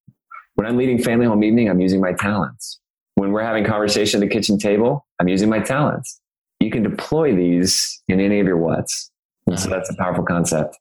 When 0.54 0.66
I'm 0.66 0.76
leading 0.76 1.02
family 1.02 1.26
home 1.26 1.42
evening, 1.42 1.68
I'm 1.68 1.80
using 1.80 2.00
my 2.00 2.12
talents. 2.12 2.78
When 3.14 3.32
we're 3.32 3.42
having 3.42 3.64
conversation 3.64 4.22
at 4.22 4.28
the 4.28 4.32
kitchen 4.32 4.58
table, 4.58 5.06
I'm 5.18 5.28
using 5.28 5.48
my 5.48 5.60
talents. 5.60 6.20
You 6.60 6.70
can 6.70 6.82
deploy 6.82 7.34
these 7.34 8.02
in 8.08 8.20
any 8.20 8.40
of 8.40 8.46
your 8.46 8.58
whats. 8.58 9.10
And 9.48 9.60
so 9.60 9.68
that's 9.68 9.90
a 9.90 9.96
powerful 9.96 10.24
concept. 10.24 10.78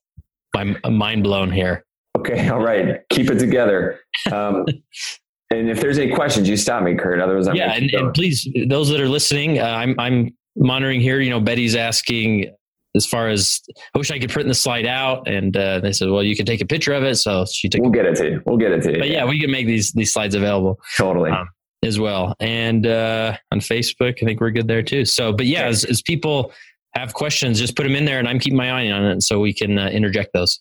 I'm 0.56 0.78
mind 0.90 1.24
blown 1.24 1.52
here. 1.52 1.86
Okay. 2.18 2.50
All 2.50 2.60
right. 2.60 3.02
Keep 3.10 3.30
it 3.30 3.40
together. 3.40 4.00
Um, 4.32 4.66
and 5.52 5.70
if 5.70 5.80
there's 5.80 6.00
any 6.00 6.14
questions, 6.14 6.50
you 6.50 6.58
stop 6.58 6.84
me, 6.84 6.96
Kurt. 6.96 7.22
Otherwise, 7.22 7.48
I'm 7.48 7.56
yeah. 7.56 7.74
And, 7.74 7.92
and, 7.94 8.14
please, 8.14 8.48
those 8.68 8.90
that 8.90 9.00
are 9.00 9.10
listening, 9.10 9.60
uh, 9.60 9.66
I'm 9.66 10.00
I'm 10.00 10.36
monitoring 10.56 11.00
here. 11.00 11.20
You 11.20 11.30
know, 11.30 11.40
Betty's 11.40 11.76
asking 11.76 12.52
as 12.96 13.06
far 13.06 13.30
as 13.30 13.62
I 13.94 13.98
wish 13.98 14.10
I 14.10 14.18
could 14.18 14.32
print 14.32 14.48
the 14.48 14.56
slide 14.56 14.88
out. 14.88 15.28
And 15.28 15.56
uh, 15.56 15.80
they 15.80 15.92
said, 15.92 16.10
well, 16.10 16.24
you 16.24 16.36
can 16.36 16.46
take 16.46 16.62
a 16.62 16.66
picture 16.66 16.94
of 16.94 17.04
it. 17.04 17.16
So 17.16 17.46
she 17.46 17.70
took. 17.70 17.82
We'll 17.82 17.92
get 17.92 18.06
it 18.06 18.16
to 18.18 18.30
you. 18.32 18.42
We'll 18.46 18.58
get 18.58 18.72
it 18.72 18.82
to 18.84 18.94
you. 18.94 19.00
But 19.00 19.10
yeah, 19.10 19.26
we 19.26 19.40
can 19.40 19.52
make 19.52 19.68
these 19.68 19.92
these 19.92 20.12
slides 20.12 20.36
available. 20.36 20.80
Totally. 20.98 21.32
Um, 21.32 21.48
as 21.84 22.00
well, 22.00 22.36
and 22.40 22.88
uh, 22.88 23.38
on 23.52 23.60
Facebook, 23.60 24.18
I 24.22 24.26
think 24.26 24.42
we're 24.42 24.50
good 24.50 24.68
there 24.68 24.82
too. 24.82 25.06
So, 25.06 25.32
but 25.32 25.46
yeah, 25.46 25.66
as, 25.66 25.86
as 25.86 26.02
people 26.02 26.52
have 26.98 27.14
questions, 27.14 27.60
just 27.60 27.76
put 27.76 27.84
them 27.84 27.96
in 27.96 28.06
there, 28.06 28.20
and 28.20 28.28
I'm 28.28 28.40
keeping 28.40 28.58
my 28.58 28.72
eye 28.72 28.92
on 28.92 29.04
it, 29.06 29.24
so 29.24 29.40
we 29.40 29.54
can 29.54 29.78
uh, 29.78 29.90
interject 29.90 30.34
those. 30.34 30.60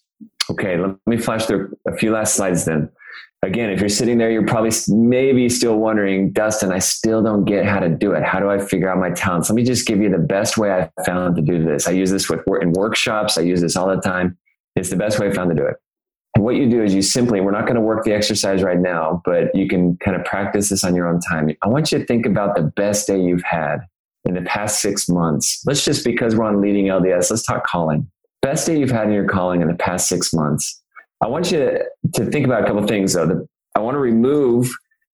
Okay, 0.51 0.76
let 0.78 0.97
me 1.07 1.16
flash 1.16 1.47
through 1.47 1.76
a 1.89 1.97
few 1.97 2.12
last 2.12 2.34
slides 2.34 2.64
then 2.64 2.91
again, 3.43 3.70
if 3.70 3.80
you're 3.80 3.89
sitting 3.89 4.18
there, 4.18 4.30
you're 4.30 4.47
probably 4.47 4.70
maybe 4.89 5.49
still 5.49 5.76
wondering, 5.76 6.32
Dustin, 6.32 6.72
I 6.72 6.78
still 6.78 7.22
don't 7.22 7.45
get 7.45 7.64
how 7.64 7.80
to 7.80 7.89
do 7.89 8.12
it. 8.12 8.22
How 8.22 8.41
do 8.41 8.51
I 8.51 8.59
figure 8.59 8.89
out 8.89 8.99
my 8.99 9.11
talents? 9.11 9.49
Let 9.49 9.57
me 9.57 9.64
just 9.64 9.87
give 9.87 10.01
you 10.01 10.11
the 10.11 10.18
best 10.18 10.59
way 10.59 10.72
I 10.72 10.91
found 11.05 11.37
to 11.37 11.43
do 11.43 11.64
this. 11.64 11.87
I 11.87 11.93
use 11.93 12.11
this 12.11 12.28
with 12.28 12.41
in 12.61 12.72
workshops. 12.72 13.39
I 13.39 13.43
use 13.43 13.61
this 13.61 13.76
all 13.76 13.89
the 13.89 14.01
time. 14.01 14.37
It's 14.74 14.91
the 14.91 14.97
best 14.97 15.18
way 15.18 15.28
I 15.28 15.32
found 15.32 15.51
to 15.51 15.57
do 15.57 15.66
it. 15.66 15.76
And 16.34 16.45
what 16.45 16.57
you 16.57 16.68
do 16.68 16.82
is 16.82 16.95
you 16.95 17.03
simply, 17.03 17.41
we're 17.41 17.53
not 17.53 17.64
going 17.64 17.76
to 17.76 17.80
work 17.80 18.05
the 18.05 18.12
exercise 18.12 18.62
right 18.62 18.78
now, 18.78 19.22
but 19.24 19.55
you 19.55 19.68
can 19.68 19.97
kind 19.99 20.16
of 20.16 20.24
practice 20.26 20.68
this 20.68 20.84
on 20.84 20.95
your 20.95 21.09
own 21.09 21.20
time. 21.20 21.51
I 21.62 21.68
want 21.68 21.93
you 21.93 21.99
to 21.99 22.05
think 22.05 22.26
about 22.26 22.57
the 22.57 22.62
best 22.62 23.07
day 23.07 23.18
you've 23.18 23.43
had 23.43 23.78
in 24.27 24.35
the 24.35 24.43
past 24.43 24.81
six 24.81 25.09
months. 25.09 25.62
Let's 25.66 25.85
just 25.85 26.05
because 26.05 26.37
we're 26.37 26.45
on 26.45 26.61
leading 26.61 26.87
LDS, 26.87 27.31
let's 27.31 27.45
talk 27.45 27.66
calling. 27.66 28.11
Best 28.43 28.66
day 28.66 28.79
you've 28.79 28.91
had 28.91 29.07
in 29.07 29.12
your 29.12 29.27
calling 29.27 29.62
in 29.62 29.68
the 29.68 29.74
past 29.74 30.09
six 30.09 30.33
months 30.33 30.83
I 31.22 31.29
want 31.29 31.51
you 31.51 31.59
to, 31.59 31.85
to 32.14 32.31
think 32.31 32.47
about 32.47 32.62
a 32.62 32.66
couple 32.66 32.87
things 32.87 33.14
though. 33.14 33.47
I 33.74 33.81
want 33.81 33.95
to 33.95 33.99
remove 33.99 34.70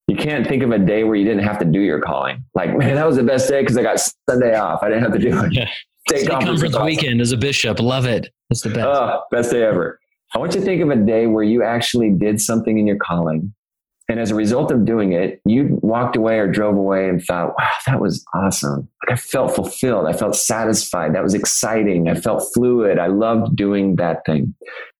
You 0.08 0.16
can't 0.16 0.46
think 0.46 0.62
of 0.62 0.70
a 0.70 0.78
day 0.78 1.04
where 1.04 1.14
you 1.14 1.24
didn't 1.24 1.44
have 1.44 1.58
to 1.60 1.64
do 1.64 1.80
your 1.80 2.00
calling. 2.00 2.44
Like, 2.54 2.76
man, 2.76 2.94
that 2.96 3.06
was 3.06 3.16
the 3.16 3.22
best 3.22 3.48
day 3.48 3.60
because 3.60 3.76
I 3.76 3.82
got 3.82 4.00
Sunday 4.28 4.56
off. 4.56 4.82
I 4.82 4.88
didn't 4.88 5.04
have 5.04 5.12
to 5.12 5.18
do 5.18 5.44
it. 5.44 5.52
Yeah. 5.52 5.68
Stake 6.08 6.28
conference, 6.28 6.60
conference 6.60 6.74
awesome. 6.74 6.86
weekend 6.86 7.20
as 7.20 7.30
a 7.30 7.36
bishop. 7.36 7.78
Love 7.78 8.06
it. 8.06 8.28
That's 8.50 8.62
the 8.62 8.70
best. 8.70 8.88
Oh, 8.88 9.22
best 9.30 9.52
day 9.52 9.62
ever. 9.62 10.00
I 10.34 10.38
want 10.38 10.52
you 10.52 10.58
to 10.58 10.66
think 10.66 10.82
of 10.82 10.90
a 10.90 10.96
day 10.96 11.28
where 11.28 11.44
you 11.44 11.62
actually 11.62 12.10
did 12.10 12.40
something 12.40 12.76
in 12.76 12.88
your 12.88 12.96
calling. 12.96 13.54
And 14.12 14.20
as 14.20 14.30
a 14.30 14.34
result 14.34 14.70
of 14.70 14.84
doing 14.84 15.14
it, 15.14 15.40
you 15.46 15.78
walked 15.80 16.16
away 16.16 16.38
or 16.38 16.46
drove 16.46 16.76
away 16.76 17.08
and 17.08 17.24
thought, 17.24 17.54
wow, 17.58 17.70
that 17.86 17.98
was 17.98 18.22
awesome. 18.34 18.86
Like 19.02 19.14
I 19.14 19.16
felt 19.16 19.54
fulfilled. 19.54 20.06
I 20.06 20.12
felt 20.12 20.36
satisfied. 20.36 21.14
That 21.14 21.22
was 21.22 21.32
exciting. 21.32 22.10
I 22.10 22.14
felt 22.14 22.46
fluid. 22.52 22.98
I 22.98 23.06
loved 23.06 23.56
doing 23.56 23.96
that 23.96 24.26
thing. 24.26 24.54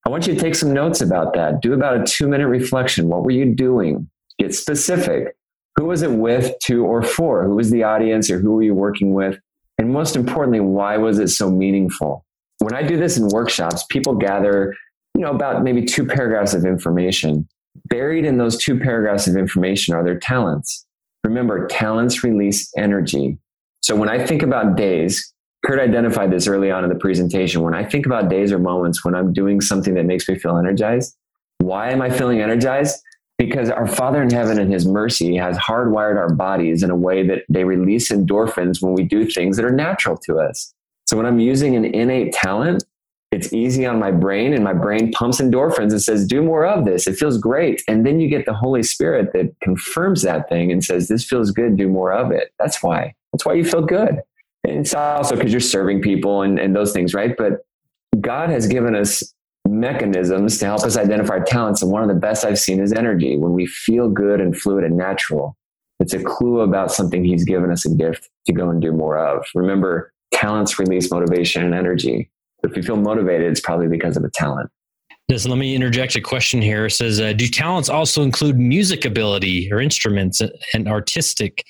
I 0.07 0.11
want 0.11 0.27
you 0.27 0.35
to 0.35 0.41
take 0.41 0.55
some 0.55 0.73
notes 0.73 1.03
about 1.03 1.35
that. 1.35 1.61
Do 1.61 1.75
about 1.75 2.01
a 2.01 2.05
two 2.05 2.27
minute 2.27 2.49
reflection. 2.49 3.09
What 3.09 3.23
were 3.23 3.33
you 3.33 3.55
doing? 3.55 4.09
Get 4.39 4.55
specific. 4.55 5.37
Who 5.77 5.85
was 5.85 6.01
it 6.01 6.13
with, 6.13 6.59
to, 6.61 6.83
or 6.87 7.03
for? 7.03 7.45
Who 7.45 7.57
was 7.57 7.71
the 7.71 7.83
audience 7.83 8.31
or 8.31 8.39
who 8.39 8.53
were 8.55 8.63
you 8.63 8.75
working 8.75 9.13
with? 9.13 9.39
And 9.77 9.93
most 9.93 10.17
importantly, 10.17 10.61
why 10.61 10.97
was 10.97 11.19
it 11.19 11.29
so 11.29 11.51
meaningful? 11.51 12.25
When 12.61 12.73
I 12.73 12.83
do 12.83 12.97
this 12.97 13.19
in 13.19 13.29
workshops, 13.29 13.85
people 13.91 14.15
gather, 14.15 14.75
you 15.15 15.21
know, 15.21 15.33
about 15.33 15.65
maybe 15.65 15.85
two 15.85 16.07
paragraphs 16.07 16.55
of 16.55 16.65
information. 16.65 17.47
Buried 17.87 18.25
in 18.25 18.39
those 18.39 18.57
two 18.57 18.79
paragraphs 18.79 19.27
of 19.27 19.37
information 19.37 19.95
are 19.95 20.05
their 20.05 20.19
talents. 20.19 20.87
Remember, 21.25 21.67
talents 21.67 22.25
release 22.25 22.71
energy. 22.77 23.39
So 23.83 23.97
when 23.97 24.09
I 24.09 24.25
think 24.25 24.43
about 24.43 24.77
days, 24.77 25.33
Kurt 25.65 25.79
identified 25.79 26.31
this 26.31 26.47
early 26.47 26.71
on 26.71 26.85
in 26.85 26.91
the 26.91 26.99
presentation. 26.99 27.63
When 27.63 27.75
I 27.75 27.85
think 27.85 28.07
about 28.07 28.29
days 28.29 28.53
or 28.53 28.59
moments 28.59 29.05
when 29.05 29.15
I'm 29.15 29.33
doing 29.33 29.61
something 29.61 29.95
that 29.95 30.05
makes 30.05 30.29
me 30.29 30.39
feel 30.39 30.57
energized, 30.57 31.17
why 31.59 31.91
am 31.91 32.03
I 32.03 32.11
feeling 32.11 32.41
energized? 32.41 33.01
because 33.43 33.71
our 33.71 33.89
Father 33.89 34.23
in 34.23 34.31
heaven 34.31 34.59
in 34.61 34.71
his 34.71 34.87
mercy 34.87 35.37
has 35.37 35.57
hardwired 35.59 36.17
our 36.17 36.33
bodies 36.33 36.85
in 36.85 36.91
a 36.91 36.97
way 36.97 37.27
that 37.27 37.43
they 37.49 37.65
release 37.65 38.11
endorphins 38.11 38.81
when 38.81 38.95
we 38.95 39.03
do 39.03 39.25
things 39.25 39.57
that 39.57 39.65
are 39.65 39.73
natural 39.73 40.17
to 40.17 40.39
us. 40.39 40.73
So 41.07 41.17
when 41.17 41.27
I'm 41.27 41.41
using 41.41 41.75
an 41.75 41.85
innate 41.85 42.33
talent, 42.33 42.85
it's 43.33 43.53
easy 43.53 43.87
on 43.87 43.99
my 43.99 44.11
brain 44.11 44.53
and 44.53 44.63
my 44.63 44.75
brain 44.75 45.11
pumps 45.13 45.41
endorphins 45.41 45.91
and 45.91 46.03
says, 46.03 46.27
do 46.27 46.43
more 46.43 46.67
of 46.67 46.85
this. 46.85 47.07
It 47.07 47.17
feels 47.17 47.39
great. 47.39 47.83
And 47.89 48.07
then 48.07 48.21
you 48.21 48.29
get 48.29 48.45
the 48.45 48.53
Holy 48.53 48.83
Spirit 48.83 49.33
that 49.33 49.57
confirms 49.63 50.21
that 50.23 50.51
thing 50.51 50.71
and 50.71 50.85
says, 50.85 51.09
this 51.09 51.25
feels 51.25 51.51
good. 51.51 51.79
Do 51.79 51.89
more 51.89 52.13
of 52.13 52.31
it. 52.31 52.53
That's 52.59 52.83
why. 52.83 53.15
That's 53.33 53.47
why 53.47 53.55
you 53.55 53.65
feel 53.65 53.83
good. 53.83 54.21
And 54.65 54.81
it's 54.81 54.95
also 54.95 55.35
because 55.35 55.51
you're 55.51 55.61
serving 55.61 56.03
people 56.03 56.43
and, 56.43 56.59
and 56.59 56.77
those 56.77 56.93
things, 56.93 57.15
right? 57.15 57.35
But 57.35 57.65
God 58.21 58.51
has 58.51 58.67
given 58.67 58.95
us 58.95 59.35
mechanisms 59.67 60.59
to 60.59 60.67
help 60.67 60.83
us 60.83 60.99
identify 60.99 61.39
talents. 61.41 61.81
And 61.83 61.91
one 61.91 62.03
of 62.03 62.09
the 62.09 62.15
best 62.15 62.45
I've 62.45 62.59
seen 62.59 62.81
is 62.81 62.93
energy. 62.93 63.39
When 63.39 63.55
we 63.55 63.65
feel 63.65 64.11
good 64.11 64.43
and 64.43 64.55
fluid 64.55 64.85
and 64.85 64.97
natural, 64.97 65.57
it's 66.01 66.13
a 66.13 66.23
clue 66.23 66.61
about 66.61 66.93
something 66.93 67.25
he's 67.25 67.45
given 67.45 67.71
us 67.71 67.87
a 67.87 67.95
gift 67.95 68.29
to 68.47 68.53
go 68.53 68.69
and 68.69 68.83
do 68.83 68.93
more 68.93 69.17
of. 69.17 69.47
Remember, 69.55 70.13
talents 70.33 70.79
release 70.79 71.11
motivation 71.11 71.65
and 71.65 71.75
energy. 71.75 72.29
If 72.63 72.77
you 72.77 72.83
feel 72.83 72.97
motivated, 72.97 73.51
it's 73.51 73.61
probably 73.61 73.89
because 73.89 74.17
of 74.17 74.25
a 74.25 74.31
talent. 74.31 74.71
Yes, 75.29 75.47
let 75.47 75.59
me 75.59 75.75
interject 75.75 76.15
a 76.17 76.21
question 76.21 76.61
here. 76.61 76.87
It 76.87 76.91
says, 76.91 77.21
uh, 77.21 77.33
do 77.33 77.47
talents 77.49 77.89
also 77.89 78.23
include 78.23 78.59
music 78.59 79.05
ability 79.05 79.73
or 79.73 79.81
instruments 79.81 80.43
and 80.75 80.89
artistic? 80.89 81.65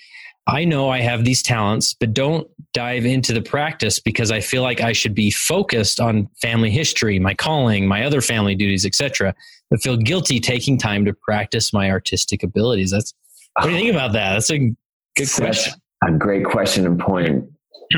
I 0.49 0.65
know 0.65 0.89
I 0.89 1.01
have 1.01 1.25
these 1.25 1.43
talents, 1.43 1.95
but 1.95 2.13
don't 2.13 2.49
dive 2.75 3.05
into 3.05 3.33
the 3.33 3.43
practice 3.43 4.01
because 4.01 4.33
I 4.33 4.41
feel 4.41 4.63
like 4.63 4.81
I 4.81 4.93
should 4.93 5.15
be 5.15 5.31
focused 5.31 6.01
on 6.01 6.29
family 6.41 6.71
history, 6.71 7.19
my 7.19 7.35
calling, 7.35 7.87
my 7.87 8.05
other 8.05 8.21
family 8.21 8.57
duties, 8.57 8.85
etc. 8.85 9.35
But 9.71 9.83
feel 9.83 9.97
guilty 9.97 10.41
taking 10.41 10.79
time 10.79 11.05
to 11.05 11.13
practice 11.13 11.73
my 11.73 11.91
artistic 11.91 12.43
abilities. 12.43 12.91
That's 12.91 13.15
what 13.55 13.67
do 13.67 13.71
you 13.71 13.77
think 13.77 13.95
about 13.95 14.13
that? 14.15 14.33
That's 14.33 14.51
a 14.51 14.59
good 14.59 15.31
question. 15.33 15.75
a 16.03 16.11
great 16.13 16.45
question 16.45 16.87
and 16.87 16.99
point. 16.99 17.52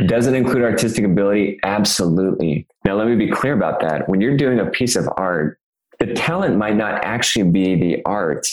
Does 0.07 0.27
it 0.27 0.35
include 0.35 0.63
artistic 0.63 1.05
ability? 1.05 1.59
Absolutely. 1.63 2.67
Now, 2.85 2.95
let 2.97 3.07
me 3.07 3.17
be 3.17 3.31
clear 3.31 3.55
about 3.55 3.81
that. 3.81 4.09
When 4.09 4.21
you're 4.21 4.37
doing 4.37 4.59
a 4.61 4.67
piece 4.67 4.97
of 4.97 5.09
art, 5.17 5.59
the 5.99 6.13
talent 6.15 6.57
might 6.57 6.77
not 6.77 7.05
actually 7.05 7.51
be 7.51 7.75
the 7.77 8.03
art 8.05 8.47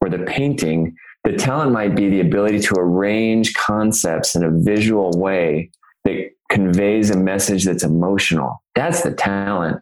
or 0.00 0.08
the 0.08 0.18
painting, 0.18 0.96
the 1.24 1.32
talent 1.32 1.72
might 1.72 1.94
be 1.94 2.10
the 2.10 2.20
ability 2.20 2.60
to 2.60 2.74
arrange 2.76 3.54
concepts 3.54 4.34
in 4.36 4.44
a 4.44 4.50
visual 4.50 5.10
way 5.18 5.70
that 6.04 6.30
conveys 6.50 7.10
a 7.10 7.16
message 7.16 7.64
that's 7.64 7.82
emotional. 7.82 8.62
That's 8.74 9.02
the 9.02 9.12
talent. 9.12 9.80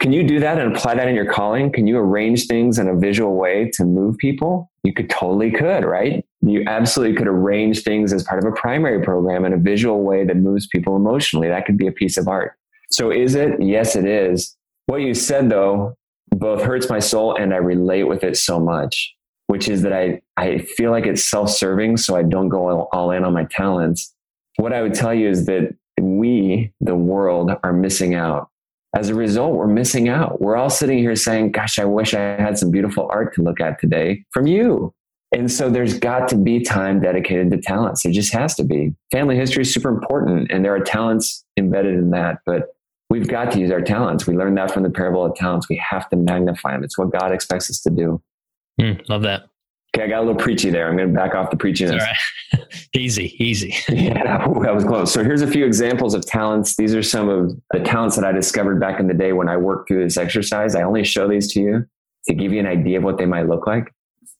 Can 0.00 0.12
you 0.12 0.22
do 0.22 0.38
that 0.40 0.58
and 0.58 0.76
apply 0.76 0.94
that 0.94 1.08
in 1.08 1.14
your 1.14 1.32
calling? 1.32 1.72
Can 1.72 1.86
you 1.86 1.98
arrange 1.98 2.46
things 2.46 2.78
in 2.78 2.88
a 2.88 2.94
visual 2.94 3.34
way 3.34 3.70
to 3.74 3.84
move 3.84 4.18
people? 4.18 4.70
You 4.86 4.92
could 4.92 5.10
totally 5.10 5.50
could, 5.50 5.84
right? 5.84 6.24
You 6.42 6.62
absolutely 6.66 7.16
could 7.16 7.26
arrange 7.26 7.82
things 7.82 8.12
as 8.12 8.22
part 8.22 8.44
of 8.44 8.50
a 8.50 8.54
primary 8.54 9.02
program 9.02 9.44
in 9.44 9.52
a 9.52 9.58
visual 9.58 10.02
way 10.02 10.24
that 10.24 10.36
moves 10.36 10.66
people 10.68 10.94
emotionally. 10.96 11.48
That 11.48 11.66
could 11.66 11.76
be 11.76 11.88
a 11.88 11.92
piece 11.92 12.16
of 12.16 12.28
art. 12.28 12.52
So 12.90 13.10
is 13.10 13.34
it? 13.34 13.60
Yes, 13.60 13.96
it 13.96 14.04
is. 14.04 14.56
What 14.86 14.98
you 14.98 15.14
said 15.14 15.50
though 15.50 15.96
both 16.30 16.62
hurts 16.62 16.88
my 16.88 17.00
soul 17.00 17.34
and 17.36 17.52
I 17.52 17.56
relate 17.56 18.04
with 18.04 18.22
it 18.22 18.36
so 18.36 18.60
much 18.60 19.16
which 19.46 19.68
is 19.68 19.82
that 19.82 19.92
I, 19.92 20.20
I 20.36 20.58
feel 20.58 20.90
like 20.90 21.06
it's 21.06 21.28
self 21.28 21.50
serving, 21.50 21.98
so 21.98 22.16
I 22.16 22.22
don't 22.22 22.48
go 22.48 22.88
all 22.92 23.10
in 23.10 23.24
on 23.24 23.32
my 23.32 23.44
talents. 23.50 24.12
What 24.56 24.72
I 24.72 24.82
would 24.82 24.94
tell 24.94 25.14
you 25.14 25.28
is 25.28 25.46
that 25.46 25.74
we, 26.00 26.72
the 26.80 26.96
world, 26.96 27.50
are 27.62 27.72
missing 27.72 28.14
out. 28.14 28.48
As 28.96 29.10
a 29.10 29.14
result, 29.14 29.54
we're 29.54 29.66
missing 29.66 30.08
out. 30.08 30.40
We're 30.40 30.56
all 30.56 30.70
sitting 30.70 30.96
here 30.96 31.14
saying, 31.16 31.52
Gosh, 31.52 31.78
I 31.78 31.84
wish 31.84 32.14
I 32.14 32.20
had 32.20 32.56
some 32.56 32.70
beautiful 32.70 33.06
art 33.10 33.34
to 33.34 33.42
look 33.42 33.60
at 33.60 33.78
today 33.78 34.24
from 34.32 34.46
you. 34.46 34.94
And 35.34 35.52
so 35.52 35.68
there's 35.68 35.98
got 35.98 36.28
to 36.28 36.36
be 36.36 36.60
time 36.60 37.00
dedicated 37.00 37.50
to 37.50 37.58
talents. 37.58 38.02
There 38.02 38.12
just 38.12 38.32
has 38.32 38.54
to 38.54 38.64
be. 38.64 38.94
Family 39.12 39.36
history 39.36 39.62
is 39.62 39.74
super 39.74 39.90
important, 39.90 40.50
and 40.50 40.64
there 40.64 40.74
are 40.74 40.80
talents 40.80 41.44
embedded 41.58 41.94
in 41.94 42.10
that. 42.12 42.38
But 42.46 42.74
we've 43.10 43.28
got 43.28 43.52
to 43.52 43.58
use 43.58 43.70
our 43.70 43.82
talents. 43.82 44.26
We 44.26 44.34
learned 44.34 44.56
that 44.56 44.70
from 44.70 44.82
the 44.82 44.90
parable 44.90 45.26
of 45.26 45.34
talents. 45.34 45.68
We 45.68 45.76
have 45.76 46.08
to 46.08 46.16
magnify 46.16 46.72
them. 46.72 46.82
It's 46.82 46.96
what 46.96 47.10
God 47.10 47.32
expects 47.32 47.68
us 47.68 47.82
to 47.82 47.90
do. 47.90 48.22
Mm, 48.80 49.06
love 49.10 49.22
that. 49.22 49.42
Okay, 49.96 50.04
I 50.04 50.08
got 50.08 50.18
a 50.18 50.26
little 50.26 50.34
preachy 50.34 50.68
there. 50.68 50.88
I'm 50.88 50.96
going 50.96 51.08
to 51.08 51.14
back 51.14 51.34
off 51.34 51.50
the 51.50 51.56
preachiness. 51.56 51.92
All 51.92 51.98
right. 51.98 52.66
easy, 52.94 53.34
easy. 53.42 53.74
yeah, 53.88 54.42
that 54.62 54.74
was 54.74 54.84
close. 54.84 55.10
So 55.10 55.24
here's 55.24 55.40
a 55.40 55.46
few 55.46 55.64
examples 55.64 56.12
of 56.12 56.26
talents. 56.26 56.76
These 56.76 56.94
are 56.94 57.02
some 57.02 57.30
of 57.30 57.52
the 57.70 57.80
talents 57.80 58.14
that 58.16 58.24
I 58.24 58.32
discovered 58.32 58.78
back 58.78 59.00
in 59.00 59.06
the 59.06 59.14
day 59.14 59.32
when 59.32 59.48
I 59.48 59.56
worked 59.56 59.88
through 59.88 60.04
this 60.04 60.18
exercise. 60.18 60.74
I 60.74 60.82
only 60.82 61.02
show 61.02 61.26
these 61.26 61.50
to 61.54 61.60
you 61.60 61.86
to 62.26 62.34
give 62.34 62.52
you 62.52 62.60
an 62.60 62.66
idea 62.66 62.98
of 62.98 63.04
what 63.04 63.16
they 63.16 63.24
might 63.24 63.48
look 63.48 63.66
like. 63.66 63.90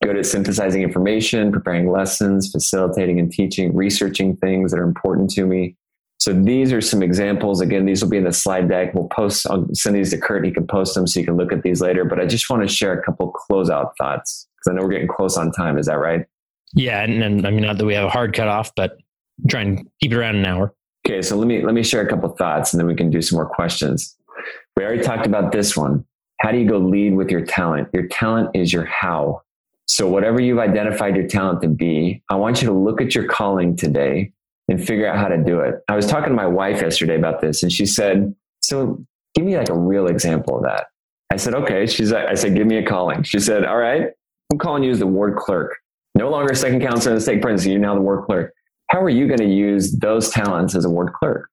Good 0.02 0.18
at 0.18 0.26
synthesizing 0.26 0.82
information, 0.82 1.50
preparing 1.50 1.90
lessons, 1.90 2.50
facilitating 2.50 3.18
and 3.18 3.32
teaching, 3.32 3.74
researching 3.74 4.36
things 4.36 4.72
that 4.72 4.78
are 4.78 4.86
important 4.86 5.30
to 5.30 5.46
me. 5.46 5.74
So 6.18 6.34
these 6.34 6.70
are 6.70 6.82
some 6.82 7.02
examples. 7.02 7.62
Again, 7.62 7.86
these 7.86 8.02
will 8.02 8.10
be 8.10 8.18
in 8.18 8.24
the 8.24 8.32
slide 8.32 8.68
deck. 8.68 8.92
We'll 8.92 9.08
post, 9.08 9.46
I'll 9.48 9.66
send 9.72 9.96
these 9.96 10.10
to 10.10 10.18
Kurt. 10.18 10.44
He 10.44 10.50
can 10.50 10.66
post 10.66 10.94
them 10.94 11.06
so 11.06 11.18
you 11.18 11.24
can 11.24 11.38
look 11.38 11.50
at 11.50 11.62
these 11.62 11.80
later. 11.80 12.04
But 12.04 12.20
I 12.20 12.26
just 12.26 12.50
want 12.50 12.62
to 12.62 12.68
share 12.68 12.92
a 12.92 13.02
couple 13.02 13.32
closeout 13.32 13.92
thoughts 13.96 14.46
because 14.66 14.76
I 14.76 14.80
know 14.80 14.86
we're 14.86 14.92
getting 14.92 15.08
close 15.08 15.36
on 15.36 15.52
time. 15.52 15.78
Is 15.78 15.86
that 15.86 15.98
right? 15.98 16.26
Yeah, 16.74 17.02
and, 17.02 17.22
and 17.22 17.46
I 17.46 17.50
mean 17.50 17.62
not 17.62 17.78
that 17.78 17.86
we 17.86 17.94
have 17.94 18.04
a 18.04 18.10
hard 18.10 18.34
cutoff, 18.34 18.74
but 18.74 18.98
try 19.48 19.62
and 19.62 19.88
keep 20.00 20.12
it 20.12 20.16
around 20.16 20.36
an 20.36 20.46
hour. 20.46 20.74
Okay, 21.06 21.22
so 21.22 21.36
let 21.36 21.46
me 21.46 21.64
let 21.64 21.74
me 21.74 21.82
share 21.82 22.02
a 22.02 22.08
couple 22.08 22.28
thoughts, 22.30 22.72
and 22.72 22.80
then 22.80 22.86
we 22.86 22.94
can 22.94 23.10
do 23.10 23.22
some 23.22 23.36
more 23.36 23.46
questions. 23.46 24.16
We 24.76 24.84
already 24.84 25.02
talked 25.02 25.26
about 25.26 25.52
this 25.52 25.76
one. 25.76 26.04
How 26.40 26.52
do 26.52 26.58
you 26.58 26.68
go 26.68 26.78
lead 26.78 27.14
with 27.14 27.30
your 27.30 27.44
talent? 27.44 27.88
Your 27.92 28.08
talent 28.08 28.50
is 28.54 28.72
your 28.72 28.84
how. 28.84 29.42
So 29.86 30.08
whatever 30.08 30.40
you've 30.40 30.58
identified 30.58 31.16
your 31.16 31.28
talent 31.28 31.62
to 31.62 31.68
be, 31.68 32.22
I 32.28 32.34
want 32.34 32.60
you 32.60 32.68
to 32.68 32.74
look 32.74 33.00
at 33.00 33.14
your 33.14 33.24
calling 33.24 33.76
today 33.76 34.32
and 34.68 34.84
figure 34.84 35.06
out 35.06 35.16
how 35.16 35.28
to 35.28 35.38
do 35.38 35.60
it. 35.60 35.76
I 35.88 35.94
was 35.94 36.06
talking 36.06 36.30
to 36.30 36.34
my 36.34 36.46
wife 36.46 36.82
yesterday 36.82 37.16
about 37.16 37.40
this, 37.40 37.62
and 37.62 37.72
she 37.72 37.86
said, 37.86 38.34
"So 38.62 39.02
give 39.34 39.44
me 39.44 39.56
like 39.56 39.70
a 39.70 39.78
real 39.78 40.08
example 40.08 40.56
of 40.56 40.64
that." 40.64 40.88
I 41.30 41.36
said, 41.36 41.54
"Okay." 41.54 41.86
She's 41.86 42.12
like, 42.12 42.26
I 42.26 42.34
said, 42.34 42.54
"Give 42.54 42.66
me 42.66 42.76
a 42.78 42.84
calling." 42.84 43.22
She 43.22 43.38
said, 43.38 43.64
"All 43.64 43.78
right." 43.78 44.10
I'm 44.52 44.58
calling 44.58 44.82
you 44.82 44.90
as 44.90 45.00
the 45.00 45.06
ward 45.06 45.36
clerk. 45.36 45.76
No 46.14 46.30
longer 46.30 46.54
second 46.54 46.80
counselor 46.80 47.12
in 47.12 47.16
the 47.16 47.20
stake 47.20 47.42
presidency, 47.42 47.72
you're 47.72 47.80
now 47.80 47.94
the 47.94 48.00
ward 48.00 48.24
clerk. 48.24 48.52
How 48.88 49.02
are 49.02 49.10
you 49.10 49.26
going 49.26 49.40
to 49.40 49.46
use 49.46 49.92
those 49.98 50.30
talents 50.30 50.74
as 50.74 50.84
a 50.84 50.90
ward 50.90 51.12
clerk? 51.12 51.48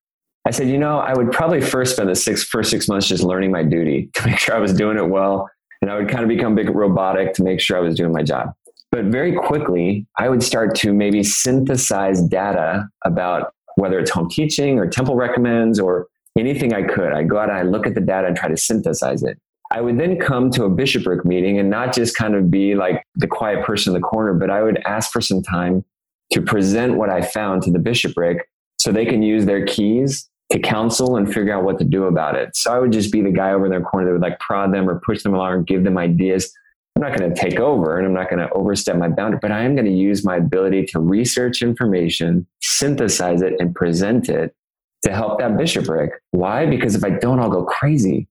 I 0.45 0.51
said, 0.51 0.67
you 0.67 0.77
know, 0.77 0.99
I 0.99 1.13
would 1.13 1.31
probably 1.31 1.61
first 1.61 1.93
spend 1.95 2.09
the 2.09 2.15
six, 2.15 2.43
first 2.43 2.69
six 2.69 2.87
months 2.87 3.07
just 3.07 3.23
learning 3.23 3.51
my 3.51 3.63
duty 3.63 4.09
to 4.15 4.27
make 4.27 4.39
sure 4.39 4.55
I 4.55 4.59
was 4.59 4.73
doing 4.73 4.97
it 4.97 5.09
well. 5.09 5.49
And 5.81 5.91
I 5.91 5.95
would 5.95 6.07
kind 6.07 6.23
of 6.23 6.29
become 6.29 6.55
big 6.55 6.69
robotic 6.69 7.33
to 7.33 7.43
make 7.43 7.59
sure 7.59 7.77
I 7.77 7.81
was 7.81 7.95
doing 7.95 8.13
my 8.13 8.23
job. 8.23 8.53
But 8.91 9.05
very 9.05 9.33
quickly, 9.33 10.05
I 10.17 10.29
would 10.29 10.43
start 10.43 10.75
to 10.75 10.93
maybe 10.93 11.23
synthesize 11.23 12.21
data 12.21 12.87
about 13.03 13.53
whether 13.75 13.99
it's 13.99 14.11
home 14.11 14.29
teaching 14.29 14.77
or 14.77 14.87
temple 14.87 15.15
recommends 15.15 15.79
or 15.79 16.07
anything 16.37 16.73
I 16.73 16.83
could. 16.83 17.11
I 17.11 17.23
go 17.23 17.39
out 17.39 17.49
and 17.49 17.57
I 17.57 17.63
look 17.63 17.87
at 17.87 17.95
the 17.95 18.01
data 18.01 18.27
and 18.27 18.37
try 18.37 18.49
to 18.49 18.57
synthesize 18.57 19.23
it. 19.23 19.39
I 19.73 19.81
would 19.81 19.99
then 19.99 20.19
come 20.19 20.51
to 20.51 20.65
a 20.65 20.69
bishopric 20.69 21.25
meeting 21.25 21.57
and 21.57 21.67
not 21.67 21.95
just 21.95 22.15
kind 22.15 22.35
of 22.35 22.51
be 22.51 22.75
like 22.75 23.03
the 23.15 23.27
quiet 23.27 23.65
person 23.65 23.95
in 23.95 23.99
the 23.99 24.07
corner, 24.07 24.35
but 24.35 24.51
I 24.51 24.61
would 24.61 24.77
ask 24.85 25.11
for 25.11 25.19
some 25.19 25.41
time 25.41 25.83
to 26.31 26.41
present 26.41 26.95
what 26.95 27.09
I 27.09 27.23
found 27.23 27.63
to 27.63 27.71
the 27.71 27.79
bishopric 27.79 28.47
so 28.77 28.91
they 28.91 29.05
can 29.05 29.23
use 29.23 29.45
their 29.45 29.65
keys 29.65 30.29
to 30.51 30.59
counsel 30.59 31.17
and 31.17 31.31
figure 31.33 31.53
out 31.53 31.63
what 31.63 31.79
to 31.79 31.85
do 31.85 32.03
about 32.03 32.35
it. 32.35 32.55
So 32.55 32.71
I 32.71 32.77
would 32.77 32.91
just 32.91 33.11
be 33.11 33.21
the 33.21 33.31
guy 33.31 33.51
over 33.51 33.65
in 33.65 33.71
their 33.71 33.81
corner 33.81 34.05
that 34.05 34.11
would 34.11 34.21
like 34.21 34.39
prod 34.39 34.71
them 34.71 34.87
or 34.87 35.01
push 35.03 35.23
them 35.23 35.33
along, 35.33 35.53
and 35.53 35.67
give 35.67 35.83
them 35.83 35.97
ideas. 35.97 36.53
I'm 36.95 37.01
not 37.01 37.17
going 37.17 37.33
to 37.33 37.35
take 37.35 37.59
over 37.59 37.97
and 37.97 38.05
I'm 38.05 38.13
not 38.13 38.29
going 38.29 38.47
to 38.47 38.53
overstep 38.53 38.97
my 38.97 39.07
boundary, 39.07 39.39
but 39.41 39.51
I 39.51 39.63
am 39.63 39.75
going 39.75 39.87
to 39.87 39.91
use 39.91 40.23
my 40.23 40.35
ability 40.35 40.85
to 40.87 40.99
research 40.99 41.63
information, 41.63 42.45
synthesize 42.61 43.41
it, 43.41 43.55
and 43.59 43.73
present 43.73 44.29
it 44.29 44.53
to 45.01 45.11
help 45.11 45.39
that 45.39 45.57
bishopric. 45.57 46.11
Why? 46.29 46.67
Because 46.67 46.93
if 46.93 47.03
I 47.03 47.09
don't, 47.09 47.39
I'll 47.39 47.49
go 47.49 47.65
crazy. 47.65 48.27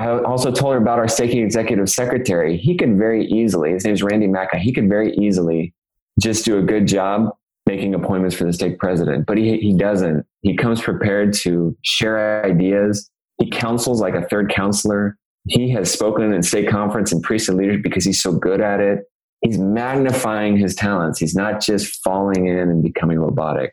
I 0.00 0.22
also 0.22 0.50
told 0.50 0.72
her 0.72 0.78
about 0.78 0.98
our 0.98 1.08
staking 1.08 1.42
executive 1.44 1.90
secretary. 1.90 2.56
He 2.56 2.74
could 2.74 2.96
very 2.96 3.26
easily, 3.26 3.72
his 3.72 3.84
name 3.84 3.92
is 3.92 4.02
Randy 4.02 4.26
Macca, 4.26 4.58
he 4.58 4.72
could 4.72 4.88
very 4.88 5.14
easily 5.16 5.74
just 6.18 6.46
do 6.46 6.58
a 6.58 6.62
good 6.62 6.88
job 6.88 7.36
making 7.66 7.94
appointments 7.94 8.34
for 8.34 8.44
the 8.44 8.52
stake 8.52 8.78
president, 8.78 9.26
but 9.26 9.36
he, 9.36 9.58
he 9.58 9.76
doesn't. 9.76 10.24
He 10.40 10.56
comes 10.56 10.80
prepared 10.80 11.34
to 11.34 11.76
share 11.82 12.44
ideas. 12.46 13.10
He 13.38 13.50
counsels 13.50 14.00
like 14.00 14.14
a 14.14 14.26
third 14.28 14.50
counselor. 14.50 15.18
He 15.46 15.70
has 15.72 15.92
spoken 15.92 16.32
in 16.32 16.42
stake 16.42 16.70
conference 16.70 17.12
and 17.12 17.22
priesthood 17.22 17.56
leadership 17.56 17.82
because 17.82 18.04
he's 18.04 18.22
so 18.22 18.32
good 18.32 18.62
at 18.62 18.80
it. 18.80 19.00
He's 19.42 19.58
magnifying 19.58 20.56
his 20.56 20.74
talents. 20.74 21.18
He's 21.18 21.34
not 21.34 21.60
just 21.60 22.02
falling 22.02 22.46
in 22.46 22.70
and 22.70 22.82
becoming 22.82 23.18
robotic. 23.18 23.72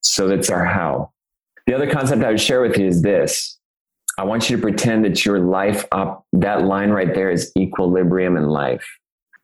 So 0.00 0.26
that's 0.26 0.50
our 0.50 0.64
how. 0.64 1.12
The 1.68 1.74
other 1.74 1.90
concept 1.90 2.24
I 2.24 2.30
would 2.30 2.40
share 2.40 2.60
with 2.60 2.76
you 2.76 2.86
is 2.86 3.02
this. 3.02 3.57
I 4.18 4.24
want 4.24 4.50
you 4.50 4.56
to 4.56 4.60
pretend 4.60 5.04
that 5.04 5.24
your 5.24 5.38
life 5.38 5.84
up, 5.92 6.26
that 6.32 6.64
line 6.64 6.90
right 6.90 7.14
there 7.14 7.30
is 7.30 7.52
equilibrium 7.56 8.36
in 8.36 8.48
life. 8.48 8.84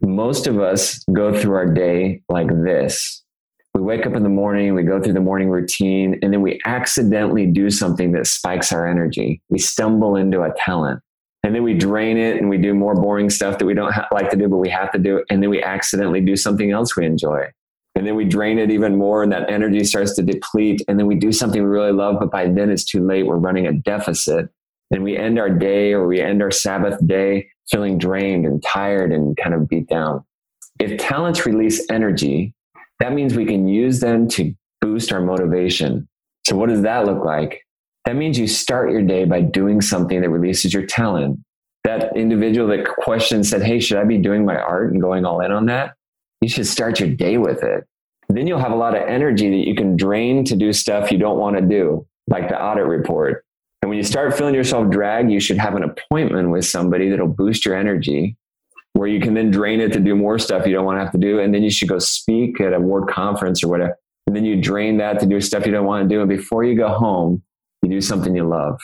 Most 0.01 0.49
of 0.49 0.59
us 0.59 1.05
go 1.13 1.33
through 1.33 1.55
our 1.55 1.73
day 1.73 2.23
like 2.29 2.49
this. 2.49 3.23
We 3.73 3.83
wake 3.83 4.05
up 4.05 4.17
in 4.17 4.25
the 4.25 4.29
morning, 4.29 4.75
we 4.75 4.83
go 4.83 5.01
through 5.01 5.13
the 5.13 5.21
morning 5.21 5.49
routine, 5.49 6.19
and 6.23 6.33
then 6.33 6.43
we 6.43 6.61
accidentally 6.65 7.47
do 7.47 7.71
something 7.71 8.11
that 8.13 8.27
spikes 8.27 8.73
our 8.73 8.85
energy. 8.85 9.41
We 9.49 9.61
stumble 9.61 10.17
into 10.17 10.43
a 10.43 10.53
talent 10.59 11.01
and 11.45 11.55
then 11.55 11.63
we 11.63 11.75
drain 11.75 12.17
it 12.17 12.39
and 12.39 12.51
we 12.51 12.59
do 12.59 12.75
more 12.75 12.97
boring 12.97 13.31
stuff 13.31 13.59
that 13.59 13.67
we 13.67 13.75
don't 13.75 13.93
ha- 13.93 14.09
like 14.11 14.31
to 14.31 14.37
do, 14.37 14.49
but 14.49 14.57
we 14.57 14.71
have 14.71 14.91
to 14.91 14.99
do. 14.99 15.19
it. 15.19 15.27
And 15.31 15.41
then 15.41 15.51
we 15.51 15.63
accidentally 15.63 16.21
do 16.21 16.35
something 16.35 16.73
else 16.73 16.97
we 16.97 17.07
enjoy. 17.07 17.47
And 17.95 18.05
then 18.05 18.17
we 18.17 18.25
drain 18.25 18.59
it 18.59 18.73
even 18.73 18.97
more 18.97 19.23
and 19.23 19.31
that 19.31 19.49
energy 19.49 19.85
starts 19.85 20.17
to 20.17 20.23
deplete. 20.23 20.83
And 20.89 20.99
then 20.99 21.07
we 21.07 21.15
do 21.15 21.31
something 21.31 21.63
we 21.63 21.69
really 21.69 21.93
love, 21.93 22.17
but 22.19 22.33
by 22.33 22.49
then 22.49 22.71
it's 22.71 22.85
too 22.85 23.07
late. 23.07 23.25
We're 23.25 23.37
running 23.37 23.69
a 23.69 23.73
deficit 23.73 24.49
and 24.91 25.03
we 25.03 25.17
end 25.17 25.39
our 25.39 25.51
day 25.51 25.93
or 25.93 26.07
we 26.07 26.21
end 26.21 26.43
our 26.43 26.51
Sabbath 26.51 27.05
day 27.07 27.49
feeling 27.71 27.99
drained 27.99 28.47
and 28.47 28.63
tired 28.63 29.13
and 29.13 29.37
kind 29.37 29.55
of 29.55 29.69
beat 29.69 29.89
down. 29.89 30.25
If 30.81 30.99
talents 30.99 31.47
release 31.47 31.85
energy, 31.91 32.55
that 33.01 33.13
means 33.13 33.35
we 33.35 33.47
can 33.47 33.67
use 33.67 34.01
them 34.01 34.29
to 34.31 34.55
boost 34.81 35.13
our 35.13 35.21
motivation. 35.21 36.09
So 36.47 36.57
what 36.57 36.69
does 36.69 36.83
that 36.83 37.07
look 37.07 37.25
like? 37.25 37.63
That 38.05 38.17
means 38.17 38.39
you 38.39 38.47
start 38.47 38.91
your 38.91 39.03
day 39.03 39.25
by 39.25 39.41
doing 39.41 39.81
something 39.81 40.21
that 40.21 40.29
releases 40.29 40.75
your 40.75 40.85
talent. 40.85 41.41
That 41.85 42.17
individual 42.17 42.69
that 42.69 42.87
questioned 42.87 43.47
said, 43.47 43.63
Hey, 43.63 43.81
should 43.81 43.99
I 43.99 44.05
be 44.05 44.19
doing 44.19 44.45
my 44.45 44.57
art 44.57 44.93
and 44.93 45.01
going 45.01 45.25
all 45.25 45.41
in 45.41 45.53
on 45.53 45.67
that? 45.67 45.95
You 46.41 46.49
should 46.49 46.67
start 46.67 47.01
your 47.01 47.09
day 47.09 47.39
with 47.39 47.63
it. 47.63 47.85
Then 48.29 48.47
you'll 48.47 48.59
have 48.59 48.73
a 48.73 48.77
lot 48.77 48.97
of 48.97 49.07
energy 49.07 49.51
that 49.51 49.69
you 49.69 49.75
can 49.75 49.97
drain 49.97 50.45
to 50.45 50.57
do 50.57 50.73
stuff 50.73 51.13
you 51.13 51.19
don't 51.19 51.39
want 51.39 51.57
to 51.57 51.63
do, 51.63 52.07
like 52.27 52.49
the 52.49 52.61
audit 52.61 52.87
report. 52.87 53.44
And 53.85 53.91
when 53.91 53.99
you 53.99 54.03
start 54.03 54.35
feeling 54.35 54.55
yourself 54.55 54.89
drag, 54.89 55.31
you 55.31 55.39
should 55.39 55.59
have 55.59 55.75
an 55.75 55.83
appointment 55.83 56.49
with 56.49 56.65
somebody 56.65 57.11
that'll 57.11 57.29
boost 57.29 57.67
your 57.67 57.77
energy 57.77 58.35
where 58.95 59.07
you 59.07 59.21
can 59.21 59.35
then 59.35 59.51
drain 59.51 59.79
it 59.79 59.93
to 59.93 60.01
do 60.01 60.15
more 60.15 60.39
stuff 60.39 60.67
you 60.67 60.73
don't 60.73 60.87
want 60.87 60.97
to 60.97 61.05
have 61.05 61.13
to 61.13 61.19
do. 61.19 61.39
And 61.39 61.55
then 61.55 61.63
you 61.63 61.69
should 61.69 61.91
go 61.91 61.99
speak 61.99 62.63
at 62.63 62.73
a 62.73 62.81
ward 62.81 63.11
conference 63.11 63.63
or 63.63 63.69
whatever. 63.69 63.99
And 64.27 64.35
then 64.35 64.47
you 64.47 64.59
drain 64.59 64.97
that 64.97 65.21
to 65.21 65.27
do 65.27 65.39
stuff 65.39 65.67
you 65.67 65.73
don't 65.73 65.85
want 65.85 66.03
to 66.03 66.09
do. 66.09 66.21
And 66.21 66.31
before 66.31 66.65
you 66.65 66.75
go 66.75 66.89
home, 66.89 67.43
you 67.83 67.91
do 67.91 68.01
something 68.01 68.35
you 68.35 68.49
love. 68.49 68.81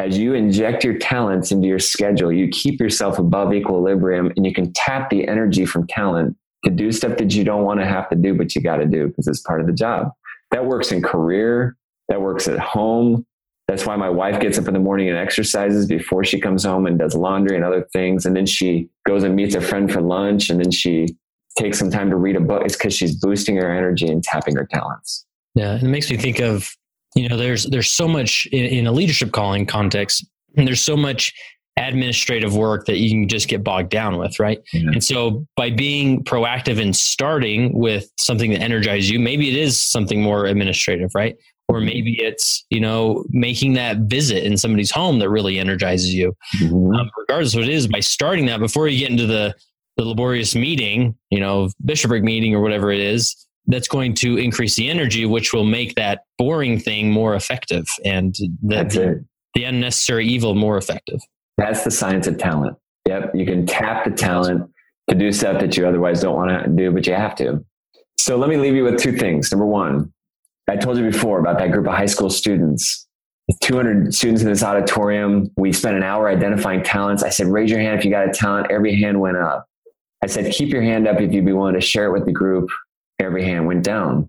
As 0.00 0.18
you 0.18 0.34
inject 0.34 0.82
your 0.82 0.98
talents 0.98 1.52
into 1.52 1.68
your 1.68 1.78
schedule, 1.78 2.32
you 2.32 2.48
keep 2.48 2.80
yourself 2.80 3.20
above 3.20 3.54
equilibrium 3.54 4.32
and 4.34 4.44
you 4.44 4.52
can 4.52 4.72
tap 4.72 5.10
the 5.10 5.28
energy 5.28 5.64
from 5.64 5.86
talent 5.86 6.36
to 6.64 6.72
do 6.72 6.90
stuff 6.90 7.18
that 7.18 7.32
you 7.36 7.44
don't 7.44 7.62
want 7.62 7.78
to 7.78 7.86
have 7.86 8.08
to 8.08 8.16
do, 8.16 8.34
but 8.34 8.56
you 8.56 8.62
got 8.62 8.78
to 8.78 8.86
do 8.86 9.06
because 9.06 9.28
it's 9.28 9.42
part 9.42 9.60
of 9.60 9.68
the 9.68 9.72
job. 9.72 10.08
That 10.50 10.66
works 10.66 10.90
in 10.90 11.02
career, 11.02 11.76
that 12.08 12.20
works 12.20 12.48
at 12.48 12.58
home. 12.58 13.24
That's 13.68 13.86
why 13.86 13.96
my 13.96 14.10
wife 14.10 14.40
gets 14.40 14.58
up 14.58 14.68
in 14.68 14.74
the 14.74 14.80
morning 14.80 15.08
and 15.08 15.16
exercises 15.16 15.86
before 15.86 16.22
she 16.22 16.38
comes 16.38 16.64
home 16.64 16.86
and 16.86 16.98
does 16.98 17.14
laundry 17.14 17.56
and 17.56 17.64
other 17.64 17.88
things. 17.92 18.26
And 18.26 18.36
then 18.36 18.46
she 18.46 18.88
goes 19.06 19.22
and 19.22 19.34
meets 19.34 19.54
a 19.54 19.60
friend 19.60 19.90
for 19.90 20.02
lunch 20.02 20.50
and 20.50 20.60
then 20.60 20.70
she 20.70 21.08
takes 21.58 21.78
some 21.78 21.90
time 21.90 22.10
to 22.10 22.16
read 22.16 22.36
a 22.36 22.40
book. 22.40 22.62
It's 22.64 22.76
because 22.76 22.94
she's 22.94 23.16
boosting 23.16 23.56
her 23.56 23.70
energy 23.74 24.06
and 24.06 24.22
tapping 24.22 24.54
her 24.56 24.66
talents. 24.66 25.24
Yeah. 25.54 25.72
And 25.72 25.84
it 25.84 25.88
makes 25.88 26.10
me 26.10 26.16
think 26.18 26.40
of 26.40 26.68
you 27.14 27.28
know 27.28 27.36
there's 27.36 27.64
there's 27.64 27.90
so 27.90 28.06
much 28.06 28.46
in, 28.46 28.64
in 28.66 28.86
a 28.86 28.92
leadership 28.92 29.32
calling 29.32 29.66
context 29.66 30.26
and 30.56 30.66
there's 30.66 30.80
so 30.80 30.96
much 30.96 31.32
administrative 31.76 32.54
work 32.54 32.86
that 32.86 32.98
you 32.98 33.10
can 33.10 33.28
just 33.28 33.48
get 33.48 33.64
bogged 33.64 33.90
down 33.90 34.16
with 34.16 34.38
right 34.38 34.62
yeah. 34.72 34.90
and 34.92 35.02
so 35.02 35.44
by 35.56 35.70
being 35.70 36.22
proactive 36.22 36.80
and 36.80 36.94
starting 36.94 37.76
with 37.76 38.12
something 38.16 38.52
that 38.52 38.60
energizes 38.60 39.10
you 39.10 39.18
maybe 39.18 39.48
it 39.48 39.56
is 39.56 39.82
something 39.82 40.22
more 40.22 40.46
administrative 40.46 41.10
right 41.14 41.36
or 41.68 41.80
maybe 41.80 42.14
it's 42.20 42.64
you 42.70 42.80
know 42.80 43.24
making 43.30 43.74
that 43.74 43.98
visit 43.98 44.44
in 44.44 44.56
somebody's 44.56 44.90
home 44.90 45.18
that 45.18 45.30
really 45.30 45.58
energizes 45.58 46.12
you 46.12 46.34
mm-hmm. 46.56 46.94
um, 46.94 47.10
regardless 47.18 47.54
of 47.54 47.60
what 47.60 47.68
it 47.68 47.74
is 47.74 47.86
by 47.86 48.00
starting 48.00 48.46
that 48.46 48.60
before 48.60 48.88
you 48.88 48.98
get 48.98 49.10
into 49.10 49.26
the 49.26 49.54
the 49.96 50.04
laborious 50.04 50.54
meeting 50.54 51.16
you 51.30 51.40
know 51.40 51.70
bishopric 51.84 52.22
meeting 52.22 52.54
or 52.54 52.60
whatever 52.60 52.90
it 52.90 53.00
is 53.00 53.44
that's 53.66 53.88
going 53.88 54.14
to 54.14 54.36
increase 54.36 54.76
the 54.76 54.90
energy, 54.90 55.26
which 55.26 55.52
will 55.52 55.64
make 55.64 55.94
that 55.94 56.24
boring 56.38 56.78
thing 56.78 57.10
more 57.10 57.34
effective 57.34 57.86
and 58.04 58.34
the, 58.62 59.24
the, 59.54 59.64
unnecessary 59.64 60.26
evil 60.26 60.54
more 60.54 60.76
effective. 60.76 61.20
That's 61.56 61.84
the 61.84 61.90
science 61.90 62.26
of 62.26 62.38
talent. 62.38 62.76
Yep. 63.08 63.34
You 63.34 63.46
can 63.46 63.66
tap 63.66 64.04
the 64.04 64.10
talent 64.10 64.70
to 65.08 65.14
do 65.14 65.32
stuff 65.32 65.60
that 65.60 65.76
you 65.76 65.86
otherwise 65.86 66.20
don't 66.22 66.34
want 66.34 66.64
to 66.64 66.70
do, 66.70 66.90
but 66.90 67.06
you 67.06 67.14
have 67.14 67.34
to. 67.36 67.64
So 68.18 68.36
let 68.36 68.48
me 68.48 68.56
leave 68.56 68.74
you 68.74 68.84
with 68.84 68.98
two 68.98 69.12
things. 69.16 69.50
Number 69.52 69.66
one, 69.66 70.12
I 70.68 70.76
told 70.76 70.96
you 70.96 71.04
before 71.04 71.38
about 71.38 71.58
that 71.58 71.72
group 71.72 71.86
of 71.86 71.92
high 71.92 72.06
school 72.06 72.30
students. 72.30 73.06
200 73.60 74.14
students 74.14 74.42
in 74.42 74.48
this 74.48 74.62
auditorium. 74.62 75.50
We 75.56 75.72
spent 75.72 75.96
an 75.96 76.02
hour 76.02 76.28
identifying 76.28 76.82
talents. 76.82 77.22
I 77.22 77.28
said, 77.28 77.48
raise 77.48 77.70
your 77.70 77.80
hand 77.80 77.98
if 77.98 78.04
you 78.04 78.10
got 78.10 78.28
a 78.28 78.32
talent. 78.32 78.68
Every 78.70 78.98
hand 78.98 79.20
went 79.20 79.36
up. 79.36 79.66
I 80.22 80.26
said, 80.26 80.52
keep 80.52 80.70
your 80.70 80.80
hand 80.80 81.06
up 81.06 81.20
if 81.20 81.32
you'd 81.32 81.44
be 81.44 81.52
willing 81.52 81.74
to 81.74 81.82
share 81.82 82.06
it 82.06 82.12
with 82.12 82.24
the 82.24 82.32
group 82.32 82.70
every 83.20 83.44
hand 83.44 83.66
went 83.66 83.84
down. 83.84 84.28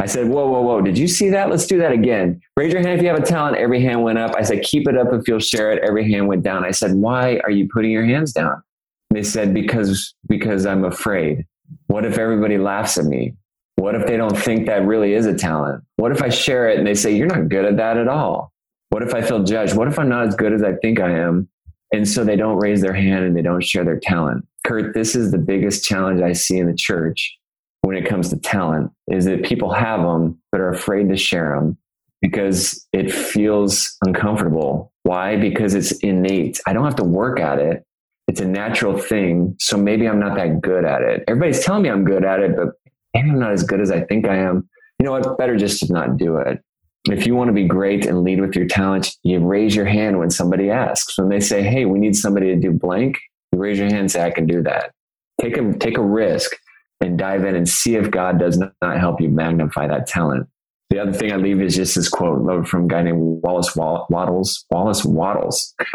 I 0.00 0.06
said, 0.06 0.28
whoa, 0.28 0.48
whoa, 0.48 0.62
whoa. 0.62 0.80
Did 0.80 0.98
you 0.98 1.06
see 1.06 1.30
that? 1.30 1.48
Let's 1.48 1.66
do 1.66 1.78
that 1.78 1.92
again. 1.92 2.40
Raise 2.56 2.72
your 2.72 2.82
hand 2.82 2.98
if 2.98 3.02
you 3.02 3.08
have 3.08 3.18
a 3.18 3.24
talent. 3.24 3.56
Every 3.56 3.80
hand 3.80 4.02
went 4.02 4.18
up. 4.18 4.34
I 4.36 4.42
said, 4.42 4.62
keep 4.62 4.88
it 4.88 4.96
up 4.96 5.12
if 5.12 5.28
you'll 5.28 5.38
share 5.38 5.70
it. 5.70 5.82
Every 5.86 6.10
hand 6.10 6.26
went 6.26 6.42
down. 6.42 6.64
I 6.64 6.72
said, 6.72 6.94
why 6.94 7.40
are 7.44 7.50
you 7.50 7.68
putting 7.72 7.92
your 7.92 8.04
hands 8.04 8.32
down? 8.32 8.62
They 9.10 9.22
said, 9.22 9.54
because, 9.54 10.14
because 10.28 10.66
I'm 10.66 10.84
afraid. 10.84 11.46
What 11.86 12.04
if 12.04 12.18
everybody 12.18 12.58
laughs 12.58 12.98
at 12.98 13.04
me? 13.04 13.34
What 13.76 13.94
if 13.94 14.06
they 14.06 14.16
don't 14.16 14.36
think 14.36 14.66
that 14.66 14.86
really 14.86 15.14
is 15.14 15.26
a 15.26 15.34
talent? 15.34 15.84
What 15.96 16.12
if 16.12 16.22
I 16.22 16.28
share 16.28 16.68
it 16.68 16.78
and 16.78 16.86
they 16.86 16.94
say, 16.94 17.14
you're 17.16 17.26
not 17.26 17.48
good 17.48 17.64
at 17.64 17.76
that 17.78 17.96
at 17.96 18.08
all? 18.08 18.52
What 18.90 19.02
if 19.02 19.14
I 19.14 19.22
feel 19.22 19.42
judged? 19.42 19.74
What 19.74 19.88
if 19.88 19.98
I'm 19.98 20.08
not 20.08 20.28
as 20.28 20.36
good 20.36 20.52
as 20.52 20.62
I 20.62 20.74
think 20.74 21.00
I 21.00 21.10
am? 21.10 21.48
And 21.92 22.08
so 22.08 22.24
they 22.24 22.36
don't 22.36 22.58
raise 22.58 22.80
their 22.80 22.92
hand 22.92 23.24
and 23.24 23.36
they 23.36 23.42
don't 23.42 23.64
share 23.64 23.84
their 23.84 23.98
talent. 23.98 24.46
Kurt, 24.64 24.94
this 24.94 25.16
is 25.16 25.30
the 25.30 25.38
biggest 25.38 25.84
challenge 25.84 26.22
I 26.22 26.32
see 26.32 26.58
in 26.58 26.66
the 26.66 26.74
church 26.74 27.38
when 27.82 27.96
it 27.96 28.06
comes 28.06 28.30
to 28.30 28.36
talent 28.36 28.90
is 29.08 29.24
that 29.24 29.44
people 29.44 29.72
have 29.72 30.02
them 30.02 30.40
but 30.50 30.60
are 30.60 30.70
afraid 30.70 31.08
to 31.08 31.16
share 31.16 31.54
them 31.54 31.76
because 32.20 32.86
it 32.92 33.12
feels 33.12 33.96
uncomfortable. 34.06 34.92
Why? 35.02 35.36
Because 35.36 35.74
it's 35.74 35.92
innate. 35.98 36.60
I 36.66 36.72
don't 36.72 36.84
have 36.84 36.96
to 36.96 37.04
work 37.04 37.40
at 37.40 37.58
it. 37.58 37.84
It's 38.28 38.40
a 38.40 38.46
natural 38.46 38.96
thing. 38.96 39.56
So 39.58 39.76
maybe 39.76 40.08
I'm 40.08 40.20
not 40.20 40.36
that 40.36 40.60
good 40.60 40.84
at 40.84 41.02
it. 41.02 41.24
Everybody's 41.26 41.64
telling 41.64 41.82
me 41.82 41.90
I'm 41.90 42.04
good 42.04 42.24
at 42.24 42.40
it, 42.40 42.54
but 42.56 42.68
maybe 43.14 43.30
I'm 43.30 43.38
not 43.38 43.52
as 43.52 43.62
good 43.62 43.80
as 43.80 43.90
I 43.90 44.02
think 44.04 44.26
I 44.26 44.36
am. 44.36 44.68
You 44.98 45.06
know 45.06 45.12
what? 45.12 45.38
Better 45.38 45.56
just 45.56 45.86
to 45.86 45.92
not 45.92 46.16
do 46.16 46.36
it. 46.36 46.62
If 47.10 47.26
you 47.26 47.34
want 47.34 47.48
to 47.48 47.52
be 47.52 47.66
great 47.66 48.06
and 48.06 48.22
lead 48.22 48.40
with 48.40 48.54
your 48.54 48.66
talent, 48.66 49.10
you 49.24 49.40
raise 49.40 49.74
your 49.74 49.86
hand 49.86 50.18
when 50.18 50.30
somebody 50.30 50.70
asks. 50.70 51.18
When 51.18 51.28
they 51.28 51.40
say, 51.40 51.62
Hey, 51.62 51.84
we 51.84 51.98
need 51.98 52.14
somebody 52.14 52.46
to 52.46 52.56
do 52.56 52.70
blank, 52.70 53.18
you 53.50 53.58
raise 53.58 53.78
your 53.78 53.88
hand 53.88 53.98
and 53.98 54.10
say, 54.10 54.24
I 54.24 54.30
can 54.30 54.46
do 54.46 54.62
that. 54.62 54.92
Take 55.40 55.56
a, 55.56 55.72
take 55.74 55.98
a 55.98 56.02
risk 56.02 56.52
and 57.00 57.18
dive 57.18 57.44
in 57.44 57.56
and 57.56 57.68
see 57.68 57.96
if 57.96 58.10
God 58.10 58.38
does 58.38 58.58
not 58.58 58.98
help 58.98 59.20
you 59.20 59.28
magnify 59.28 59.88
that 59.88 60.06
talent. 60.06 60.48
The 60.90 61.00
other 61.00 61.12
thing 61.12 61.32
I 61.32 61.36
leave 61.36 61.60
is 61.60 61.74
just 61.74 61.94
this 61.94 62.08
quote 62.08 62.68
from 62.68 62.84
a 62.84 62.86
guy 62.86 63.02
named 63.02 63.42
Wallace 63.42 63.74
Wattles. 63.74 64.66
Wallace 64.70 65.04
Wattles. 65.04 65.74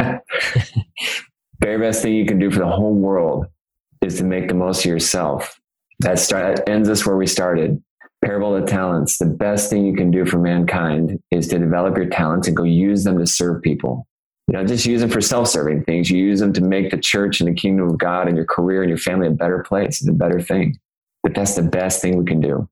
Very 1.60 1.78
best 1.78 2.02
thing 2.02 2.14
you 2.14 2.26
can 2.26 2.38
do 2.38 2.50
for 2.50 2.58
the 2.58 2.66
whole 2.66 2.94
world 2.94 3.46
is 4.02 4.18
to 4.18 4.24
make 4.24 4.48
the 4.48 4.54
most 4.54 4.80
of 4.80 4.86
yourself. 4.86 5.58
That, 6.00 6.18
start, 6.18 6.56
that 6.56 6.68
ends 6.68 6.88
us 6.88 7.04
where 7.04 7.16
we 7.16 7.26
started. 7.26 7.82
Parable 8.24 8.54
of 8.56 8.66
talents. 8.66 9.18
The 9.18 9.26
best 9.26 9.70
thing 9.70 9.86
you 9.86 9.94
can 9.94 10.10
do 10.10 10.24
for 10.24 10.38
mankind 10.38 11.20
is 11.30 11.48
to 11.48 11.58
develop 11.58 11.96
your 11.96 12.08
talents 12.08 12.48
and 12.48 12.56
go 12.56 12.64
use 12.64 13.04
them 13.04 13.18
to 13.18 13.26
serve 13.26 13.62
people. 13.62 14.06
You 14.48 14.56
know, 14.56 14.64
just 14.64 14.86
use 14.86 15.02
them 15.02 15.10
for 15.10 15.20
self-serving 15.20 15.84
things. 15.84 16.10
You 16.10 16.24
use 16.24 16.40
them 16.40 16.52
to 16.54 16.60
make 16.60 16.90
the 16.90 16.98
church 16.98 17.40
and 17.40 17.48
the 17.48 17.54
kingdom 17.54 17.88
of 17.88 17.98
God 17.98 18.26
and 18.26 18.36
your 18.36 18.46
career 18.46 18.82
and 18.82 18.88
your 18.88 18.98
family 18.98 19.28
a 19.28 19.30
better 19.30 19.62
place. 19.62 20.00
It's 20.00 20.08
a 20.08 20.12
better 20.12 20.40
thing 20.40 20.78
but 21.22 21.34
that's 21.34 21.54
the 21.54 21.62
best 21.62 22.00
thing 22.00 22.16
we 22.16 22.24
can 22.24 22.40
do. 22.40 22.68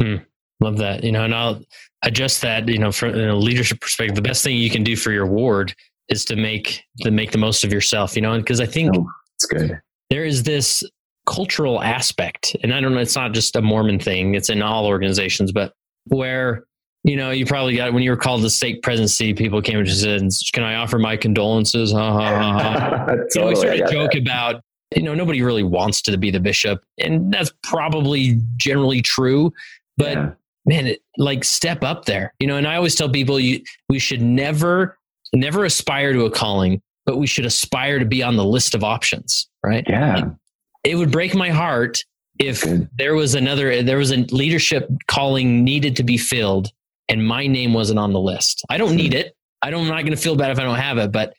Mm, 0.00 0.24
love 0.60 0.78
that. 0.78 1.04
You 1.04 1.12
know, 1.12 1.24
and 1.24 1.34
I'll 1.34 1.60
adjust 2.02 2.40
that, 2.42 2.68
you 2.68 2.78
know, 2.78 2.92
from 2.92 3.14
a 3.14 3.34
leadership 3.34 3.80
perspective, 3.80 4.16
the 4.16 4.22
best 4.22 4.44
thing 4.44 4.56
you 4.56 4.70
can 4.70 4.84
do 4.84 4.96
for 4.96 5.10
your 5.10 5.26
ward 5.26 5.74
is 6.08 6.24
to 6.26 6.36
make 6.36 6.84
to 7.02 7.10
make 7.10 7.32
the 7.32 7.38
most 7.38 7.64
of 7.64 7.72
yourself, 7.72 8.16
you 8.16 8.22
know, 8.22 8.36
because 8.38 8.60
I 8.60 8.66
think 8.66 8.96
oh, 8.96 9.06
it's 9.36 9.46
good. 9.46 9.80
there 10.10 10.24
is 10.24 10.42
this 10.42 10.82
cultural 11.28 11.82
aspect, 11.82 12.56
and 12.62 12.72
I 12.72 12.80
don't 12.80 12.94
know, 12.94 13.00
it's 13.00 13.16
not 13.16 13.32
just 13.32 13.54
a 13.54 13.62
Mormon 13.62 13.98
thing, 13.98 14.34
it's 14.34 14.48
in 14.48 14.62
all 14.62 14.86
organizations, 14.86 15.52
but 15.52 15.74
where 16.06 16.64
you 17.04 17.16
know, 17.16 17.30
you 17.30 17.46
probably 17.46 17.76
got 17.76 17.92
when 17.92 18.02
you 18.02 18.10
were 18.10 18.16
called 18.16 18.42
the 18.42 18.50
stake 18.50 18.82
presidency, 18.82 19.32
people 19.32 19.62
came 19.62 19.78
and 19.78 19.90
said, 19.90 20.28
Can 20.52 20.64
I 20.64 20.74
offer 20.74 20.98
my 20.98 21.16
condolences? 21.16 21.92
Ha, 21.92 22.12
ha, 22.12 22.20
ha, 22.20 22.58
ha. 22.58 23.06
totally, 23.06 23.24
you 23.34 23.40
know, 23.40 23.46
we 23.48 23.54
sort 23.54 23.80
of 23.80 23.90
joke 23.90 24.12
that. 24.12 24.20
about, 24.20 24.62
you 24.94 25.02
know, 25.02 25.14
nobody 25.14 25.42
really 25.42 25.62
wants 25.62 26.02
to 26.02 26.16
be 26.18 26.30
the 26.30 26.40
bishop. 26.40 26.82
And 26.98 27.32
that's 27.32 27.52
probably 27.62 28.40
generally 28.56 29.00
true. 29.00 29.52
But 29.96 30.12
yeah. 30.12 30.30
man, 30.66 30.86
it, 30.88 31.02
like 31.16 31.44
step 31.44 31.84
up 31.84 32.04
there, 32.04 32.34
you 32.40 32.46
know, 32.46 32.56
and 32.56 32.66
I 32.66 32.76
always 32.76 32.94
tell 32.94 33.08
people 33.08 33.38
you 33.38 33.62
we 33.88 33.98
should 33.98 34.20
never, 34.20 34.98
never 35.32 35.64
aspire 35.64 36.12
to 36.12 36.24
a 36.24 36.30
calling, 36.30 36.82
but 37.06 37.16
we 37.16 37.26
should 37.26 37.46
aspire 37.46 37.98
to 38.00 38.04
be 38.04 38.22
on 38.22 38.36
the 38.36 38.44
list 38.44 38.74
of 38.74 38.82
options, 38.82 39.48
right? 39.64 39.84
Yeah. 39.88 40.16
Like, 40.16 40.24
it 40.84 40.94
would 40.96 41.10
break 41.10 41.34
my 41.34 41.50
heart 41.50 42.04
if 42.38 42.64
there 42.96 43.14
was 43.14 43.34
another 43.34 43.82
there 43.82 43.98
was 43.98 44.12
a 44.12 44.18
leadership 44.30 44.88
calling 45.08 45.64
needed 45.64 45.96
to 45.96 46.04
be 46.04 46.16
filled 46.16 46.70
and 47.08 47.26
my 47.26 47.46
name 47.46 47.72
wasn't 47.72 47.98
on 47.98 48.12
the 48.12 48.20
list. 48.20 48.64
I 48.68 48.76
don't 48.76 48.94
need 48.94 49.14
it. 49.14 49.34
I 49.62 49.70
don't, 49.70 49.82
I'm 49.82 49.88
not 49.88 50.02
going 50.02 50.12
to 50.14 50.16
feel 50.16 50.36
bad 50.36 50.50
if 50.50 50.58
I 50.58 50.62
don't 50.62 50.76
have 50.76 50.98
it, 50.98 51.10
but 51.10 51.34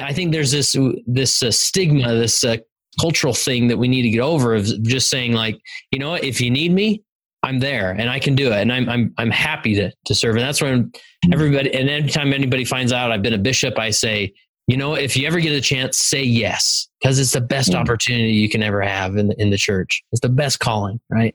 I 0.00 0.12
think 0.12 0.32
there's 0.32 0.50
this 0.50 0.76
this 1.06 1.42
uh, 1.42 1.52
stigma, 1.52 2.14
this 2.14 2.42
uh, 2.42 2.56
cultural 3.00 3.32
thing 3.32 3.68
that 3.68 3.76
we 3.76 3.86
need 3.86 4.02
to 4.02 4.10
get 4.10 4.20
over 4.20 4.54
of 4.54 4.66
just 4.82 5.08
saying 5.08 5.32
like, 5.32 5.60
you 5.92 5.98
know, 5.98 6.14
if 6.14 6.40
you 6.40 6.50
need 6.50 6.72
me, 6.72 7.04
I'm 7.42 7.60
there 7.60 7.92
and 7.92 8.10
I 8.10 8.18
can 8.18 8.34
do 8.34 8.48
it, 8.48 8.60
and 8.60 8.72
I'm 8.72 8.88
I'm 8.88 9.14
I'm 9.18 9.30
happy 9.30 9.74
to 9.76 9.92
to 10.06 10.14
serve. 10.14 10.36
And 10.36 10.44
that's 10.44 10.60
when 10.60 10.92
everybody 11.32 11.72
and 11.72 11.88
anytime 11.88 12.32
anybody 12.32 12.64
finds 12.64 12.92
out 12.92 13.12
I've 13.12 13.22
been 13.22 13.34
a 13.34 13.38
bishop, 13.38 13.78
I 13.78 13.90
say, 13.90 14.32
you 14.70 14.76
know, 14.76 14.94
if 14.94 15.16
you 15.16 15.26
ever 15.26 15.40
get 15.40 15.52
a 15.52 15.60
chance, 15.60 15.98
say 15.98 16.22
yes 16.22 16.88
because 17.00 17.18
it's 17.18 17.32
the 17.32 17.40
best 17.40 17.72
mm. 17.72 17.76
opportunity 17.76 18.32
you 18.32 18.48
can 18.48 18.62
ever 18.62 18.82
have 18.82 19.16
in 19.16 19.28
the, 19.28 19.40
in 19.40 19.50
the 19.50 19.56
church. 19.56 20.02
It's 20.12 20.20
the 20.20 20.28
best 20.28 20.60
calling, 20.60 21.00
right? 21.10 21.34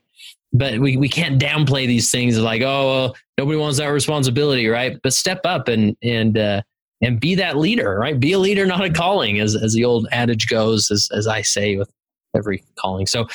but 0.57 0.79
we, 0.79 0.95
we 0.95 1.09
can't 1.09 1.41
downplay 1.41 1.85
these 1.85 2.11
things 2.11 2.39
like 2.39 2.61
oh 2.61 2.87
well, 2.87 3.15
nobody 3.37 3.57
wants 3.57 3.77
that 3.77 3.87
responsibility 3.87 4.67
right 4.67 4.99
but 5.03 5.13
step 5.13 5.41
up 5.43 5.67
and 5.67 5.97
and 6.01 6.37
uh, 6.37 6.61
and 7.01 7.19
be 7.19 7.35
that 7.35 7.57
leader 7.57 7.97
right 7.99 8.19
be 8.19 8.31
a 8.31 8.39
leader 8.39 8.65
not 8.65 8.83
a 8.83 8.89
calling 8.89 9.39
as 9.39 9.55
as 9.55 9.73
the 9.73 9.83
old 9.83 10.07
adage 10.11 10.47
goes 10.47 10.89
as 10.91 11.09
as 11.13 11.27
i 11.27 11.41
say 11.41 11.75
with 11.75 11.91
every 12.35 12.63
calling 12.77 13.05
so 13.05 13.27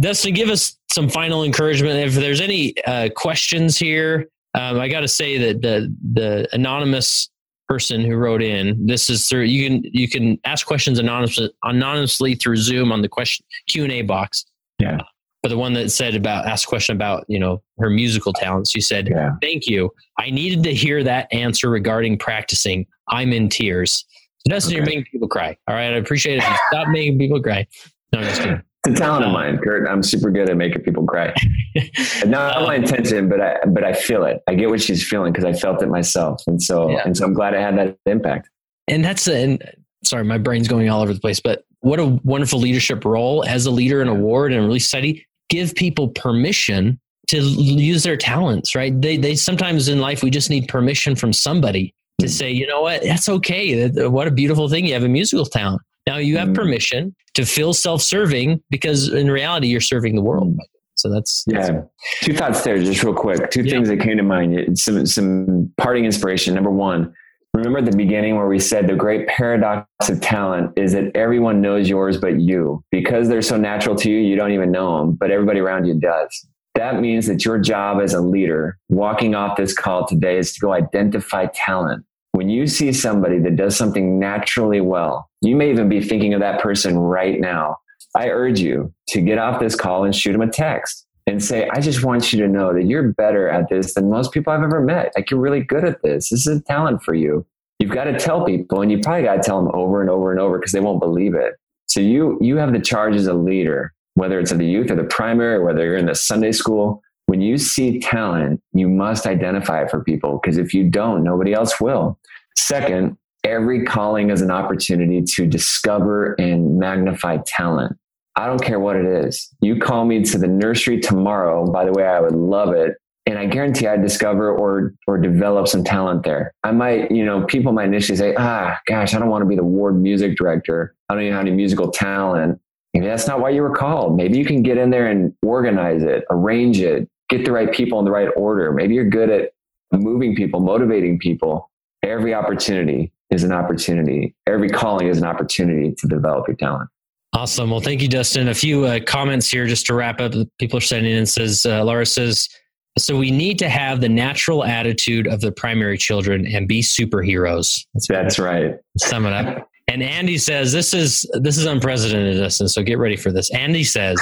Dustin, 0.00 0.34
give 0.34 0.50
us 0.50 0.76
some 0.90 1.08
final 1.08 1.44
encouragement. 1.44 1.98
If 1.98 2.12
there's 2.14 2.42
any 2.42 2.74
uh, 2.86 3.08
questions 3.16 3.78
here, 3.78 4.28
um, 4.52 4.78
I 4.78 4.88
got 4.88 5.00
to 5.00 5.08
say 5.08 5.38
that 5.38 5.62
the 5.62 5.94
the 6.12 6.46
anonymous 6.52 7.30
person 7.68 8.00
who 8.00 8.16
wrote 8.16 8.42
in, 8.42 8.86
this 8.86 9.10
is 9.10 9.28
through 9.28 9.42
you 9.42 9.68
can 9.68 9.82
you 9.92 10.08
can 10.08 10.38
ask 10.44 10.66
questions 10.66 10.98
anonymously 10.98 11.50
anonymously 11.64 12.34
through 12.34 12.56
Zoom 12.56 12.92
on 12.92 13.02
the 13.02 13.08
question 13.08 13.44
Q 13.68 13.84
and 13.84 13.92
A 13.92 14.02
box. 14.02 14.44
Yeah. 14.78 14.96
Uh, 14.96 15.04
but 15.42 15.50
the 15.50 15.58
one 15.58 15.72
that 15.74 15.90
said 15.90 16.16
about 16.16 16.46
asked 16.46 16.64
a 16.64 16.68
question 16.68 16.96
about 16.96 17.24
you 17.28 17.38
know 17.38 17.62
her 17.78 17.90
musical 17.90 18.32
talents 18.32 18.70
she 18.70 18.80
said 18.80 19.08
yeah. 19.08 19.32
thank 19.40 19.66
you. 19.66 19.90
I 20.18 20.30
needed 20.30 20.62
to 20.64 20.74
hear 20.74 21.04
that 21.04 21.32
answer 21.32 21.70
regarding 21.70 22.18
practicing. 22.18 22.86
I'm 23.08 23.32
in 23.32 23.48
tears. 23.48 24.04
That's 24.46 24.66
okay. 24.66 24.76
you're 24.76 24.84
making 24.84 25.04
people 25.12 25.28
cry. 25.28 25.56
All 25.66 25.74
right? 25.74 25.92
I 25.92 25.96
appreciate 25.96 26.38
it. 26.38 26.44
Stop 26.72 26.88
making 26.88 27.18
people 27.18 27.42
cry. 27.42 27.66
No 28.12 28.20
i'm 28.20 28.24
just 28.24 28.40
kidding 28.40 28.62
it's 28.86 29.00
a 29.00 29.02
talent 29.02 29.24
of 29.24 29.32
mine, 29.32 29.58
Kurt. 29.58 29.88
I'm 29.88 30.02
super 30.02 30.30
good 30.30 30.48
at 30.48 30.56
making 30.56 30.82
people 30.82 31.04
cry. 31.04 31.34
not 32.26 32.62
my 32.62 32.76
intention, 32.76 33.28
but 33.28 33.40
I 33.40 33.56
but 33.66 33.84
I 33.84 33.92
feel 33.92 34.24
it. 34.24 34.42
I 34.46 34.54
get 34.54 34.70
what 34.70 34.80
she's 34.80 35.06
feeling 35.06 35.32
because 35.32 35.44
I 35.44 35.52
felt 35.52 35.82
it 35.82 35.88
myself, 35.88 36.42
and 36.46 36.62
so 36.62 36.90
yeah. 36.90 37.02
and 37.04 37.16
so 37.16 37.24
I'm 37.24 37.34
glad 37.34 37.54
I 37.54 37.60
had 37.60 37.76
that 37.78 37.98
impact. 38.06 38.48
And 38.86 39.04
that's 39.04 39.26
and 39.26 39.62
sorry, 40.04 40.24
my 40.24 40.38
brain's 40.38 40.68
going 40.68 40.88
all 40.88 41.02
over 41.02 41.12
the 41.12 41.20
place, 41.20 41.40
but 41.40 41.64
what 41.80 42.00
a 42.00 42.18
wonderful 42.24 42.58
leadership 42.58 43.04
role 43.04 43.44
as 43.44 43.66
a 43.66 43.70
leader 43.70 44.00
in 44.02 44.08
a 44.08 44.14
ward 44.14 44.52
and 44.52 44.64
really 44.64 44.78
study 44.78 45.26
give 45.48 45.74
people 45.74 46.08
permission 46.08 46.98
to 47.28 47.40
use 47.40 48.02
their 48.02 48.16
talents, 48.16 48.74
right? 48.74 48.98
They, 49.00 49.16
they 49.16 49.34
sometimes 49.34 49.88
in 49.88 50.00
life, 50.00 50.22
we 50.22 50.30
just 50.30 50.50
need 50.50 50.68
permission 50.68 51.14
from 51.14 51.32
somebody 51.32 51.94
to 52.20 52.26
mm. 52.26 52.30
say, 52.30 52.50
you 52.50 52.66
know 52.66 52.80
what, 52.80 53.02
that's 53.02 53.28
okay. 53.28 53.88
What 54.08 54.26
a 54.26 54.30
beautiful 54.30 54.68
thing. 54.68 54.86
You 54.86 54.94
have 54.94 55.04
a 55.04 55.08
musical 55.08 55.44
talent. 55.44 55.82
Now 56.06 56.16
you 56.16 56.38
have 56.38 56.48
mm. 56.48 56.54
permission 56.54 57.14
to 57.38 57.46
feel 57.46 57.72
self 57.72 58.02
serving 58.02 58.60
because 58.68 59.08
in 59.08 59.30
reality, 59.30 59.68
you're 59.68 59.80
serving 59.80 60.14
the 60.16 60.22
world. 60.22 60.56
So 60.96 61.08
that's, 61.08 61.44
that's 61.46 61.68
yeah. 61.68 61.82
Two 62.22 62.34
thoughts 62.34 62.62
there, 62.62 62.76
just 62.78 63.04
real 63.04 63.14
quick. 63.14 63.50
Two 63.50 63.62
yeah. 63.62 63.70
things 63.70 63.88
that 63.88 64.00
came 64.00 64.16
to 64.16 64.24
mind. 64.24 64.76
Some 64.78 65.06
some 65.06 65.72
parting 65.78 66.04
inspiration. 66.04 66.54
Number 66.54 66.70
one, 66.70 67.14
remember 67.54 67.78
at 67.78 67.84
the 67.84 67.96
beginning 67.96 68.36
where 68.36 68.48
we 68.48 68.58
said 68.58 68.88
the 68.88 68.96
great 68.96 69.28
paradox 69.28 69.86
of 70.08 70.20
talent 70.20 70.72
is 70.76 70.92
that 70.92 71.14
everyone 71.14 71.60
knows 71.60 71.88
yours 71.88 72.16
but 72.16 72.40
you 72.40 72.82
because 72.90 73.28
they're 73.28 73.42
so 73.42 73.56
natural 73.56 73.96
to 73.96 74.10
you 74.10 74.18
you 74.18 74.36
don't 74.36 74.52
even 74.52 74.70
know 74.70 74.98
them 74.98 75.12
but 75.12 75.30
everybody 75.30 75.58
around 75.58 75.86
you 75.86 75.94
does 75.94 76.46
that 76.74 77.00
means 77.00 77.26
that 77.26 77.44
your 77.44 77.58
job 77.58 78.00
as 78.00 78.12
a 78.12 78.20
leader 78.20 78.78
walking 78.88 79.34
off 79.34 79.56
this 79.56 79.74
call 79.74 80.06
today 80.06 80.36
is 80.36 80.52
to 80.52 80.60
go 80.60 80.72
identify 80.72 81.46
talent 81.54 82.04
when 82.38 82.48
you 82.48 82.66
see 82.66 82.92
somebody 82.92 83.38
that 83.40 83.56
does 83.56 83.76
something 83.76 84.18
naturally 84.18 84.80
well 84.80 85.28
you 85.42 85.56
may 85.56 85.70
even 85.70 85.88
be 85.88 86.00
thinking 86.00 86.32
of 86.32 86.40
that 86.40 86.60
person 86.60 86.96
right 86.96 87.40
now 87.40 87.76
i 88.16 88.28
urge 88.28 88.60
you 88.60 88.92
to 89.08 89.20
get 89.20 89.38
off 89.38 89.60
this 89.60 89.74
call 89.74 90.04
and 90.04 90.14
shoot 90.14 90.32
them 90.32 90.42
a 90.42 90.50
text 90.50 91.06
and 91.28 91.44
say, 91.44 91.68
I 91.72 91.80
just 91.80 92.04
want 92.04 92.32
you 92.32 92.40
to 92.40 92.48
know 92.48 92.72
that 92.72 92.84
you're 92.84 93.12
better 93.12 93.48
at 93.48 93.68
this 93.68 93.94
than 93.94 94.10
most 94.10 94.32
people 94.32 94.52
I've 94.52 94.62
ever 94.62 94.80
met. 94.80 95.12
Like 95.14 95.30
you're 95.30 95.40
really 95.40 95.60
good 95.60 95.84
at 95.84 96.02
this. 96.02 96.30
This 96.30 96.46
is 96.46 96.60
a 96.60 96.62
talent 96.62 97.02
for 97.02 97.14
you. 97.14 97.46
You've 97.78 97.92
got 97.92 98.04
to 98.04 98.18
tell 98.18 98.44
people, 98.44 98.80
and 98.80 98.90
you 98.90 98.98
probably 98.98 99.22
got 99.24 99.36
to 99.36 99.42
tell 99.42 99.62
them 99.62 99.70
over 99.74 100.00
and 100.00 100.10
over 100.10 100.32
and 100.32 100.40
over 100.40 100.58
because 100.58 100.72
they 100.72 100.80
won't 100.80 101.00
believe 101.00 101.34
it. 101.34 101.54
So 101.86 102.00
you 102.00 102.38
you 102.40 102.56
have 102.56 102.72
the 102.72 102.80
charge 102.80 103.14
as 103.14 103.26
a 103.26 103.34
leader, 103.34 103.92
whether 104.14 104.40
it's 104.40 104.50
of 104.50 104.58
the 104.58 104.66
youth 104.66 104.90
or 104.90 104.96
the 104.96 105.04
primary, 105.04 105.54
or 105.54 105.64
whether 105.64 105.84
you're 105.84 105.96
in 105.96 106.06
the 106.06 106.14
Sunday 106.14 106.52
school. 106.52 107.02
When 107.38 107.46
you 107.46 107.56
see 107.56 108.00
talent, 108.00 108.60
you 108.72 108.88
must 108.88 109.24
identify 109.24 109.84
it 109.84 109.92
for 109.92 110.02
people 110.02 110.40
because 110.42 110.58
if 110.58 110.74
you 110.74 110.90
don't, 110.90 111.22
nobody 111.22 111.52
else 111.52 111.80
will. 111.80 112.18
Second, 112.56 113.16
every 113.44 113.84
calling 113.84 114.30
is 114.30 114.42
an 114.42 114.50
opportunity 114.50 115.22
to 115.22 115.46
discover 115.46 116.32
and 116.32 116.80
magnify 116.80 117.38
talent. 117.46 117.96
I 118.34 118.48
don't 118.48 118.60
care 118.60 118.80
what 118.80 118.96
it 118.96 119.06
is. 119.06 119.54
You 119.60 119.78
call 119.78 120.04
me 120.04 120.24
to 120.24 120.36
the 120.36 120.48
nursery 120.48 120.98
tomorrow. 120.98 121.64
By 121.70 121.84
the 121.84 121.92
way, 121.92 122.08
I 122.08 122.18
would 122.18 122.34
love 122.34 122.72
it. 122.72 122.96
And 123.24 123.38
I 123.38 123.46
guarantee 123.46 123.86
I'd 123.86 124.02
discover 124.02 124.50
or 124.50 124.94
or 125.06 125.16
develop 125.16 125.68
some 125.68 125.84
talent 125.84 126.24
there. 126.24 126.52
I 126.64 126.72
might, 126.72 127.12
you 127.12 127.24
know, 127.24 127.44
people 127.44 127.70
might 127.70 127.86
initially 127.86 128.18
say, 128.18 128.34
ah, 128.36 128.80
gosh, 128.88 129.14
I 129.14 129.20
don't 129.20 129.28
want 129.28 129.42
to 129.42 129.48
be 129.48 129.54
the 129.54 129.62
ward 129.62 129.94
music 130.02 130.36
director. 130.36 130.96
I 131.08 131.14
don't 131.14 131.22
even 131.22 131.34
have 131.34 131.42
any 131.42 131.54
musical 131.54 131.92
talent. 131.92 132.60
Maybe 132.94 133.06
that's 133.06 133.28
not 133.28 133.38
why 133.38 133.50
you 133.50 133.62
were 133.62 133.76
called. 133.76 134.16
Maybe 134.16 134.38
you 134.38 134.44
can 134.44 134.64
get 134.64 134.76
in 134.76 134.90
there 134.90 135.06
and 135.06 135.32
organize 135.44 136.02
it, 136.02 136.24
arrange 136.30 136.80
it, 136.80 137.08
get 137.28 137.44
the 137.44 137.52
right 137.52 137.72
people 137.72 137.98
in 137.98 138.04
the 138.04 138.10
right 138.10 138.28
order. 138.36 138.72
Maybe 138.72 138.94
you're 138.94 139.08
good 139.08 139.30
at 139.30 139.52
moving 139.92 140.34
people, 140.34 140.60
motivating 140.60 141.18
people. 141.18 141.70
Every 142.02 142.34
opportunity 142.34 143.12
is 143.30 143.44
an 143.44 143.52
opportunity. 143.52 144.34
Every 144.46 144.70
calling 144.70 145.08
is 145.08 145.18
an 145.18 145.24
opportunity 145.24 145.94
to 145.98 146.06
develop 146.06 146.48
your 146.48 146.56
talent. 146.56 146.88
Awesome. 147.34 147.70
Well, 147.70 147.80
thank 147.80 148.00
you, 148.00 148.08
Dustin. 148.08 148.48
A 148.48 148.54
few 148.54 148.84
uh, 148.84 149.00
comments 149.00 149.50
here 149.50 149.66
just 149.66 149.86
to 149.86 149.94
wrap 149.94 150.20
up. 150.20 150.32
People 150.58 150.78
are 150.78 150.82
sending 150.82 151.12
in. 151.12 151.26
Says 151.26 151.66
uh, 151.66 151.84
Laura 151.84 152.06
says, 152.06 152.48
so 152.96 153.16
we 153.16 153.30
need 153.30 153.58
to 153.58 153.68
have 153.68 154.00
the 154.00 154.08
natural 154.08 154.64
attitude 154.64 155.26
of 155.26 155.40
the 155.40 155.52
primary 155.52 155.98
children 155.98 156.46
and 156.46 156.66
be 156.66 156.82
superheroes. 156.82 157.86
That's, 157.94 158.08
That's 158.08 158.38
right. 158.38 158.76
Sum 158.96 159.26
it 159.26 159.32
up. 159.32 159.68
And 159.88 160.02
Andy 160.02 160.36
says 160.36 160.72
this 160.72 160.92
is 160.92 161.28
this 161.40 161.56
is 161.56 161.64
unprecedented, 161.64 162.36
Dustin. 162.38 162.68
So 162.68 162.82
get 162.82 162.98
ready 162.98 163.16
for 163.16 163.32
this. 163.32 163.50
Andy 163.54 163.84
says 163.84 164.20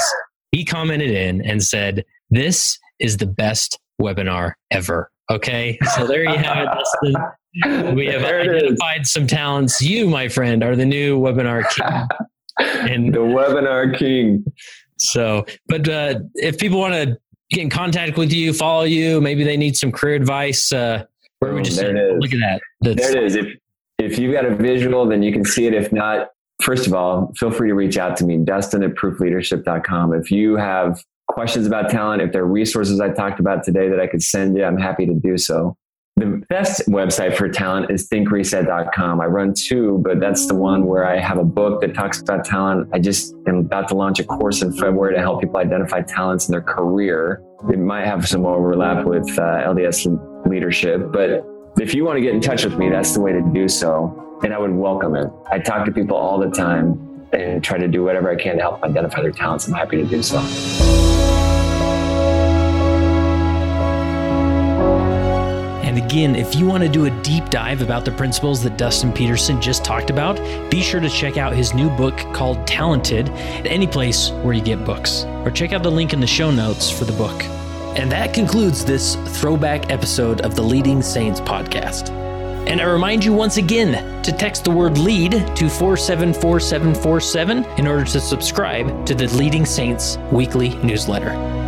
he 0.52 0.64
commented 0.64 1.10
in 1.10 1.42
and 1.42 1.62
said, 1.62 2.04
"This 2.30 2.78
is 2.98 3.16
the 3.16 3.26
best 3.26 3.78
webinar 4.00 4.54
ever." 4.70 5.10
Okay, 5.30 5.78
so 5.94 6.06
there 6.06 6.22
you 6.22 6.38
have 6.38 6.58
it, 6.58 6.68
Dustin. 6.72 7.94
We 7.96 8.06
have 8.12 8.22
identified 8.22 9.06
some 9.06 9.26
talents. 9.26 9.82
You, 9.82 10.08
my 10.08 10.28
friend, 10.28 10.62
are 10.62 10.76
the 10.76 10.84
new 10.84 11.18
webinar 11.18 11.68
king 11.68 12.06
and 12.90 13.12
the 13.12 13.20
webinar 13.20 13.96
king. 13.98 14.44
So, 14.98 15.46
but 15.66 15.88
uh, 15.88 16.20
if 16.34 16.58
people 16.58 16.78
want 16.78 16.94
to 16.94 17.18
get 17.50 17.62
in 17.62 17.70
contact 17.70 18.16
with 18.16 18.32
you, 18.32 18.52
follow 18.52 18.84
you, 18.84 19.20
maybe 19.20 19.44
they 19.44 19.56
need 19.56 19.76
some 19.76 19.92
career 19.92 20.14
advice, 20.14 20.72
uh, 20.72 21.04
where 21.40 21.52
would 21.54 21.66
you 21.66 21.72
say, 21.72 21.92
look 22.18 22.32
at 22.32 22.40
that? 22.40 22.60
That's, 22.80 22.96
there 22.96 23.18
it 23.18 23.24
is. 23.24 23.36
If, 23.36 23.46
if 23.98 24.18
you've 24.18 24.32
got 24.32 24.44
a 24.44 24.54
visual, 24.54 25.06
then 25.06 25.22
you 25.22 25.32
can 25.32 25.44
see 25.44 25.66
it. 25.66 25.74
If 25.74 25.92
not, 25.92 26.28
first 26.62 26.86
of 26.86 26.94
all, 26.94 27.32
feel 27.36 27.50
free 27.50 27.68
to 27.68 27.74
reach 27.74 27.98
out 27.98 28.16
to 28.18 28.24
me, 28.24 28.38
Dustin 28.38 28.82
at 28.82 28.94
proofleadership.com. 28.94 30.14
If 30.14 30.30
you 30.30 30.56
have 30.56 31.02
questions 31.28 31.66
about 31.66 31.90
talent, 31.90 32.22
if 32.22 32.32
there 32.32 32.42
are 32.42 32.46
resources 32.46 33.00
I 33.00 33.10
talked 33.10 33.40
about 33.40 33.64
today 33.64 33.88
that 33.88 34.00
I 34.00 34.06
could 34.06 34.22
send 34.22 34.56
you, 34.56 34.64
I'm 34.64 34.78
happy 34.78 35.06
to 35.06 35.14
do 35.14 35.36
so. 35.36 35.76
The 36.18 36.42
best 36.48 36.88
website 36.88 37.36
for 37.36 37.46
talent 37.46 37.90
is 37.90 38.08
thinkreset.com. 38.08 39.20
I 39.20 39.26
run 39.26 39.52
two, 39.52 40.00
but 40.02 40.18
that's 40.18 40.46
the 40.46 40.54
one 40.54 40.86
where 40.86 41.06
I 41.06 41.18
have 41.18 41.36
a 41.36 41.44
book 41.44 41.82
that 41.82 41.94
talks 41.94 42.22
about 42.22 42.42
talent. 42.46 42.88
I 42.94 42.98
just 42.98 43.34
am 43.46 43.56
about 43.56 43.88
to 43.88 43.94
launch 43.94 44.18
a 44.18 44.24
course 44.24 44.62
in 44.62 44.72
February 44.72 45.14
to 45.14 45.20
help 45.20 45.42
people 45.42 45.58
identify 45.58 46.00
talents 46.00 46.48
in 46.48 46.52
their 46.52 46.62
career. 46.62 47.42
It 47.70 47.78
might 47.78 48.06
have 48.06 48.26
some 48.26 48.46
overlap 48.46 49.04
with 49.04 49.28
uh, 49.38 49.42
LDS 49.66 50.46
leadership, 50.48 51.12
but 51.12 51.44
if 51.78 51.94
you 51.94 52.06
want 52.06 52.16
to 52.16 52.22
get 52.22 52.32
in 52.32 52.40
touch 52.40 52.64
with 52.64 52.78
me, 52.78 52.88
that's 52.88 53.12
the 53.12 53.20
way 53.20 53.32
to 53.32 53.42
do 53.52 53.68
so. 53.68 54.38
And 54.42 54.54
I 54.54 54.58
would 54.58 54.72
welcome 54.72 55.16
it. 55.16 55.30
I 55.50 55.58
talk 55.58 55.84
to 55.84 55.92
people 55.92 56.16
all 56.16 56.38
the 56.38 56.50
time 56.50 57.28
and 57.34 57.62
try 57.62 57.76
to 57.76 57.88
do 57.88 58.02
whatever 58.02 58.30
I 58.30 58.36
can 58.36 58.56
to 58.56 58.62
help 58.62 58.82
identify 58.82 59.20
their 59.20 59.32
talents. 59.32 59.68
I'm 59.68 59.74
happy 59.74 59.98
to 59.98 60.04
do 60.06 60.22
so. 60.22 61.05
And 65.96 66.04
again, 66.04 66.36
if 66.36 66.54
you 66.54 66.66
want 66.66 66.82
to 66.82 66.90
do 66.90 67.06
a 67.06 67.22
deep 67.22 67.48
dive 67.48 67.80
about 67.80 68.04
the 68.04 68.10
principles 68.10 68.62
that 68.64 68.76
Dustin 68.76 69.14
Peterson 69.14 69.62
just 69.62 69.82
talked 69.82 70.10
about, 70.10 70.36
be 70.70 70.82
sure 70.82 71.00
to 71.00 71.08
check 71.08 71.38
out 71.38 71.54
his 71.54 71.72
new 71.72 71.88
book 71.88 72.14
called 72.34 72.66
Talented 72.66 73.30
at 73.30 73.66
any 73.66 73.86
place 73.86 74.28
where 74.42 74.52
you 74.52 74.60
get 74.60 74.84
books, 74.84 75.24
or 75.24 75.50
check 75.50 75.72
out 75.72 75.82
the 75.82 75.90
link 75.90 76.12
in 76.12 76.20
the 76.20 76.26
show 76.26 76.50
notes 76.50 76.90
for 76.90 77.06
the 77.06 77.14
book. 77.14 77.42
And 77.96 78.12
that 78.12 78.34
concludes 78.34 78.84
this 78.84 79.14
throwback 79.40 79.90
episode 79.90 80.42
of 80.42 80.54
the 80.54 80.60
Leading 80.60 81.00
Saints 81.00 81.40
podcast. 81.40 82.10
And 82.68 82.78
I 82.78 82.84
remind 82.84 83.24
you 83.24 83.32
once 83.32 83.56
again 83.56 84.22
to 84.22 84.32
text 84.32 84.64
the 84.64 84.72
word 84.72 84.98
LEAD 84.98 85.32
to 85.56 85.70
474747 85.70 87.64
in 87.78 87.86
order 87.86 88.04
to 88.04 88.20
subscribe 88.20 89.06
to 89.06 89.14
the 89.14 89.28
Leading 89.28 89.64
Saints 89.64 90.18
weekly 90.30 90.74
newsletter. 90.84 91.65